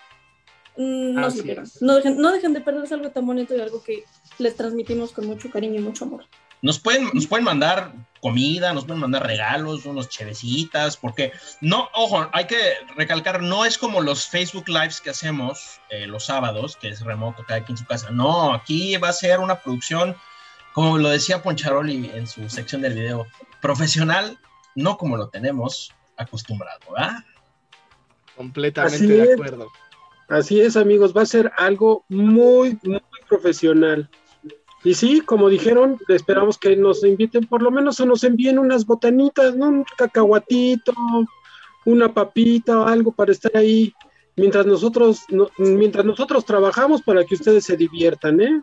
Mm, 0.78 1.14
No 1.16 1.32
se. 1.32 1.38
No 1.82 1.96
dejen, 1.96 2.18
no 2.18 2.32
dejen 2.32 2.54
de 2.54 2.62
perderse 2.62 2.94
algo 2.94 3.10
tan 3.12 3.26
bonito 3.26 3.56
y 3.56 3.62
algo 3.62 3.82
que 3.82 4.04
les 4.38 4.56
transmitimos 4.56 5.14
con 5.14 5.26
mucho 5.26 5.50
cariño 5.50 5.80
y 5.80 5.84
mucho 5.84 6.06
amor. 6.06 6.26
Nos 6.64 6.80
pueden, 6.80 7.10
nos 7.14 7.28
pueden 7.28 7.44
mandar 7.44 7.94
comida, 8.22 8.74
nos 8.74 8.86
pueden 8.86 9.02
mandar 9.02 9.28
regalos, 9.28 9.86
unos 9.86 10.08
chevecitas, 10.08 10.96
porque 10.96 11.34
no, 11.60 11.90
ojo, 11.94 12.30
hay 12.32 12.48
que 12.48 12.58
recalcar, 12.96 13.44
no 13.44 13.66
es 13.66 13.78
como 13.78 14.00
los 14.00 14.26
Facebook 14.26 14.70
Lives 14.70 15.02
que 15.02 15.10
hacemos 15.10 15.82
eh, 15.90 16.08
los 16.08 16.26
sábados, 16.26 16.78
que 16.78 16.88
es 16.88 17.02
remoto, 17.02 17.44
cada 17.46 17.66
quien 17.66 17.74
en 17.74 17.80
su 17.80 17.86
casa. 17.86 18.12
No, 18.12 18.54
aquí 18.54 18.96
va 18.96 19.10
a 19.10 19.14
ser 19.14 19.42
una 19.42 19.60
producción, 19.60 20.16
como 20.74 20.98
lo 20.98 21.10
decía 21.10 21.44
Poncharoli 21.44 22.10
en 22.14 22.26
su 22.26 22.50
sección 22.50 22.82
del 22.82 22.94
video, 22.94 23.28
profesional, 23.62 24.40
no 24.74 24.98
como 24.98 25.18
lo 25.18 25.28
tenemos 25.28 25.94
acostumbrado, 26.16 26.80
¿verdad? 26.94 27.26
Completamente 28.38 28.96
Así 28.96 29.08
de 29.08 29.24
es. 29.24 29.34
acuerdo. 29.34 29.68
Así 30.30 30.62
es, 30.62 30.78
amigos, 30.78 31.14
va 31.16 31.24
a 31.24 31.26
ser 31.26 31.52
algo 31.58 32.06
muy, 32.08 32.80
muy 32.84 33.02
profesional. 33.28 34.10
Y 34.84 34.94
sí, 34.96 35.22
como 35.22 35.50
dijeron, 35.50 35.98
esperamos 36.10 36.58
que 36.58 36.76
nos 36.76 37.04
inviten, 37.06 37.46
por 37.48 37.62
lo 37.62 37.72
menos 37.72 38.00
o 38.00 38.06
nos 38.06 38.24
envíen 38.24 38.60
unas 38.60 38.86
botanitas, 38.86 39.56
¿no? 39.56 39.68
Un 39.70 39.86
cacahuatito, 39.98 40.94
una 41.86 42.14
papita 42.14 42.80
o 42.80 42.86
algo 42.88 43.12
para 43.12 43.32
estar 43.32 43.56
ahí 43.56 43.94
mientras 44.36 44.66
nosotros, 44.66 45.22
no- 45.30 45.50
mientras 45.58 46.04
nosotros 46.06 46.44
trabajamos 46.46 47.02
para 47.02 47.24
que 47.24 47.36
ustedes 47.36 47.64
se 47.66 47.78
diviertan, 47.78 48.42
¿eh? 48.42 48.62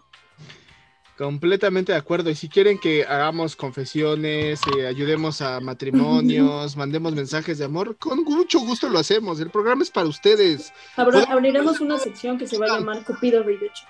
Completamente 1.17 1.93
de 1.93 1.99
acuerdo. 1.99 2.31
Y 2.31 2.35
si 2.35 2.49
quieren 2.49 2.79
que 2.79 3.05
hagamos 3.05 3.55
confesiones, 3.55 4.61
eh, 4.79 4.87
ayudemos 4.87 5.43
a 5.43 5.61
matrimonios, 5.61 6.77
mandemos 6.79 7.15
mensajes 7.15 7.59
de 7.59 7.67
amor, 7.67 7.97
con 7.99 8.25
mucho 8.25 8.61
gusto 8.61 8.89
lo 8.89 8.99
hacemos. 8.99 9.39
El 9.39 9.51
programa 9.51 9.83
es 9.83 9.91
para 9.91 10.07
ustedes. 10.07 10.73
Abra- 10.97 11.25
abriremos 11.31 11.81
una 11.81 11.99
sección 11.99 12.39
que 12.39 12.47
se 12.47 12.57
va 12.59 12.67
a 12.67 12.79
llamar 12.79 13.05
Cupido 13.05 13.43
Radio 13.43 13.59
Check. 13.75 13.89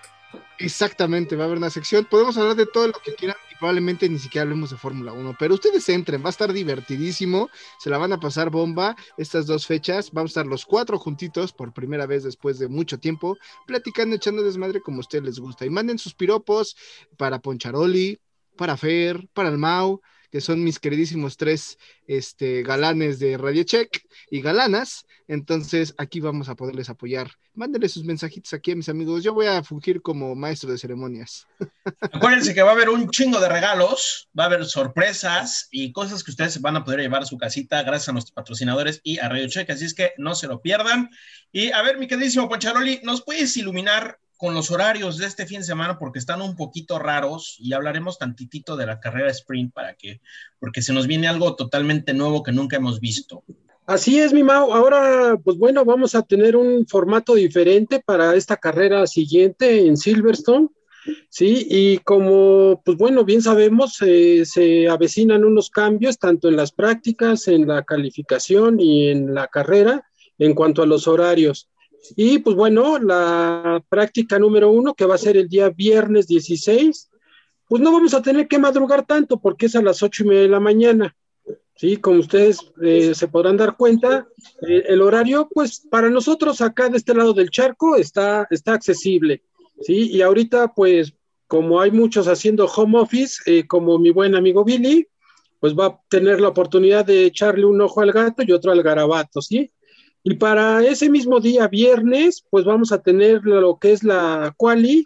Exactamente, 0.59 1.37
va 1.37 1.45
a 1.45 1.47
haber 1.47 1.59
una 1.59 1.70
sección. 1.70 2.05
Podemos 2.05 2.37
hablar 2.37 2.55
de 2.55 2.66
todo 2.66 2.89
lo 2.89 2.93
que 3.03 3.14
quieran 3.14 3.37
y 3.51 3.55
probablemente 3.57 4.09
ni 4.09 4.18
siquiera 4.18 4.43
hablemos 4.43 4.70
de 4.70 4.76
Fórmula 4.76 5.12
1, 5.12 5.35
pero 5.39 5.55
ustedes 5.55 5.89
entren, 5.89 6.22
va 6.22 6.26
a 6.26 6.31
estar 6.31 6.53
divertidísimo, 6.53 7.49
se 7.78 7.89
la 7.89 7.97
van 7.97 8.12
a 8.12 8.20
pasar 8.20 8.51
bomba 8.51 8.95
estas 9.16 9.47
dos 9.47 9.66
fechas. 9.66 10.11
Vamos 10.12 10.31
a 10.31 10.33
estar 10.33 10.47
los 10.47 10.66
cuatro 10.66 10.99
juntitos 10.99 11.53
por 11.53 11.72
primera 11.72 12.07
vez 12.07 12.24
después 12.24 12.59
de 12.59 12.68
mucho 12.68 12.99
tiempo, 12.99 13.39
platicando, 13.66 14.16
echando 14.16 14.43
desmadre 14.43 14.83
como 14.83 14.99
a 14.99 15.01
ustedes 15.01 15.24
les 15.24 15.39
gusta. 15.39 15.64
Y 15.64 15.70
manden 15.70 15.99
sus 15.99 16.14
piropos 16.14 16.76
para 17.16 17.39
Poncharoli, 17.41 18.20
para 18.57 18.76
Fer, 18.76 19.26
para 19.33 19.49
el 19.49 19.57
Mau, 19.59 20.01
que 20.31 20.41
son 20.41 20.62
mis 20.62 20.78
queridísimos 20.78 21.37
tres 21.37 21.78
este, 22.07 22.62
galanes 22.62 23.18
de 23.18 23.37
Radio 23.37 23.64
Check 23.64 24.05
y 24.31 24.41
galanas. 24.41 25.07
Entonces, 25.26 25.95
aquí 25.99 26.20
vamos 26.20 26.49
a 26.49 26.57
poderles 26.57 26.91
apoyar. 26.91 27.31
Mándenle 27.55 27.89
sus 27.89 28.05
mensajitos 28.05 28.53
aquí 28.53 28.72
a 28.72 28.76
mis 28.76 28.89
amigos. 28.89 29.22
Yo 29.22 29.33
voy 29.33 29.47
a 29.47 29.62
fungir 29.62 30.03
como 30.03 30.35
maestro 30.35 30.70
de 30.70 30.78
ceremonias. 30.78 31.47
Acuérdense 32.01 32.55
que 32.55 32.62
va 32.62 32.70
a 32.70 32.74
haber 32.74 32.89
un 32.89 33.09
chingo 33.11 33.39
de 33.41 33.49
regalos, 33.49 34.28
va 34.39 34.45
a 34.45 34.47
haber 34.47 34.64
sorpresas 34.64 35.68
y 35.70 35.93
cosas 35.93 36.24
que 36.24 36.31
ustedes 36.31 36.61
van 36.61 36.76
a 36.76 36.85
poder 36.85 37.01
llevar 37.01 37.22
a 37.22 37.26
su 37.26 37.39
casita 37.39 37.83
gracias 37.83 38.09
a 38.09 38.12
nuestros 38.12 38.33
patrocinadores 38.33 39.01
y 39.05 39.18
a 39.18 39.28
Radio 39.28 39.49
Check, 39.49 39.70
así 39.70 39.85
es 39.85 39.95
que 39.95 40.12
no 40.16 40.35
se 40.35 40.49
lo 40.49 40.61
pierdan. 40.61 41.11
Y 41.53 41.70
a 41.72 41.83
ver, 41.83 41.99
mi 41.99 42.07
queridísimo 42.07 42.49
Poncharoli, 42.49 43.01
¿nos 43.03 43.22
puedes 43.22 43.57
iluminar 43.57 44.18
con 44.41 44.55
los 44.55 44.70
horarios 44.70 45.18
de 45.18 45.26
este 45.26 45.45
fin 45.45 45.59
de 45.59 45.66
semana 45.66 45.99
porque 45.99 46.18
están 46.18 46.41
un 46.41 46.57
poquito 46.57 46.99
raros 46.99 47.57
y 47.59 47.74
hablaremos 47.74 48.18
tantitito 48.18 48.74
de 48.74 48.86
la 48.86 48.99
carrera 48.99 49.28
sprint 49.30 49.70
para 49.74 49.93
que, 49.97 50.22
porque 50.59 50.80
se 50.80 50.95
nos 50.95 51.07
viene 51.07 51.28
algo 51.28 51.57
totalmente 51.57 52.14
nuevo 52.14 52.43
que 52.43 52.51
nunca 52.51 52.78
hemos 52.78 53.01
visto. 53.01 53.45
Así 53.84 54.18
es, 54.18 54.32
mi 54.32 54.43
Mau. 54.43 54.72
Ahora, 54.72 55.36
pues 55.45 55.59
bueno, 55.59 55.84
vamos 55.84 56.14
a 56.14 56.22
tener 56.22 56.57
un 56.57 56.86
formato 56.86 57.34
diferente 57.34 58.01
para 58.01 58.34
esta 58.34 58.57
carrera 58.57 59.07
siguiente 59.07 59.86
en 59.86 59.99
Silverstone. 59.99 60.68
Sí, 61.28 61.66
y 61.68 61.99
como, 61.99 62.80
pues 62.82 62.97
bueno, 62.97 63.26
bien 63.26 63.43
sabemos, 63.43 63.99
eh, 64.01 64.47
se 64.47 64.88
avecinan 64.88 65.45
unos 65.45 65.68
cambios 65.68 66.18
tanto 66.18 66.49
en 66.49 66.57
las 66.57 66.72
prácticas, 66.72 67.47
en 67.47 67.68
la 67.68 67.82
calificación 67.82 68.80
y 68.80 69.09
en 69.09 69.34
la 69.34 69.49
carrera 69.49 70.03
en 70.38 70.55
cuanto 70.55 70.82
a 70.82 70.86
los 70.86 71.07
horarios. 71.07 71.68
Y 72.16 72.38
pues 72.38 72.57
bueno, 72.57 72.98
la 72.98 73.82
práctica 73.88 74.38
número 74.38 74.70
uno, 74.70 74.94
que 74.94 75.05
va 75.05 75.14
a 75.14 75.18
ser 75.18 75.36
el 75.36 75.48
día 75.48 75.70
viernes 75.70 76.26
16, 76.26 77.11
pues 77.68 77.82
no 77.82 77.92
vamos 77.92 78.14
a 78.14 78.22
tener 78.22 78.48
que 78.48 78.59
madrugar 78.59 79.07
tanto 79.07 79.38
porque 79.38 79.66
es 79.66 79.76
a 79.76 79.82
las 79.82 80.03
ocho 80.03 80.24
y 80.24 80.28
media 80.28 80.42
de 80.42 80.48
la 80.48 80.61
mañana. 80.61 81.16
Sí, 81.76 81.96
como 81.96 82.20
ustedes 82.20 82.59
eh, 82.82 83.14
se 83.14 83.28
podrán 83.28 83.57
dar 83.57 83.76
cuenta, 83.76 84.28
eh, 84.68 84.84
el 84.88 85.01
horario, 85.01 85.48
pues 85.51 85.80
para 85.90 86.11
nosotros 86.11 86.61
acá 86.61 86.90
de 86.90 86.98
este 86.98 87.14
lado 87.14 87.32
del 87.32 87.48
charco 87.51 87.96
está, 87.96 88.46
está 88.51 88.74
accesible. 88.74 89.44
Sí, 89.80 90.11
y 90.11 90.20
ahorita, 90.20 90.74
pues 90.74 91.14
como 91.46 91.80
hay 91.80 91.90
muchos 91.90 92.28
haciendo 92.28 92.66
home 92.66 92.98
office, 92.98 93.40
eh, 93.46 93.66
como 93.66 93.98
mi 93.98 94.11
buen 94.11 94.34
amigo 94.34 94.62
Billy, 94.62 95.09
pues 95.59 95.74
va 95.74 95.86
a 95.86 96.01
tener 96.09 96.40
la 96.40 96.48
oportunidad 96.48 97.05
de 97.05 97.24
echarle 97.24 97.64
un 97.64 97.80
ojo 97.80 98.01
al 98.01 98.12
gato 98.12 98.42
y 98.42 98.53
otro 98.53 98.72
al 98.72 98.82
garabato, 98.82 99.40
¿sí? 99.40 99.70
Y 100.22 100.34
para 100.34 100.84
ese 100.84 101.08
mismo 101.08 101.40
día, 101.40 101.66
viernes, 101.68 102.44
pues 102.50 102.64
vamos 102.64 102.92
a 102.92 103.02
tener 103.02 103.42
lo 103.44 103.78
que 103.78 103.92
es 103.92 104.04
la 104.04 104.54
quali 104.56 105.04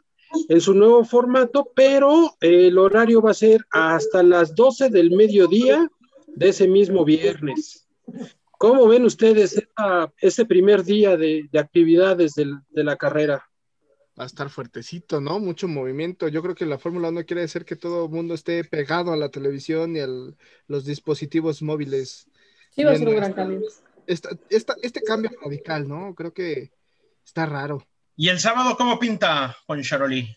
en 0.48 0.60
su 0.60 0.74
nuevo 0.74 1.04
formato, 1.04 1.70
pero 1.74 2.36
el 2.40 2.76
horario 2.78 3.22
va 3.22 3.30
a 3.30 3.34
ser 3.34 3.64
hasta 3.70 4.22
las 4.22 4.54
12 4.54 4.90
del 4.90 5.12
mediodía 5.12 5.88
de 6.26 6.48
ese 6.48 6.66
mismo 6.66 7.04
viernes. 7.04 7.86
¿Cómo 8.58 8.88
ven 8.88 9.04
ustedes 9.04 9.56
esta, 9.56 10.12
este 10.18 10.46
primer 10.46 10.82
día 10.82 11.16
de, 11.16 11.48
de 11.50 11.58
actividades 11.58 12.34
de 12.34 12.84
la 12.84 12.96
carrera? 12.96 13.44
Va 14.18 14.24
a 14.24 14.26
estar 14.26 14.48
fuertecito, 14.48 15.20
¿no? 15.20 15.40
Mucho 15.40 15.66
movimiento. 15.66 16.28
Yo 16.28 16.40
creo 16.40 16.54
que 16.54 16.66
la 16.66 16.78
Fórmula 16.78 17.08
1 17.08 17.24
quiere 17.24 17.42
decir 17.42 17.64
que 17.64 17.74
todo 17.74 18.04
el 18.04 18.10
mundo 18.10 18.34
esté 18.34 18.62
pegado 18.64 19.12
a 19.12 19.16
la 19.16 19.28
televisión 19.28 19.96
y 19.96 20.00
a 20.00 20.06
los 20.68 20.84
dispositivos 20.84 21.62
móviles. 21.62 22.28
Sí, 22.70 22.84
va 22.84 22.92
a 22.92 22.96
ser 22.96 23.08
un 23.08 23.16
gran 23.16 23.32
cambio. 23.32 23.60
Esta- 24.06 24.30
esta- 24.50 24.76
este 24.82 25.02
cambio 25.02 25.30
radical, 25.42 25.88
¿no? 25.88 26.14
Creo 26.14 26.32
que 26.32 26.70
está 27.24 27.46
raro. 27.46 27.86
¿Y 28.16 28.28
el 28.28 28.38
sábado 28.38 28.76
cómo 28.76 28.98
pinta, 28.98 29.56
Poncharoli? 29.66 30.36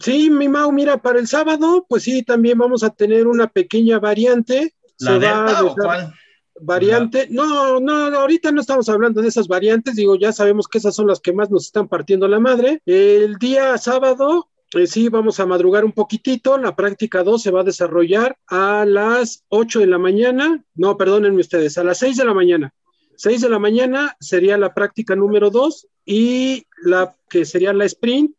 Sí, 0.00 0.30
mi 0.30 0.48
Mau, 0.48 0.70
mira, 0.72 0.98
para 0.98 1.18
el 1.18 1.26
sábado, 1.26 1.86
pues 1.88 2.02
sí, 2.04 2.22
también 2.22 2.58
vamos 2.58 2.82
a 2.82 2.90
tener 2.90 3.26
una 3.26 3.46
pequeña 3.46 3.98
variante. 3.98 4.74
¿La 4.98 5.12
Se 5.12 5.18
va 5.18 5.38
a 5.38 5.44
Delta 5.46 5.64
o 5.64 5.74
cuál? 5.74 6.14
Variante, 6.60 7.28
no, 7.30 7.78
no, 7.78 7.92
ahorita 8.18 8.50
no 8.50 8.60
estamos 8.60 8.88
hablando 8.88 9.22
de 9.22 9.28
esas 9.28 9.46
variantes, 9.46 9.94
digo, 9.94 10.16
ya 10.16 10.32
sabemos 10.32 10.66
que 10.66 10.78
esas 10.78 10.94
son 10.94 11.06
las 11.06 11.20
que 11.20 11.32
más 11.32 11.50
nos 11.50 11.66
están 11.66 11.86
partiendo 11.86 12.26
la 12.26 12.40
madre. 12.40 12.82
El 12.84 13.36
día 13.36 13.78
sábado, 13.78 14.48
eh, 14.74 14.88
sí, 14.88 15.08
vamos 15.08 15.38
a 15.38 15.46
madrugar 15.46 15.84
un 15.84 15.92
poquitito, 15.92 16.58
la 16.58 16.74
práctica 16.74 17.22
2 17.22 17.42
se 17.42 17.52
va 17.52 17.60
a 17.60 17.64
desarrollar 17.64 18.36
a 18.48 18.84
las 18.84 19.44
8 19.48 19.78
de 19.78 19.86
la 19.86 19.98
mañana, 19.98 20.64
no, 20.74 20.96
perdónenme 20.96 21.40
ustedes, 21.40 21.78
a 21.78 21.84
las 21.84 21.98
6 21.98 22.16
de 22.16 22.24
la 22.24 22.34
mañana. 22.34 22.74
6 23.18 23.40
de 23.40 23.48
la 23.48 23.58
mañana 23.58 24.16
sería 24.20 24.56
la 24.56 24.74
práctica 24.74 25.16
número 25.16 25.50
2 25.50 25.88
y 26.06 26.66
la 26.84 27.16
que 27.28 27.44
sería 27.44 27.72
la 27.72 27.84
sprint, 27.84 28.34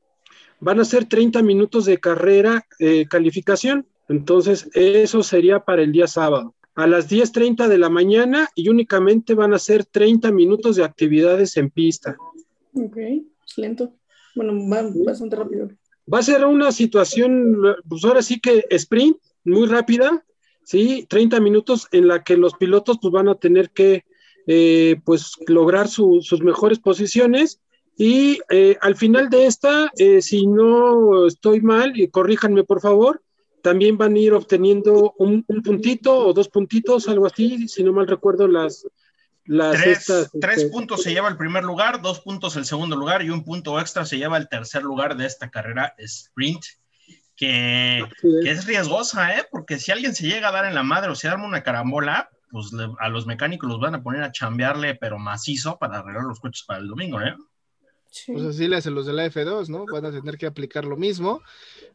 van 0.62 0.80
a 0.80 0.86
ser 0.86 1.06
30 1.06 1.42
minutos 1.44 1.84
de 1.84 2.00
carrera, 2.00 2.66
eh, 2.80 3.06
calificación, 3.10 3.86
entonces 4.08 4.70
eso 4.74 5.22
sería 5.22 5.60
para 5.60 5.84
el 5.84 5.92
día 5.92 6.08
sábado 6.08 6.56
a 6.76 6.88
las 6.88 7.10
10.30 7.10 7.68
de 7.68 7.78
la 7.78 7.90
mañana 7.90 8.48
y 8.56 8.70
únicamente 8.70 9.34
van 9.34 9.54
a 9.54 9.60
ser 9.60 9.84
30 9.84 10.32
minutos 10.32 10.78
de 10.78 10.86
actividades 10.86 11.58
en 11.58 11.70
pista. 11.70 12.16
Ok, 12.74 12.96
es 12.96 13.58
lento. 13.58 13.94
Bueno, 14.34 14.54
va 14.70 14.90
bastante 15.06 15.36
rápido. 15.36 15.72
Va 16.12 16.20
a 16.20 16.24
ser 16.24 16.46
una 16.46 16.72
situación, 16.72 17.58
pues 17.88 18.06
ahora 18.06 18.22
sí 18.22 18.40
que 18.40 18.64
sprint, 18.70 19.18
muy 19.44 19.68
rápida, 19.68 20.24
¿sí? 20.64 21.06
30 21.10 21.42
minutos 21.42 21.90
en 21.92 22.08
la 22.08 22.24
que 22.24 22.38
los 22.38 22.54
pilotos 22.54 22.98
pues 23.02 23.12
van 23.12 23.28
a 23.28 23.36
tener 23.36 23.72
que 23.72 24.06
eh, 24.52 24.96
pues 25.06 25.34
lograr 25.48 25.88
su- 25.88 26.22
sus 26.24 26.42
mejores 26.42 26.80
posiciones 26.80 27.60
y 27.96 28.40
eh, 28.50 28.78
al 28.82 28.96
final 28.96 29.30
de 29.30 29.46
esta, 29.46 29.92
eh, 29.98 30.22
si 30.24 30.48
no 30.48 31.28
estoy 31.28 31.62
mal, 31.62 32.00
y 32.00 32.08
corríjanme 32.10 32.64
por 32.64 32.82
favor, 32.82 33.22
también 33.62 33.98
van 33.98 34.16
a 34.16 34.20
ir 34.20 34.34
obteniendo 34.34 35.14
un, 35.20 35.44
un 35.48 35.62
puntito 35.62 36.18
o 36.18 36.34
dos 36.34 36.48
puntitos, 36.48 37.08
algo 37.08 37.28
así, 37.28 37.68
si 37.68 37.84
no 37.84 37.94
mal 37.94 38.08
recuerdo 38.08 38.48
las... 38.48 38.88
las 39.46 39.76
Tres, 39.82 40.00
estas, 40.00 40.32
tres 40.40 40.58
este, 40.60 40.70
puntos 40.72 41.04
se 41.04 41.12
lleva 41.12 41.28
el 41.28 41.38
primer 41.38 41.64
lugar, 41.64 42.02
dos 42.02 42.22
puntos 42.22 42.56
el 42.56 42.66
segundo 42.66 42.96
lugar 42.96 43.22
y 43.22 43.30
un 43.30 43.44
punto 43.44 43.80
extra 43.80 44.06
se 44.06 44.18
lleva 44.18 44.38
el 44.38 44.48
tercer 44.48 44.82
lugar 44.84 45.16
de 45.18 45.26
esta 45.26 45.50
carrera 45.50 45.94
sprint, 46.00 46.64
que, 47.36 48.04
que 48.22 48.50
es 48.50 48.66
riesgosa, 48.66 49.36
¿eh? 49.38 49.44
Porque 49.52 49.78
si 49.78 49.92
alguien 49.92 50.16
se 50.16 50.28
llega 50.28 50.50
a 50.50 50.52
dar 50.52 50.66
en 50.66 50.74
la 50.76 50.84
madre 50.84 51.12
o 51.12 51.16
se 51.16 51.28
arma 51.28 51.46
una 51.46 51.64
carambola, 51.64 52.30
pues 52.52 52.72
le- 52.74 52.90
a 53.00 53.10
los 53.10 53.26
mecánicos 53.26 53.70
los 53.70 53.80
van 53.80 53.96
a 53.96 54.04
poner 54.04 54.24
a 54.24 54.32
chambearle, 54.32 54.96
pero 54.96 55.18
macizo 55.20 55.78
para 55.78 56.00
arreglar 56.00 56.24
los 56.24 56.40
coches 56.40 56.64
para 56.66 56.80
el 56.80 56.88
domingo, 56.88 57.22
¿eh? 57.22 57.36
Sí. 58.12 58.32
Pues 58.34 58.44
así 58.46 58.68
le 58.68 58.76
hacen 58.78 58.96
los 58.96 59.06
de 59.06 59.14
la 59.14 59.26
F2, 59.28 59.70
¿no? 59.70 59.86
Van 59.86 60.06
a 60.06 60.12
tener 60.12 60.38
que 60.38 60.48
aplicar 60.48 60.84
lo 60.84 60.98
mismo. 60.98 61.42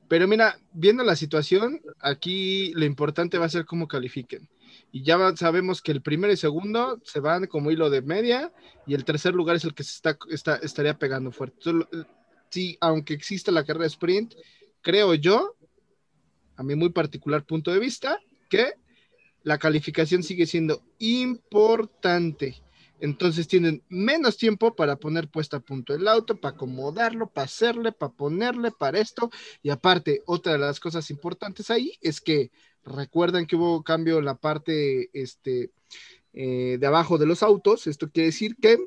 Pero 0.07 0.29
mira, 0.29 0.57
viendo 0.73 1.03
la 1.03 1.17
situación, 1.17 1.81
aquí 1.99 2.73
lo 2.75 2.85
importante 2.85 3.37
va 3.39 3.47
a 3.47 3.49
ser 3.49 3.65
cómo 3.65 3.89
califiquen. 3.89 4.49
Y 4.93 5.03
ya 5.03 5.35
sabemos 5.37 5.83
que 5.83 5.91
el 5.91 6.03
primero 6.03 6.33
y 6.33 6.37
segundo 6.37 7.01
se 7.03 7.19
van 7.19 7.47
como 7.49 7.73
hilo 7.73 7.91
de 7.91 8.03
media 8.03 8.53
y 8.87 8.95
el 8.95 9.05
tercer 9.05 9.35
lugar 9.35 9.57
es 9.57 9.65
el 9.65 9.75
que 9.75 9.83
se 9.83 9.93
está, 9.97 10.17
está- 10.31 10.57
estaría 10.57 10.97
pegando 10.99 11.33
fuerte. 11.33 11.57
Entonces, 11.65 11.89
lo- 11.93 12.07
sí, 12.49 12.79
aunque 12.81 13.15
exista 13.15 13.51
la 13.51 13.65
carrera 13.65 13.87
sprint, 13.87 14.35
creo 14.83 15.15
yo, 15.15 15.57
a 16.57 16.63
mi 16.63 16.77
muy 16.77 16.91
particular 16.91 17.45
punto 17.45 17.73
de 17.73 17.81
vista, 17.81 18.21
que 18.49 18.75
la 19.45 19.59
calificación 19.59 20.23
sigue 20.23 20.47
siendo 20.47 20.83
importante. 20.99 22.61
Entonces 23.01 23.47
tienen 23.47 23.83
menos 23.89 24.39
tiempo 24.39 24.75
para 24.75 24.97
poner 24.97 25.29
puesta 25.29 25.59
a 25.59 25.61
punto 25.61 25.95
el 25.95 26.09
auto, 26.09 26.41
para 26.41 26.55
acomodarlo, 26.55 27.29
para 27.29 27.45
hacerle, 27.45 27.93
para 27.93 28.13
ponerle, 28.13 28.71
para 28.71 28.99
esto. 28.99 29.31
Y 29.63 29.71
aparte, 29.71 30.23
otra 30.27 30.55
de 30.55 30.59
las 30.59 30.81
cosas 30.81 31.11
importantes 31.11 31.71
ahí 31.71 31.93
es 32.01 32.21
que 32.21 32.51
recuerdan 32.85 33.47
que 33.47 33.57
hubo 33.57 33.83
cambio 33.83 34.19
en 34.19 34.25
la 34.25 34.37
parte 34.37 35.11
este, 35.13 35.71
eh, 36.33 36.79
de 36.81 36.87
abajo 36.87 37.19
de 37.19 37.27
los 37.27 37.43
autos. 37.43 37.87
Esto 37.87 38.11
quiere 38.11 38.29
decir 38.29 38.57
que 38.57 38.79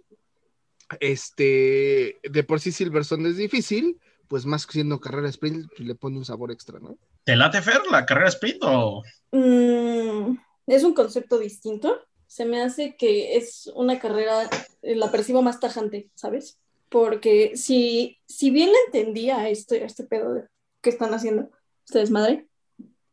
este, 0.99 2.17
de 2.23 2.43
por 2.43 2.59
sí 2.59 2.71
Silverstone 2.71 3.29
es 3.29 3.37
difícil, 3.37 3.99
pues 4.27 4.45
más 4.45 4.65
que 4.65 4.73
siendo 4.73 4.99
carrera 4.99 5.29
sprint, 5.29 5.67
pues 5.75 5.87
le 5.87 5.95
pone 5.95 6.17
un 6.17 6.25
sabor 6.25 6.51
extra, 6.51 6.79
¿no? 6.79 6.97
¿Te 7.23 7.35
late, 7.35 7.61
Fer, 7.61 7.81
la 7.91 8.05
carrera 8.05 8.29
sprint 8.29 8.63
o...? 8.63 9.03
Mm, 9.31 10.37
es 10.67 10.83
un 10.83 10.93
concepto 10.93 11.39
distinto. 11.39 11.99
Se 12.27 12.45
me 12.45 12.61
hace 12.61 12.95
que 12.95 13.37
es 13.37 13.71
una 13.73 13.99
carrera, 13.99 14.49
eh, 14.81 14.95
la 14.95 15.09
percibo 15.11 15.41
más 15.41 15.59
tajante, 15.59 16.11
¿sabes? 16.13 16.59
Porque 16.89 17.55
si, 17.55 18.19
si 18.27 18.51
bien 18.51 18.69
entendía 18.85 19.49
este, 19.49 19.83
este 19.83 20.03
pedo 20.03 20.43
que 20.81 20.89
están 20.89 21.13
haciendo, 21.13 21.49
este 21.85 21.99
desmadre, 21.99 22.47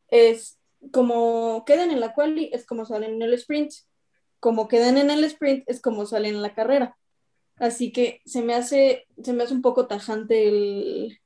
es 0.08 0.58
como 0.92 1.64
quedan 1.64 1.90
en 1.90 2.00
la 2.00 2.12
quali, 2.12 2.50
es 2.52 2.66
como 2.66 2.84
salen 2.84 3.14
en 3.14 3.22
el 3.22 3.34
sprint. 3.34 3.72
Como 4.40 4.68
quedan 4.68 4.98
en 4.98 5.10
el 5.10 5.24
sprint, 5.24 5.64
es 5.66 5.80
como 5.80 6.06
salen 6.06 6.34
en 6.34 6.42
la 6.42 6.54
carrera. 6.54 6.96
Así 7.56 7.92
que 7.92 8.20
se 8.26 8.42
me 8.42 8.54
hace, 8.54 9.06
se 9.22 9.32
me 9.32 9.44
hace 9.44 9.54
un 9.54 9.62
poco 9.62 9.86
tajante 9.86 10.48
el, 10.48 11.18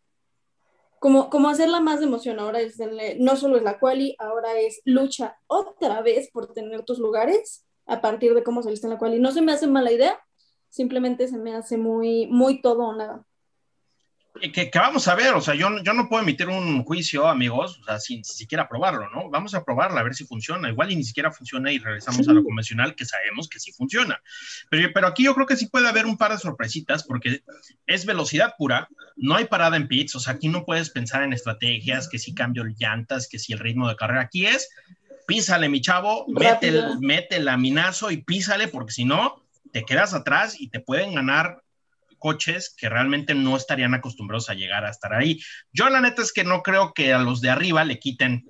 como, 1.00 1.30
como 1.30 1.48
hacerla 1.48 1.80
más 1.80 2.00
de 2.00 2.06
emoción. 2.06 2.38
Ahora 2.38 2.60
es 2.60 2.78
no 3.18 3.36
solo 3.36 3.56
es 3.56 3.62
la 3.62 3.78
quali, 3.78 4.16
ahora 4.18 4.58
es 4.58 4.80
lucha 4.84 5.38
otra 5.46 6.02
vez 6.02 6.30
por 6.32 6.52
tener 6.52 6.84
tus 6.84 6.98
lugares 6.98 7.66
a 7.86 8.00
partir 8.00 8.34
de 8.34 8.42
cómo 8.42 8.62
saliste 8.62 8.86
en 8.86 8.94
la 8.94 8.98
quali. 8.98 9.18
No 9.18 9.32
se 9.32 9.42
me 9.42 9.52
hace 9.52 9.66
mala 9.66 9.92
idea, 9.92 10.18
simplemente 10.68 11.28
se 11.28 11.38
me 11.38 11.54
hace 11.54 11.76
muy, 11.76 12.26
muy 12.26 12.60
todo 12.60 12.84
o 12.84 12.94
nada 12.94 13.24
que, 14.40 14.70
vamos 14.74 15.08
a 15.08 15.14
ver, 15.14 15.34
o 15.34 15.40
sea, 15.40 15.54
yo, 15.54 15.68
yo 15.82 15.92
no 15.92 16.08
puedo 16.08 16.22
emitir 16.22 16.48
un 16.48 16.84
juicio, 16.84 17.26
amigos, 17.26 17.78
o 17.80 17.84
sea, 17.84 17.98
sin, 17.98 18.24
siquiera 18.24 18.68
probarlo, 18.68 19.08
¿no? 19.10 19.28
Vamos 19.30 19.54
a 19.54 19.64
probarla, 19.64 20.00
a 20.00 20.04
ver 20.04 20.14
si 20.14 20.24
funciona. 20.24 20.68
Igual 20.68 20.92
y 20.92 20.96
ni 20.96 21.04
siquiera 21.04 21.30
funciona 21.30 21.72
y 21.72 21.78
regresamos 21.78 22.28
a 22.28 22.32
lo 22.32 22.44
convencional, 22.44 22.94
que 22.94 23.04
sabemos 23.04 23.48
que 23.48 23.60
sí 23.60 23.72
funciona. 23.72 24.20
Pero, 24.70 24.88
pero 24.94 25.06
aquí 25.06 25.24
yo 25.24 25.34
creo 25.34 25.46
que 25.46 25.56
sí 25.56 25.66
puede 25.66 25.88
haber 25.88 26.06
un 26.06 26.16
par 26.16 26.32
de 26.32 26.38
sorpresitas, 26.38 27.04
porque 27.04 27.42
es 27.86 28.06
velocidad 28.06 28.54
pura, 28.56 28.88
no 29.16 29.36
hay 29.36 29.46
parada 29.46 29.76
en 29.76 29.88
pits, 29.88 30.14
o 30.14 30.20
sea, 30.20 30.34
aquí 30.34 30.48
no 30.48 30.64
puedes 30.64 30.90
pensar 30.90 31.22
en 31.22 31.32
estrategias, 31.32 32.08
que 32.08 32.18
si 32.18 32.34
cambio 32.34 32.64
llantas, 32.78 33.28
que 33.28 33.38
si 33.38 33.52
el 33.52 33.58
ritmo 33.58 33.88
de 33.88 33.96
carrera. 33.96 34.22
Aquí 34.22 34.46
es, 34.46 34.68
písale, 35.26 35.68
mi 35.68 35.80
chavo, 35.80 36.26
mete 36.28 36.68
el, 36.68 37.00
mete 37.00 37.36
el 37.36 37.44
laminazo 37.44 38.10
y 38.10 38.18
písale, 38.18 38.68
porque 38.68 38.92
si 38.92 39.04
no, 39.04 39.42
te 39.72 39.84
quedas 39.84 40.14
atrás 40.14 40.60
y 40.60 40.68
te 40.68 40.80
pueden 40.80 41.14
ganar 41.14 41.62
coches 42.18 42.74
que 42.76 42.88
realmente 42.88 43.34
no 43.34 43.56
estarían 43.56 43.94
acostumbrados 43.94 44.50
a 44.50 44.54
llegar 44.54 44.84
a 44.84 44.90
estar 44.90 45.14
ahí. 45.14 45.40
Yo 45.72 45.88
la 45.88 46.00
neta 46.00 46.22
es 46.22 46.32
que 46.32 46.44
no 46.44 46.62
creo 46.62 46.92
que 46.92 47.12
a 47.12 47.18
los 47.18 47.40
de 47.40 47.50
arriba 47.50 47.84
le 47.84 47.98
quiten 47.98 48.44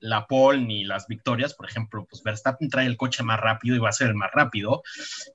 la 0.00 0.26
pole 0.26 0.60
ni 0.60 0.84
las 0.84 1.06
victorias, 1.06 1.54
por 1.54 1.68
ejemplo, 1.68 2.06
pues 2.08 2.22
Verstappen 2.22 2.68
trae 2.68 2.86
el 2.86 2.96
coche 2.96 3.22
más 3.22 3.40
rápido 3.40 3.76
y 3.76 3.80
va 3.80 3.88
a 3.88 3.92
ser 3.92 4.08
el 4.08 4.14
más 4.14 4.30
rápido, 4.32 4.82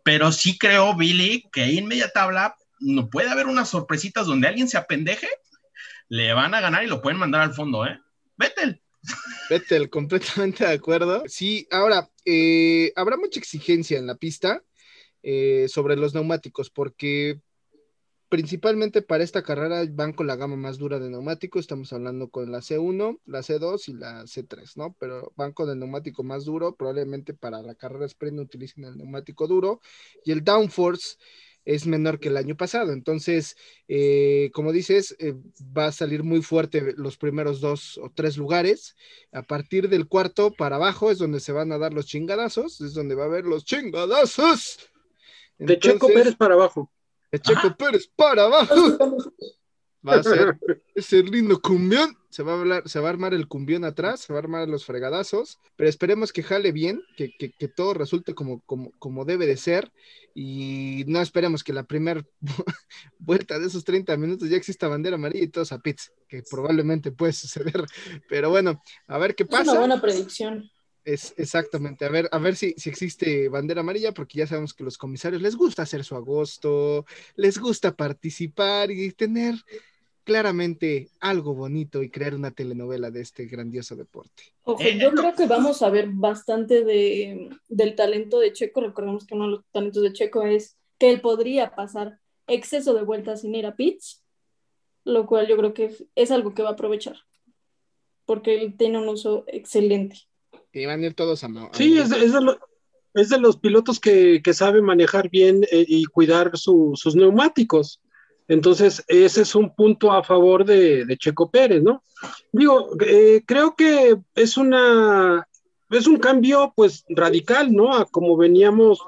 pero 0.04 0.32
sí 0.32 0.58
creo, 0.58 0.96
Billy, 0.96 1.44
que 1.52 1.64
ahí 1.64 1.78
en 1.78 1.88
media 1.88 2.10
tabla 2.10 2.56
no 2.80 3.10
puede 3.10 3.30
haber 3.30 3.48
unas 3.48 3.70
sorpresitas 3.70 4.26
donde 4.28 4.48
alguien 4.48 4.70
se 4.70 4.78
apendeje, 4.78 5.28
le 6.10 6.34
van 6.34 6.54
a 6.54 6.62
ganar 6.62 6.84
y 6.84 6.88
lo 6.88 7.02
pueden 7.02 7.20
mandar 7.20 7.42
al 7.42 7.54
fondo, 7.54 7.86
¿eh? 7.86 8.00
Vettel. 8.38 8.82
Vettel, 9.50 9.90
completamente 9.90 10.66
de 10.66 10.74
acuerdo. 10.74 11.24
Sí, 11.28 11.68
ahora, 11.72 12.10
eh, 12.26 12.92
habrá 12.96 13.18
mucha 13.18 13.40
exigencia 13.40 13.98
en 13.98 14.08
la 14.08 14.16
pista 14.16 14.62
eh, 15.22 15.68
sobre 15.70 15.96
los 15.96 16.14
neumáticos, 16.14 16.70
porque 16.70 17.40
principalmente 18.34 19.04
para 19.04 19.24
esta 19.24 19.44
carrera 19.44 19.86
van 19.92 20.12
con 20.12 20.26
la 20.26 20.36
gama 20.36 20.56
más 20.56 20.80
dura 20.80 20.98
de 20.98 21.08
neumáticos, 21.08 21.62
estamos 21.62 21.94
hablando 21.94 22.32
con 22.32 22.52
la 22.52 22.62
C1, 22.62 23.20
la 23.28 23.42
C2 23.42 23.90
y 23.90 23.94
la 23.94 24.24
C3, 24.24 24.76
¿no? 24.76 24.96
Pero 25.00 25.32
van 25.36 25.54
con 25.54 25.70
el 25.70 25.78
neumático 25.78 26.24
más 26.24 26.44
duro, 26.44 26.76
probablemente 26.76 27.36
para 27.36 27.62
la 27.62 27.76
carrera 27.76 28.08
sprint 28.08 28.40
utilicen 28.40 28.86
el 28.86 28.98
neumático 28.98 29.46
duro 29.46 29.82
y 30.26 30.32
el 30.32 30.44
downforce 30.44 31.18
es 31.64 31.86
menor 31.86 32.20
que 32.20 32.30
el 32.30 32.38
año 32.38 32.58
pasado. 32.58 32.92
Entonces, 32.92 33.56
eh, 33.88 34.50
como 34.52 34.72
dices, 34.72 35.16
eh, 35.20 35.36
va 35.62 35.86
a 35.86 35.92
salir 35.92 36.24
muy 36.24 36.42
fuerte 36.42 36.96
los 36.98 37.18
primeros 37.18 37.62
dos 37.62 38.00
o 38.00 38.10
tres 38.10 38.36
lugares. 38.36 38.96
A 39.32 39.44
partir 39.44 39.90
del 39.90 40.08
cuarto 40.08 40.52
para 40.52 40.78
abajo 40.78 41.12
es 41.12 41.20
donde 41.20 41.40
se 41.40 41.52
van 41.52 41.72
a 41.72 41.78
dar 41.78 41.94
los 41.94 42.08
chingadazos, 42.08 42.82
es 42.82 42.96
donde 42.96 43.14
va 43.14 43.26
a 43.26 43.28
haber 43.28 43.46
los 43.46 43.64
chingadazos. 43.64 44.80
de 45.60 45.78
Checo 45.78 46.08
Pérez 46.08 46.36
para 46.36 46.56
abajo. 46.56 46.92
Checo 47.40 47.76
Pérez 47.76 48.08
para 48.16 48.44
abajo. 48.44 48.76
Va 50.08 50.16
a 50.16 50.24
ser 50.24 50.60
ese 50.96 51.24
lindo 51.24 51.62
cumbión. 51.62 52.18
Se 52.30 52.44
va 52.44 52.54
a 52.54 52.60
hablar, 52.60 52.90
se 52.90 53.00
va 53.00 53.08
a 53.08 53.12
armar 53.12 53.34
el 53.34 53.48
cumbión 53.48 53.86
atrás, 53.86 54.22
se 54.22 54.34
va 54.34 54.40
a 54.40 54.42
armar 54.42 54.68
los 54.68 54.86
fregadazos, 54.86 55.60
pero 55.76 55.88
esperemos 55.88 56.34
que 56.34 56.42
jale 56.42 56.72
bien, 56.72 57.04
que, 57.16 57.30
todo 57.68 57.94
resulte 57.94 58.34
como, 58.34 58.62
como, 58.66 58.92
como, 58.98 59.24
debe 59.24 59.46
de 59.46 59.56
ser. 59.56 59.92
Y 60.34 61.04
no 61.08 61.22
esperemos 61.22 61.64
que 61.64 61.74
la 61.74 61.84
primera 61.84 62.26
vuelta 63.20 63.60
de 63.60 63.68
esos 63.68 63.84
30 63.84 64.18
minutos 64.18 64.50
ya 64.50 64.58
exista 64.58 64.88
bandera 64.88 65.16
amarilla 65.16 65.46
y 65.46 65.50
todos 65.50 65.72
a 65.72 65.80
pits, 65.80 66.12
que 66.28 66.42
probablemente 66.50 67.12
puede 67.12 67.34
suceder. 67.34 67.86
Pero 68.28 68.50
bueno, 68.50 68.82
a 69.08 69.18
ver 69.20 69.36
qué 69.36 69.46
pasa. 69.46 69.62
Es 69.62 69.70
una 69.70 69.80
buena 69.80 70.02
predicción. 70.02 70.72
Es 71.06 71.34
exactamente, 71.38 72.06
a 72.06 72.10
ver, 72.10 72.30
a 72.32 72.38
ver 72.38 72.56
si, 72.56 72.74
si 72.78 72.90
existe 72.90 73.50
bandera 73.50 73.82
amarilla, 73.82 74.14
porque 74.14 74.40
ya 74.40 74.48
sabemos 74.48 74.74
que 74.74 74.86
los 74.86 74.98
comisarios 74.98 75.42
les 75.42 75.56
gusta 75.56 75.82
hacer 75.82 76.04
su 76.06 76.16
agosto, 76.16 77.06
les 77.36 77.58
gusta 77.58 77.94
participar 77.94 78.90
y 78.90 79.12
tener 79.12 79.56
claramente 80.24 81.10
algo 81.20 81.54
bonito 81.54 82.02
y 82.02 82.10
crear 82.10 82.34
una 82.34 82.52
telenovela 82.52 83.12
de 83.12 83.22
este 83.22 83.46
grandioso 83.46 83.96
deporte. 83.96 84.44
Ojo, 84.64 84.82
yo 84.82 85.12
creo 85.12 85.36
que 85.36 85.46
vamos 85.46 85.82
a 85.82 85.90
ver 85.90 86.08
bastante 86.10 86.84
de, 86.84 87.50
del 87.68 87.96
talento 87.96 88.40
de 88.40 88.54
Checo. 88.54 88.82
Recordemos 88.82 89.26
que 89.26 89.36
uno 89.36 89.46
de 89.46 89.52
los 89.52 89.66
talentos 89.72 90.02
de 90.02 90.14
Checo 90.14 90.44
es 90.44 90.78
que 90.98 91.10
él 91.10 91.22
podría 91.22 91.76
pasar 91.76 92.20
exceso 92.48 92.94
de 92.94 93.04
vueltas 93.04 93.42
sin 93.42 93.56
ir 93.56 93.66
a 93.66 93.76
pits, 93.76 94.24
lo 95.04 95.26
cual 95.26 95.48
yo 95.48 95.58
creo 95.58 95.74
que 95.74 95.86
es, 95.86 96.06
es 96.16 96.32
algo 96.32 96.54
que 96.54 96.64
va 96.64 96.70
a 96.70 96.74
aprovechar, 96.74 97.18
porque 98.26 98.56
él 98.56 98.78
tiene 98.78 99.00
un 99.00 99.10
uso 99.10 99.44
excelente. 99.48 100.18
Y 100.74 100.86
van 100.86 101.02
a 101.02 101.06
ir 101.06 101.14
todos 101.14 101.44
a... 101.44 101.50
sí, 101.74 101.98
es, 102.00 102.10
de, 102.10 103.38
los 103.40 103.58
pilotos 103.58 104.00
que, 104.00 104.42
que 104.44 104.54
sabe 104.54 104.82
manejar 104.82 105.30
bien 105.30 105.64
eh, 105.72 105.86
y 105.88 106.06
cuidar 106.06 106.58
sus 106.58 107.16
neumáticos. 107.16 108.02
Entonces, 108.48 109.04
ese 109.08 109.42
es 109.44 109.56
un 109.56 109.74
punto 109.74 110.12
a 110.12 110.24
favor 110.24 110.66
de, 110.66 111.06
Checo 111.18 111.50
Pérez, 111.50 111.82
¿no? 111.82 112.04
Digo, 112.52 112.90
eh, 113.06 113.42
creo 113.46 113.76
que 113.76 114.18
es 114.36 114.58
una, 114.58 115.48
es 115.90 116.08
un 116.08 116.18
cambio 116.18 116.74
pues 116.76 117.06
radical, 117.10 117.72
¿no? 117.72 117.96
A 117.96 118.06
como 118.06 118.36
veníamos 118.36 119.00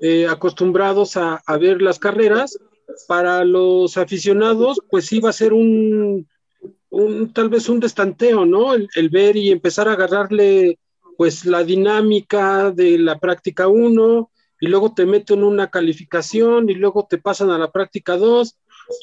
eh, 0.00 0.26
acostumbrados 0.26 1.16
a, 1.16 1.42
ver 1.60 1.82
las 1.82 1.98
carreras. 1.98 2.58
Para 3.06 3.44
los 3.44 3.96
aficionados, 3.96 4.80
pues 4.90 5.06
sí 5.06 5.20
va 5.20 5.30
a 5.30 5.34
ser 5.34 5.52
un, 5.52 6.26
un 6.90 7.32
tal 7.32 7.48
vez 7.48 7.68
un 7.68 7.78
destanteo, 7.78 8.44
¿no? 8.44 8.74
El, 8.74 8.88
el, 8.96 9.10
ver 9.10 9.36
y 9.36 9.52
empezar 9.52 9.88
a 9.88 9.92
agarrarle 9.92 10.76
pues 11.20 11.44
la 11.44 11.64
dinámica 11.64 12.70
de 12.70 12.96
la 12.96 13.18
práctica 13.18 13.68
1 13.68 14.30
y 14.58 14.68
luego 14.68 14.94
te 14.94 15.04
meten 15.04 15.44
una 15.44 15.68
calificación 15.68 16.70
y 16.70 16.74
luego 16.74 17.06
te 17.10 17.18
pasan 17.18 17.50
a 17.50 17.58
la 17.58 17.70
práctica 17.70 18.16
2 18.16 18.56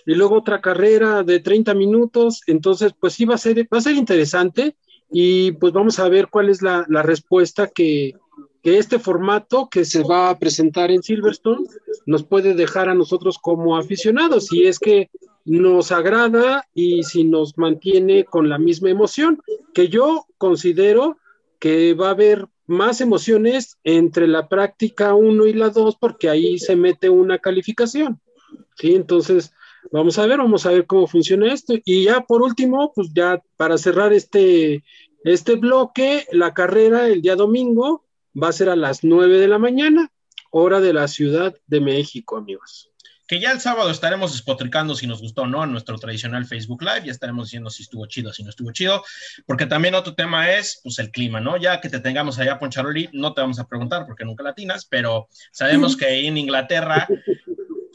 y 0.08 0.16
luego 0.16 0.38
otra 0.38 0.60
carrera 0.60 1.22
de 1.22 1.42
30 1.42 1.76
minutos, 1.76 2.42
entonces 2.48 2.94
pues 3.00 3.14
sí 3.14 3.26
va 3.26 3.36
a 3.36 3.38
ser, 3.38 3.68
va 3.72 3.78
a 3.78 3.82
ser 3.82 3.94
interesante 3.94 4.76
y 5.12 5.52
pues 5.52 5.74
vamos 5.74 6.00
a 6.00 6.10
ver 6.10 6.30
cuál 6.32 6.50
es 6.50 6.64
la, 6.64 6.88
la 6.90 7.04
respuesta 7.04 7.68
que, 7.68 8.16
que 8.64 8.80
este 8.80 8.98
formato 8.98 9.70
que 9.70 9.86
se 9.86 10.02
va 10.02 10.32
a 10.32 10.40
presentar 10.40 10.90
en 10.90 11.04
Silverstone 11.04 11.68
nos 12.08 12.24
puede 12.24 12.56
dejar 12.56 12.90
a 12.90 12.96
nosotros 12.96 13.38
como 13.38 13.78
aficionados, 13.78 14.48
si 14.48 14.66
es 14.66 14.80
que 14.80 15.12
nos 15.46 15.92
agrada 15.92 16.68
y 16.74 17.04
si 17.04 17.26
nos 17.26 17.60
mantiene 17.60 18.26
con 18.26 18.50
la 18.50 18.58
misma 18.58 18.90
emoción, 18.90 19.40
que 19.72 19.88
yo 19.88 20.26
considero 20.40 21.18
que 21.60 21.94
va 21.94 22.08
a 22.08 22.12
haber 22.12 22.48
más 22.66 23.02
emociones 23.02 23.78
entre 23.84 24.28
la 24.28 24.50
práctica 24.50 25.16
1 25.16 25.46
y 25.48 25.54
la 25.54 25.70
2 25.70 25.96
porque 26.00 26.30
ahí 26.30 26.60
se 26.60 26.76
mete 26.76 27.10
una 27.10 27.40
calificación. 27.40 28.20
¿sí? 28.76 28.96
Entonces, 28.96 29.54
vamos 29.92 30.20
a 30.20 30.26
ver, 30.28 30.38
vamos 30.40 30.66
a 30.66 30.72
ver 30.72 30.86
cómo 30.86 31.08
funciona 31.08 31.54
esto. 31.54 31.74
Y 31.86 32.06
ya 32.06 32.22
por 32.22 32.42
último, 32.42 32.92
pues 32.94 33.14
ya 33.14 33.42
para 33.56 33.78
cerrar 33.78 34.14
este, 34.14 34.84
este 35.24 35.56
bloque, 35.56 36.26
la 36.32 36.54
carrera 36.54 37.08
el 37.08 37.22
día 37.22 37.36
domingo 37.36 38.06
va 38.42 38.50
a 38.50 38.54
ser 38.54 38.70
a 38.70 38.76
las 38.76 39.04
9 39.04 39.40
de 39.40 39.48
la 39.48 39.58
mañana, 39.58 40.12
hora 40.52 40.80
de 40.82 40.94
la 40.94 41.08
Ciudad 41.08 41.56
de 41.68 41.82
México, 41.82 42.38
amigos 42.38 42.92
que 43.28 43.40
ya 43.40 43.52
el 43.52 43.60
sábado 43.60 43.92
estaremos 43.92 44.32
despotricando 44.32 44.96
si 44.96 45.06
nos 45.06 45.22
gustó 45.22 45.44
o 45.44 45.48
no 45.48 45.64
en 45.64 45.72
nuestro 45.72 45.98
tradicional 45.98 46.46
Facebook 46.46 46.82
Live, 46.82 47.06
ya 47.06 47.12
estaremos 47.12 47.48
diciendo 47.48 47.70
si 47.70 47.84
estuvo 47.84 48.06
chido, 48.06 48.32
si 48.34 48.44
no 48.44 48.50
estuvo 48.50 48.72
chido, 48.72 49.04
porque 49.46 49.66
también 49.66 49.96
otro 49.96 50.16
tema 50.16 50.52
es, 50.52 50.80
pues, 50.84 50.98
el 51.00 51.12
clima, 51.12 51.40
¿no? 51.40 51.58
Ya 51.58 51.82
que 51.82 51.90
te 51.90 52.00
tengamos 52.00 52.40
allá, 52.40 52.58
Poncharoli, 52.58 53.10
no 53.14 53.34
te 53.34 53.42
vamos 53.42 53.60
a 53.60 53.68
preguntar 53.68 54.06
porque 54.06 54.26
nunca 54.26 54.44
latinas, 54.44 54.86
pero 54.86 55.28
sabemos 55.52 55.98
que 55.98 56.28
en 56.28 56.38
Inglaterra, 56.38 57.08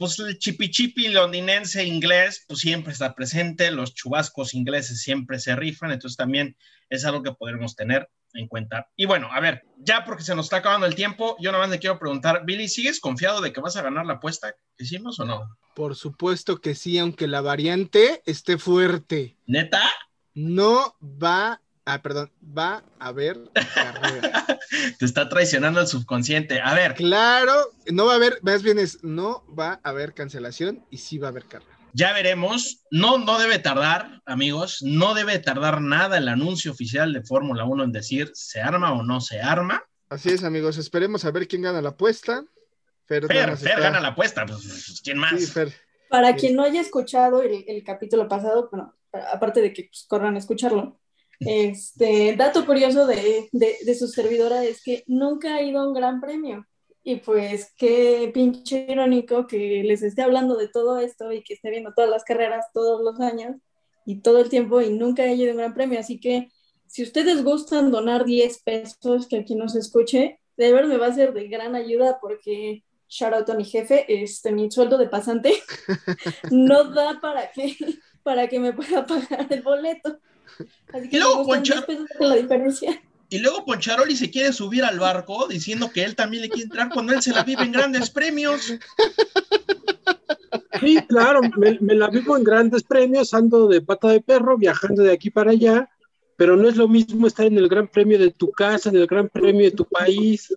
pues 0.03 0.19
el 0.19 0.37
chipi 0.37 0.69
chipi 0.69 1.07
londinense 1.07 1.85
inglés, 1.85 2.45
pues 2.49 2.59
siempre 2.59 2.93
está 2.93 3.15
presente, 3.15 3.71
los 3.71 3.95
chubascos 3.95 4.53
ingleses 4.53 5.01
siempre 5.01 5.39
se 5.39 5.55
rifan, 5.55 5.93
entonces 5.93 6.17
también 6.17 6.57
es 6.91 7.05
algo 7.05 7.23
que 7.23 7.31
podremos 7.31 7.77
tener 7.77 8.11
en 8.33 8.49
cuenta. 8.49 8.89
Y 8.97 9.07
bueno, 9.07 9.29
a 9.31 9.39
ver, 9.39 9.63
ya 9.79 10.05
porque 10.05 10.25
se 10.25 10.35
nos 10.35 10.47
está 10.47 10.57
acabando 10.57 10.89
el 10.89 10.97
tiempo, 10.97 11.37
yo 11.39 11.53
nada 11.53 11.63
más 11.63 11.71
le 11.71 11.79
quiero 11.79 12.01
preguntar, 12.01 12.43
Billy, 12.45 12.67
¿sigues 12.67 12.99
confiado 12.99 13.41
de 13.41 13.53
que 13.53 13.61
vas 13.61 13.77
a 13.77 13.83
ganar 13.83 14.05
la 14.05 14.15
apuesta 14.15 14.53
que 14.77 14.83
hicimos 14.83 15.21
o 15.21 15.25
no? 15.25 15.57
Por 15.77 15.95
supuesto 15.95 16.61
que 16.61 16.75
sí, 16.75 16.99
aunque 16.99 17.29
la 17.29 17.41
variante 17.41 18.23
esté 18.27 18.59
fuerte. 18.59 19.37
¿Neta? 19.47 19.89
No 20.35 20.97
va 21.01 21.62
Ah, 21.85 22.01
perdón, 22.01 22.31
va 22.57 22.85
a 23.01 23.09
haber 23.09 23.39
carrera. 23.75 24.47
Te 24.99 25.05
está 25.05 25.29
traicionando 25.29 25.81
el 25.81 25.89
subconsciente. 25.89 26.61
A 26.61 26.75
ver. 26.75 26.95
Claro, 26.95 27.53
no 27.91 28.07
va 28.07 28.13
a 28.13 28.17
haber, 28.17 28.39
más 28.43 28.63
bien 28.63 28.79
es, 28.79 29.03
no 29.03 29.45
va 29.59 29.81
a 29.83 29.91
haber 29.91 30.15
cancelación 30.15 30.87
y 30.91 30.99
sí 30.99 31.19
va 31.19 31.29
a 31.29 31.31
haber 31.31 31.47
carrera. 31.47 31.77
Ya 31.93 32.13
veremos. 32.13 32.85
No, 32.91 33.19
no 33.19 33.39
debe 33.39 33.59
tardar, 33.59 34.23
amigos, 34.27 34.83
no 34.83 35.15
debe 35.15 35.39
tardar 35.41 35.81
nada 35.81 36.19
el 36.19 36.29
anuncio 36.29 36.71
oficial 36.71 37.13
de 37.13 37.23
Fórmula 37.23 37.65
1 37.65 37.85
en 37.85 37.93
decir 37.93 38.31
se 38.33 38.61
arma 38.61 38.93
o 38.93 39.03
no 39.03 39.21
se 39.21 39.41
arma. 39.41 39.85
Así 40.09 40.31
es, 40.31 40.45
amigos. 40.45 40.79
Esperemos 40.79 41.25
a 41.25 41.33
ver 41.33 41.49
quién 41.49 41.63
gana 41.63 41.83
la 41.83 41.91
apuesta. 41.91 42.45
Fer, 43.07 43.27
gana 43.27 44.01
la 44.01 44.09
apuesta. 44.09 44.47
Pues, 44.47 44.61
pues, 44.61 45.01
¿quién 45.03 45.19
más? 45.19 45.39
Sí, 45.39 45.47
Fer. 45.47 45.73
Para 46.09 46.37
quien 46.37 46.55
no 46.55 46.63
haya 46.63 46.81
escuchado 46.81 47.43
el, 47.43 47.65
el 47.67 47.83
capítulo 47.83 48.29
pasado, 48.29 48.69
bueno, 48.71 48.95
aparte 49.33 49.61
de 49.61 49.73
que 49.73 49.85
pues, 49.85 50.05
corran 50.09 50.35
a 50.37 50.39
escucharlo, 50.39 51.02
este 51.47 52.37
dato 52.37 52.65
curioso 52.67 53.07
de, 53.07 53.49
de, 53.53 53.77
de 53.85 53.95
su 53.95 54.09
servidora 54.09 54.65
es 54.65 54.83
que 54.83 55.05
nunca 55.07 55.57
ha 55.57 55.63
ido 55.63 55.81
a 55.81 55.89
un 55.89 55.95
gran 55.95 56.21
premio. 56.21 56.67
Y 57.05 57.17
pues 57.17 57.73
qué 57.77 58.31
pinche 58.33 58.87
irónico 58.89 59.47
que 59.47 59.83
les 59.85 60.03
esté 60.03 60.23
hablando 60.23 60.57
de 60.57 60.69
todo 60.69 60.99
esto 60.99 61.33
y 61.33 61.43
que 61.43 61.55
esté 61.55 61.71
viendo 61.71 61.93
todas 61.95 62.11
las 62.11 62.23
carreras 62.23 62.67
todos 62.73 63.03
los 63.03 63.21
años 63.21 63.57
y 64.07 64.21
todo 64.21 64.41
el 64.41 64.49
tiempo 64.49 64.81
y 64.81 64.91
nunca 64.91 65.25
haya 65.25 65.35
ido 65.35 65.51
a 65.51 65.53
un 65.53 65.59
gran 65.59 65.75
premio. 65.75 65.99
Así 65.99 66.21
que 66.21 66.49
si 66.87 67.03
ustedes 67.03 67.43
gustan 67.43 67.91
donar 67.91 68.25
10 68.25 68.63
pesos, 68.63 69.27
que 69.27 69.39
aquí 69.39 69.55
nos 69.55 69.75
escuche, 69.75 70.41
de 70.57 70.73
verdad 70.73 70.89
me 70.89 70.99
va 70.99 71.07
a 71.07 71.15
ser 71.15 71.33
de 71.33 71.49
gran 71.49 71.75
ayuda 71.75 72.19
porque 72.21 72.85
shout 73.09 73.35
out 73.35 73.51
a 73.51 73.55
mi 73.55 73.65
jefe, 73.65 74.05
este, 74.09 74.53
mi 74.53 74.71
sueldo 74.71 74.97
de 74.97 75.09
pasante 75.09 75.55
no 76.51 76.85
da 76.85 77.21
para 77.21 77.51
que, 77.51 77.77
para 78.23 78.49
que 78.49 78.61
me 78.61 78.73
pueda 78.73 79.05
pagar 79.07 79.47
el 79.51 79.63
boleto. 79.63 80.19
Así 80.93 81.09
que 81.09 81.17
Y 81.17 81.21
luego, 81.21 81.39
me 81.39 81.45
gustan 81.45 81.63
Poncha- 81.63 81.75
10 81.75 81.87
pesos 81.87 82.07
de 82.21 82.27
la 82.27 82.35
diferencia. 82.37 83.03
Y 83.31 83.39
luego 83.39 83.65
Poncharoli 83.65 84.15
se 84.15 84.31
quiere 84.31 84.53
subir 84.53 84.85
al 84.85 84.99
barco 84.99 85.49
diciendo 85.49 85.91
que 85.91 86.05
él 86.05 86.15
también 86.15 86.43
le 86.43 86.51
quiere 86.51 86.65
entrar 86.65 86.91
cuando 86.93 87.15
él 87.15 87.23
se 87.23 87.33
la 87.33 87.45
vive 87.45 87.63
en 87.63 87.73
grandes 87.73 88.11
premios. 88.11 88.75
Sí, 90.81 90.99
claro, 91.09 91.41
me, 91.57 91.79
me 91.81 91.95
la 91.95 92.09
vivo 92.09 92.37
en 92.37 92.45
grandes 92.45 92.83
premios, 92.83 93.33
ando 93.35 93.69
de 93.69 93.81
pata 93.81 94.09
de 94.09 94.21
perro, 94.21 94.59
viajando 94.59 95.03
de 95.03 95.13
aquí 95.13 95.31
para 95.31 95.53
allá, 95.53 95.89
pero 96.37 96.57
no 96.57 96.69
es 96.69 96.77
lo 96.77 96.89
mismo 96.89 97.27
estar 97.27 97.47
en 97.47 97.57
el 97.57 97.69
gran 97.69 97.89
premio 97.89 98.19
de 98.19 98.33
tu 98.33 98.51
casa, 98.51 98.89
en 98.91 98.97
el 98.97 99.07
gran 99.07 99.29
premio 99.29 99.65
de 99.65 99.71
tu 99.71 99.85
país. 99.87 100.55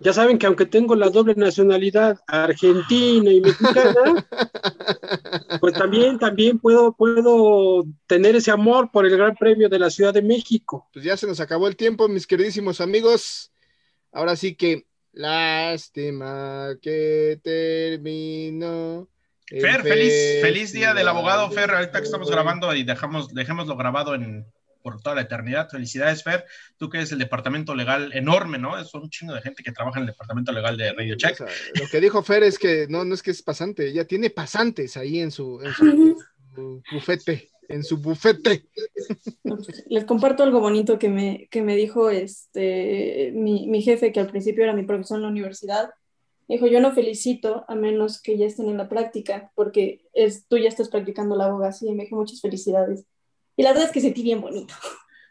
Ya 0.00 0.12
saben 0.12 0.36
que 0.38 0.46
aunque 0.46 0.66
tengo 0.66 0.96
la 0.96 1.08
doble 1.10 1.34
nacionalidad 1.34 2.18
argentina 2.26 3.30
y 3.32 3.40
mexicana, 3.40 4.26
pues 5.70 5.82
también, 5.82 6.18
también 6.18 6.58
puedo, 6.58 6.92
puedo 6.92 7.84
tener 8.06 8.36
ese 8.36 8.50
amor 8.50 8.90
por 8.90 9.06
el 9.06 9.16
gran 9.16 9.34
premio 9.34 9.68
de 9.68 9.78
la 9.78 9.90
Ciudad 9.90 10.14
de 10.14 10.22
México. 10.22 10.88
Pues 10.92 11.04
ya 11.04 11.16
se 11.16 11.26
nos 11.26 11.40
acabó 11.40 11.68
el 11.68 11.76
tiempo, 11.76 12.08
mis 12.08 12.26
queridísimos 12.26 12.80
amigos. 12.80 13.52
Ahora 14.12 14.36
sí 14.36 14.54
que, 14.54 14.86
lástima 15.12 16.76
que 16.80 17.40
terminó. 17.42 19.08
Fer, 19.46 19.82
feliz, 19.82 20.12
feliz 20.42 20.72
día 20.72 20.92
del 20.92 21.08
abogado, 21.08 21.50
Fer. 21.50 21.70
Ahorita 21.70 21.98
que 21.98 22.04
estamos 22.04 22.30
grabando 22.30 22.74
y 22.74 22.84
dejamos, 22.84 23.32
dejémoslo 23.32 23.76
grabado 23.76 24.14
en, 24.14 24.46
por 24.82 25.00
toda 25.00 25.16
la 25.16 25.22
eternidad. 25.22 25.68
Felicidades, 25.70 26.22
Fer. 26.22 26.44
Tú 26.76 26.88
que 26.88 26.98
eres 26.98 27.12
el 27.12 27.18
departamento 27.18 27.74
legal 27.74 28.10
enorme, 28.14 28.58
¿no? 28.58 28.78
Es 28.78 28.92
un 28.94 29.10
chingo 29.10 29.34
de 29.34 29.42
gente 29.42 29.62
que 29.62 29.72
trabaja 29.72 29.98
en 29.98 30.04
el 30.06 30.12
departamento 30.12 30.52
legal 30.52 30.76
de 30.76 30.92
Radio 30.92 31.14
O 31.14 31.16
Check. 31.16 31.36
sea, 31.36 31.46
lo 31.80 31.86
que 31.90 32.00
dijo 32.00 32.22
Fer 32.22 32.42
es 32.42 32.58
que 32.58 32.86
no, 32.88 33.04
no 33.04 33.14
es 33.14 33.22
que 33.22 33.30
es 33.30 33.42
pasante, 33.42 33.88
ella 33.88 34.04
tiene 34.06 34.30
pasantes 34.30 34.96
ahí 34.96 35.20
en 35.20 35.30
su, 35.30 35.60
en 35.62 35.72
su- 35.72 36.16
su 36.54 36.82
bufete, 36.92 37.50
en 37.68 37.84
su 37.84 37.98
bufete. 37.98 38.64
Les 39.88 40.04
comparto 40.04 40.42
algo 40.42 40.60
bonito 40.60 40.98
que 40.98 41.08
me, 41.08 41.48
que 41.50 41.62
me 41.62 41.76
dijo 41.76 42.10
este, 42.10 43.30
mi, 43.34 43.66
mi 43.68 43.82
jefe, 43.82 44.12
que 44.12 44.20
al 44.20 44.30
principio 44.30 44.64
era 44.64 44.72
mi 44.72 44.84
profesor 44.84 45.16
en 45.18 45.22
la 45.22 45.28
universidad. 45.28 45.90
Dijo, 46.48 46.66
yo 46.66 46.80
no 46.80 46.92
felicito 46.94 47.64
a 47.68 47.74
menos 47.74 48.22
que 48.22 48.38
ya 48.38 48.46
estén 48.46 48.68
en 48.70 48.78
la 48.78 48.88
práctica, 48.88 49.52
porque 49.54 50.06
es, 50.14 50.46
tú 50.48 50.56
ya 50.56 50.68
estás 50.68 50.88
practicando 50.88 51.36
la 51.36 51.44
abogacía. 51.46 51.90
Y 51.92 51.94
me 51.94 52.04
dijo, 52.04 52.16
muchas 52.16 52.40
felicidades. 52.40 53.04
Y 53.58 53.62
la 53.64 53.70
verdad 53.70 53.86
es 53.86 53.92
que 53.92 54.00
sentí 54.00 54.22
bien 54.22 54.40
bonito. 54.40 54.72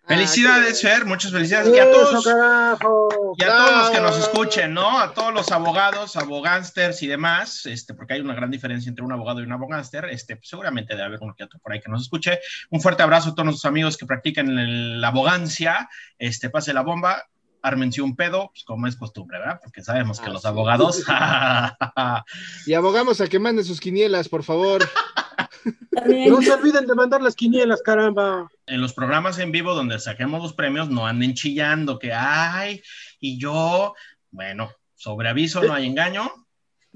Felicidades, 0.05 0.83
Ah, 0.85 0.87
Fer. 0.89 1.05
Muchas 1.05 1.31
felicidades. 1.31 1.73
Y 1.73 1.79
a 1.79 1.89
todos. 1.91 2.25
Y 2.25 3.43
a 3.43 3.47
todos 3.47 3.71
los 3.77 3.89
que 3.89 3.99
nos 4.01 4.17
escuchen, 4.19 4.73
¿no? 4.73 4.99
A 4.99 5.13
todos 5.13 5.33
los 5.33 5.51
abogados, 5.51 6.15
abogánsters 6.15 7.01
y 7.03 7.07
demás, 7.07 7.65
este, 7.65 7.93
porque 7.93 8.13
hay 8.13 8.21
una 8.21 8.33
gran 8.33 8.49
diferencia 8.51 8.89
entre 8.89 9.03
un 9.03 9.11
abogado 9.11 9.41
y 9.41 9.43
un 9.43 9.51
abogánster, 9.51 10.05
este, 10.05 10.35
pues, 10.37 10.47
seguramente 10.49 10.93
debe 10.93 11.05
haber 11.07 11.19
uno 11.21 11.33
que 11.37 11.43
otro 11.43 11.59
por 11.59 11.73
ahí 11.73 11.81
que 11.81 11.89
nos 11.89 12.03
escuche. 12.03 12.39
Un 12.69 12.79
fuerte 12.81 13.03
abrazo 13.03 13.29
a 13.29 13.31
todos 13.33 13.45
nuestros 13.45 13.65
amigos 13.65 13.97
que 13.97 14.05
practican 14.05 14.47
el- 14.59 15.01
la 15.01 15.07
abogancia, 15.09 15.89
este, 16.19 16.49
pase 16.49 16.73
la 16.73 16.83
bomba, 16.83 17.25
ármense 17.61 18.01
un 18.01 18.15
pedo, 18.15 18.49
pues 18.53 18.63
como 18.63 18.87
es 18.87 18.95
costumbre, 18.95 19.39
¿verdad? 19.39 19.59
Porque 19.61 19.81
sabemos 19.83 20.19
que 20.21 20.27
los 20.29 20.37
Así 20.45 20.47
es. 20.47 20.51
abogados, 20.51 21.03
Y 22.65 22.73
abogamos 22.75 23.19
a 23.19 23.27
que 23.27 23.39
manden 23.39 23.65
sus 23.65 23.79
quinielas, 23.81 24.29
por 24.29 24.43
favor. 24.43 24.81
También, 25.91 26.29
No 26.31 26.41
se 26.41 26.53
olviden 26.53 26.85
de 26.85 26.95
mandar 26.95 27.21
las 27.21 27.35
quinielas, 27.35 27.81
caramba. 27.81 28.49
en 28.65 28.81
los 28.81 28.93
programas 28.93 29.39
en 29.39 29.51
vivo 29.51 29.73
donde 29.73 29.99
saquemos 29.99 30.41
los 30.41 30.53
premios, 30.53 30.89
no 30.89 31.05
anden 31.05 31.33
chillando 31.33 31.99
que, 31.99 32.13
ay, 32.13 32.81
y 33.19 33.39
yo, 33.39 33.93
bueno, 34.31 34.71
sobre 34.95 35.29
aviso 35.29 35.63
no 35.63 35.73
hay 35.73 35.87
engaño. 35.87 36.31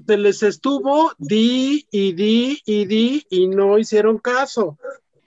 Se 0.06 0.16
les 0.16 0.42
estuvo, 0.42 1.12
di 1.18 1.86
y 1.90 2.12
di 2.12 2.60
y 2.66 2.86
di 2.86 3.26
y 3.30 3.46
no 3.46 3.78
hicieron 3.78 4.18
caso. 4.18 4.78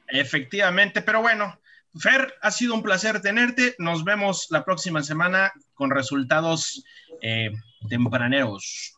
Efectivamente, 0.08 1.02
pero 1.02 1.22
bueno, 1.22 1.58
Fer, 1.98 2.34
ha 2.42 2.52
sido 2.52 2.74
un 2.74 2.84
placer 2.84 3.22
tenerte. 3.22 3.76
Nos 3.78 4.04
vemos 4.04 4.48
la 4.50 4.66
próxima 4.66 5.02
semana 5.02 5.54
con 5.74 5.92
resultados 5.92 6.84
eh, 7.22 7.52
tempraneros. 7.90 8.98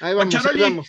Ahí 0.00 0.14
vamos, 0.14 0.34
ahí 0.34 0.60
vamos. 0.60 0.88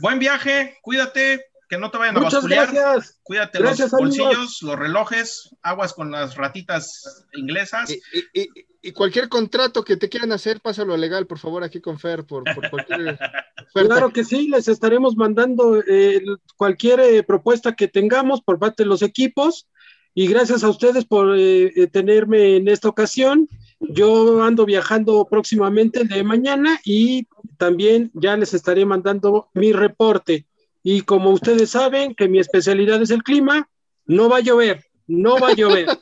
Buen 0.00 0.18
viaje, 0.18 0.78
cuídate, 0.82 1.46
que 1.68 1.78
no 1.78 1.90
te 1.90 1.98
vayan 1.98 2.16
a 2.16 2.20
Muchas 2.20 2.34
basculear. 2.44 2.72
gracias. 2.72 3.20
Cuídate 3.22 3.58
Gracias, 3.58 3.92
los 3.92 4.00
amigos. 4.00 4.18
bolsillos, 4.26 4.62
los 4.62 4.78
relojes, 4.78 5.50
aguas 5.62 5.92
con 5.92 6.10
las 6.10 6.36
ratitas 6.36 7.26
inglesas. 7.34 7.90
Y, 7.90 7.94
y- 7.94 8.42
y- 8.42 8.48
y 8.80 8.92
cualquier 8.92 9.28
contrato 9.28 9.82
que 9.84 9.96
te 9.96 10.08
quieran 10.08 10.30
hacer, 10.32 10.60
pásalo 10.60 10.94
a 10.94 10.96
legal, 10.96 11.26
por 11.26 11.38
favor, 11.38 11.64
aquí 11.64 11.80
con 11.80 11.98
Fer, 11.98 12.24
por, 12.24 12.44
por 12.54 12.70
cualquier. 12.70 13.18
Claro 13.74 14.10
que 14.12 14.24
sí, 14.24 14.48
les 14.48 14.66
estaremos 14.66 15.14
mandando 15.16 15.82
eh, 15.86 16.22
cualquier 16.56 17.00
eh, 17.00 17.22
propuesta 17.22 17.74
que 17.76 17.86
tengamos 17.86 18.40
por 18.40 18.58
parte 18.58 18.82
de 18.82 18.88
los 18.88 19.02
equipos 19.02 19.68
y 20.14 20.26
gracias 20.26 20.64
a 20.64 20.70
ustedes 20.70 21.04
por 21.04 21.36
eh, 21.36 21.66
eh, 21.76 21.86
tenerme 21.86 22.56
en 22.56 22.66
esta 22.68 22.88
ocasión. 22.88 23.46
Yo 23.78 24.42
ando 24.42 24.64
viajando 24.64 25.26
próximamente 25.30 26.00
el 26.00 26.08
de 26.08 26.24
mañana 26.24 26.80
y 26.84 27.28
también 27.58 28.10
ya 28.14 28.36
les 28.36 28.54
estaré 28.54 28.84
mandando 28.86 29.50
mi 29.54 29.72
reporte. 29.72 30.46
Y 30.90 31.02
como 31.02 31.28
ustedes 31.32 31.72
saben 31.72 32.14
que 32.14 32.28
mi 32.28 32.38
especialidad 32.38 33.02
es 33.02 33.10
el 33.10 33.22
clima, 33.22 33.68
no 34.06 34.30
va 34.30 34.38
a 34.38 34.40
llover, 34.40 34.86
no 35.06 35.38
va 35.38 35.48
a 35.48 35.52
llover. 35.52 35.86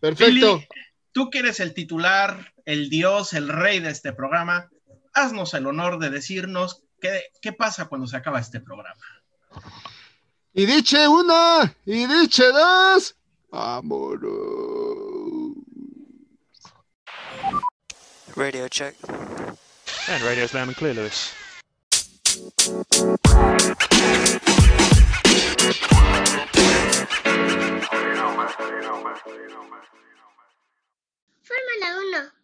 Perfecto. 0.00 0.26
Billy, 0.26 0.66
tú 1.12 1.30
que 1.30 1.38
eres 1.38 1.60
el 1.60 1.72
titular, 1.72 2.52
el 2.64 2.90
dios, 2.90 3.32
el 3.32 3.48
rey 3.48 3.78
de 3.78 3.90
este 3.90 4.12
programa, 4.12 4.68
haznos 5.12 5.54
el 5.54 5.68
honor 5.68 6.00
de 6.00 6.10
decirnos 6.10 6.82
qué, 7.00 7.26
qué 7.40 7.52
pasa 7.52 7.84
cuando 7.84 8.08
se 8.08 8.16
acaba 8.16 8.40
este 8.40 8.58
programa. 8.58 8.98
Y 10.52 10.66
diche 10.66 11.06
una, 11.06 11.76
y 11.86 12.06
diche 12.06 12.50
dos. 12.50 13.14
Vámonos. 13.52 14.30
Radio 18.34 18.66
check. 18.66 18.96
And 20.08 20.24
radio's 20.24 20.52
loud 20.52 20.66
and 20.66 20.76
clear, 20.76 20.94
Lewis. 20.94 21.32
Fórmula 31.42 31.98
1. 31.98 32.39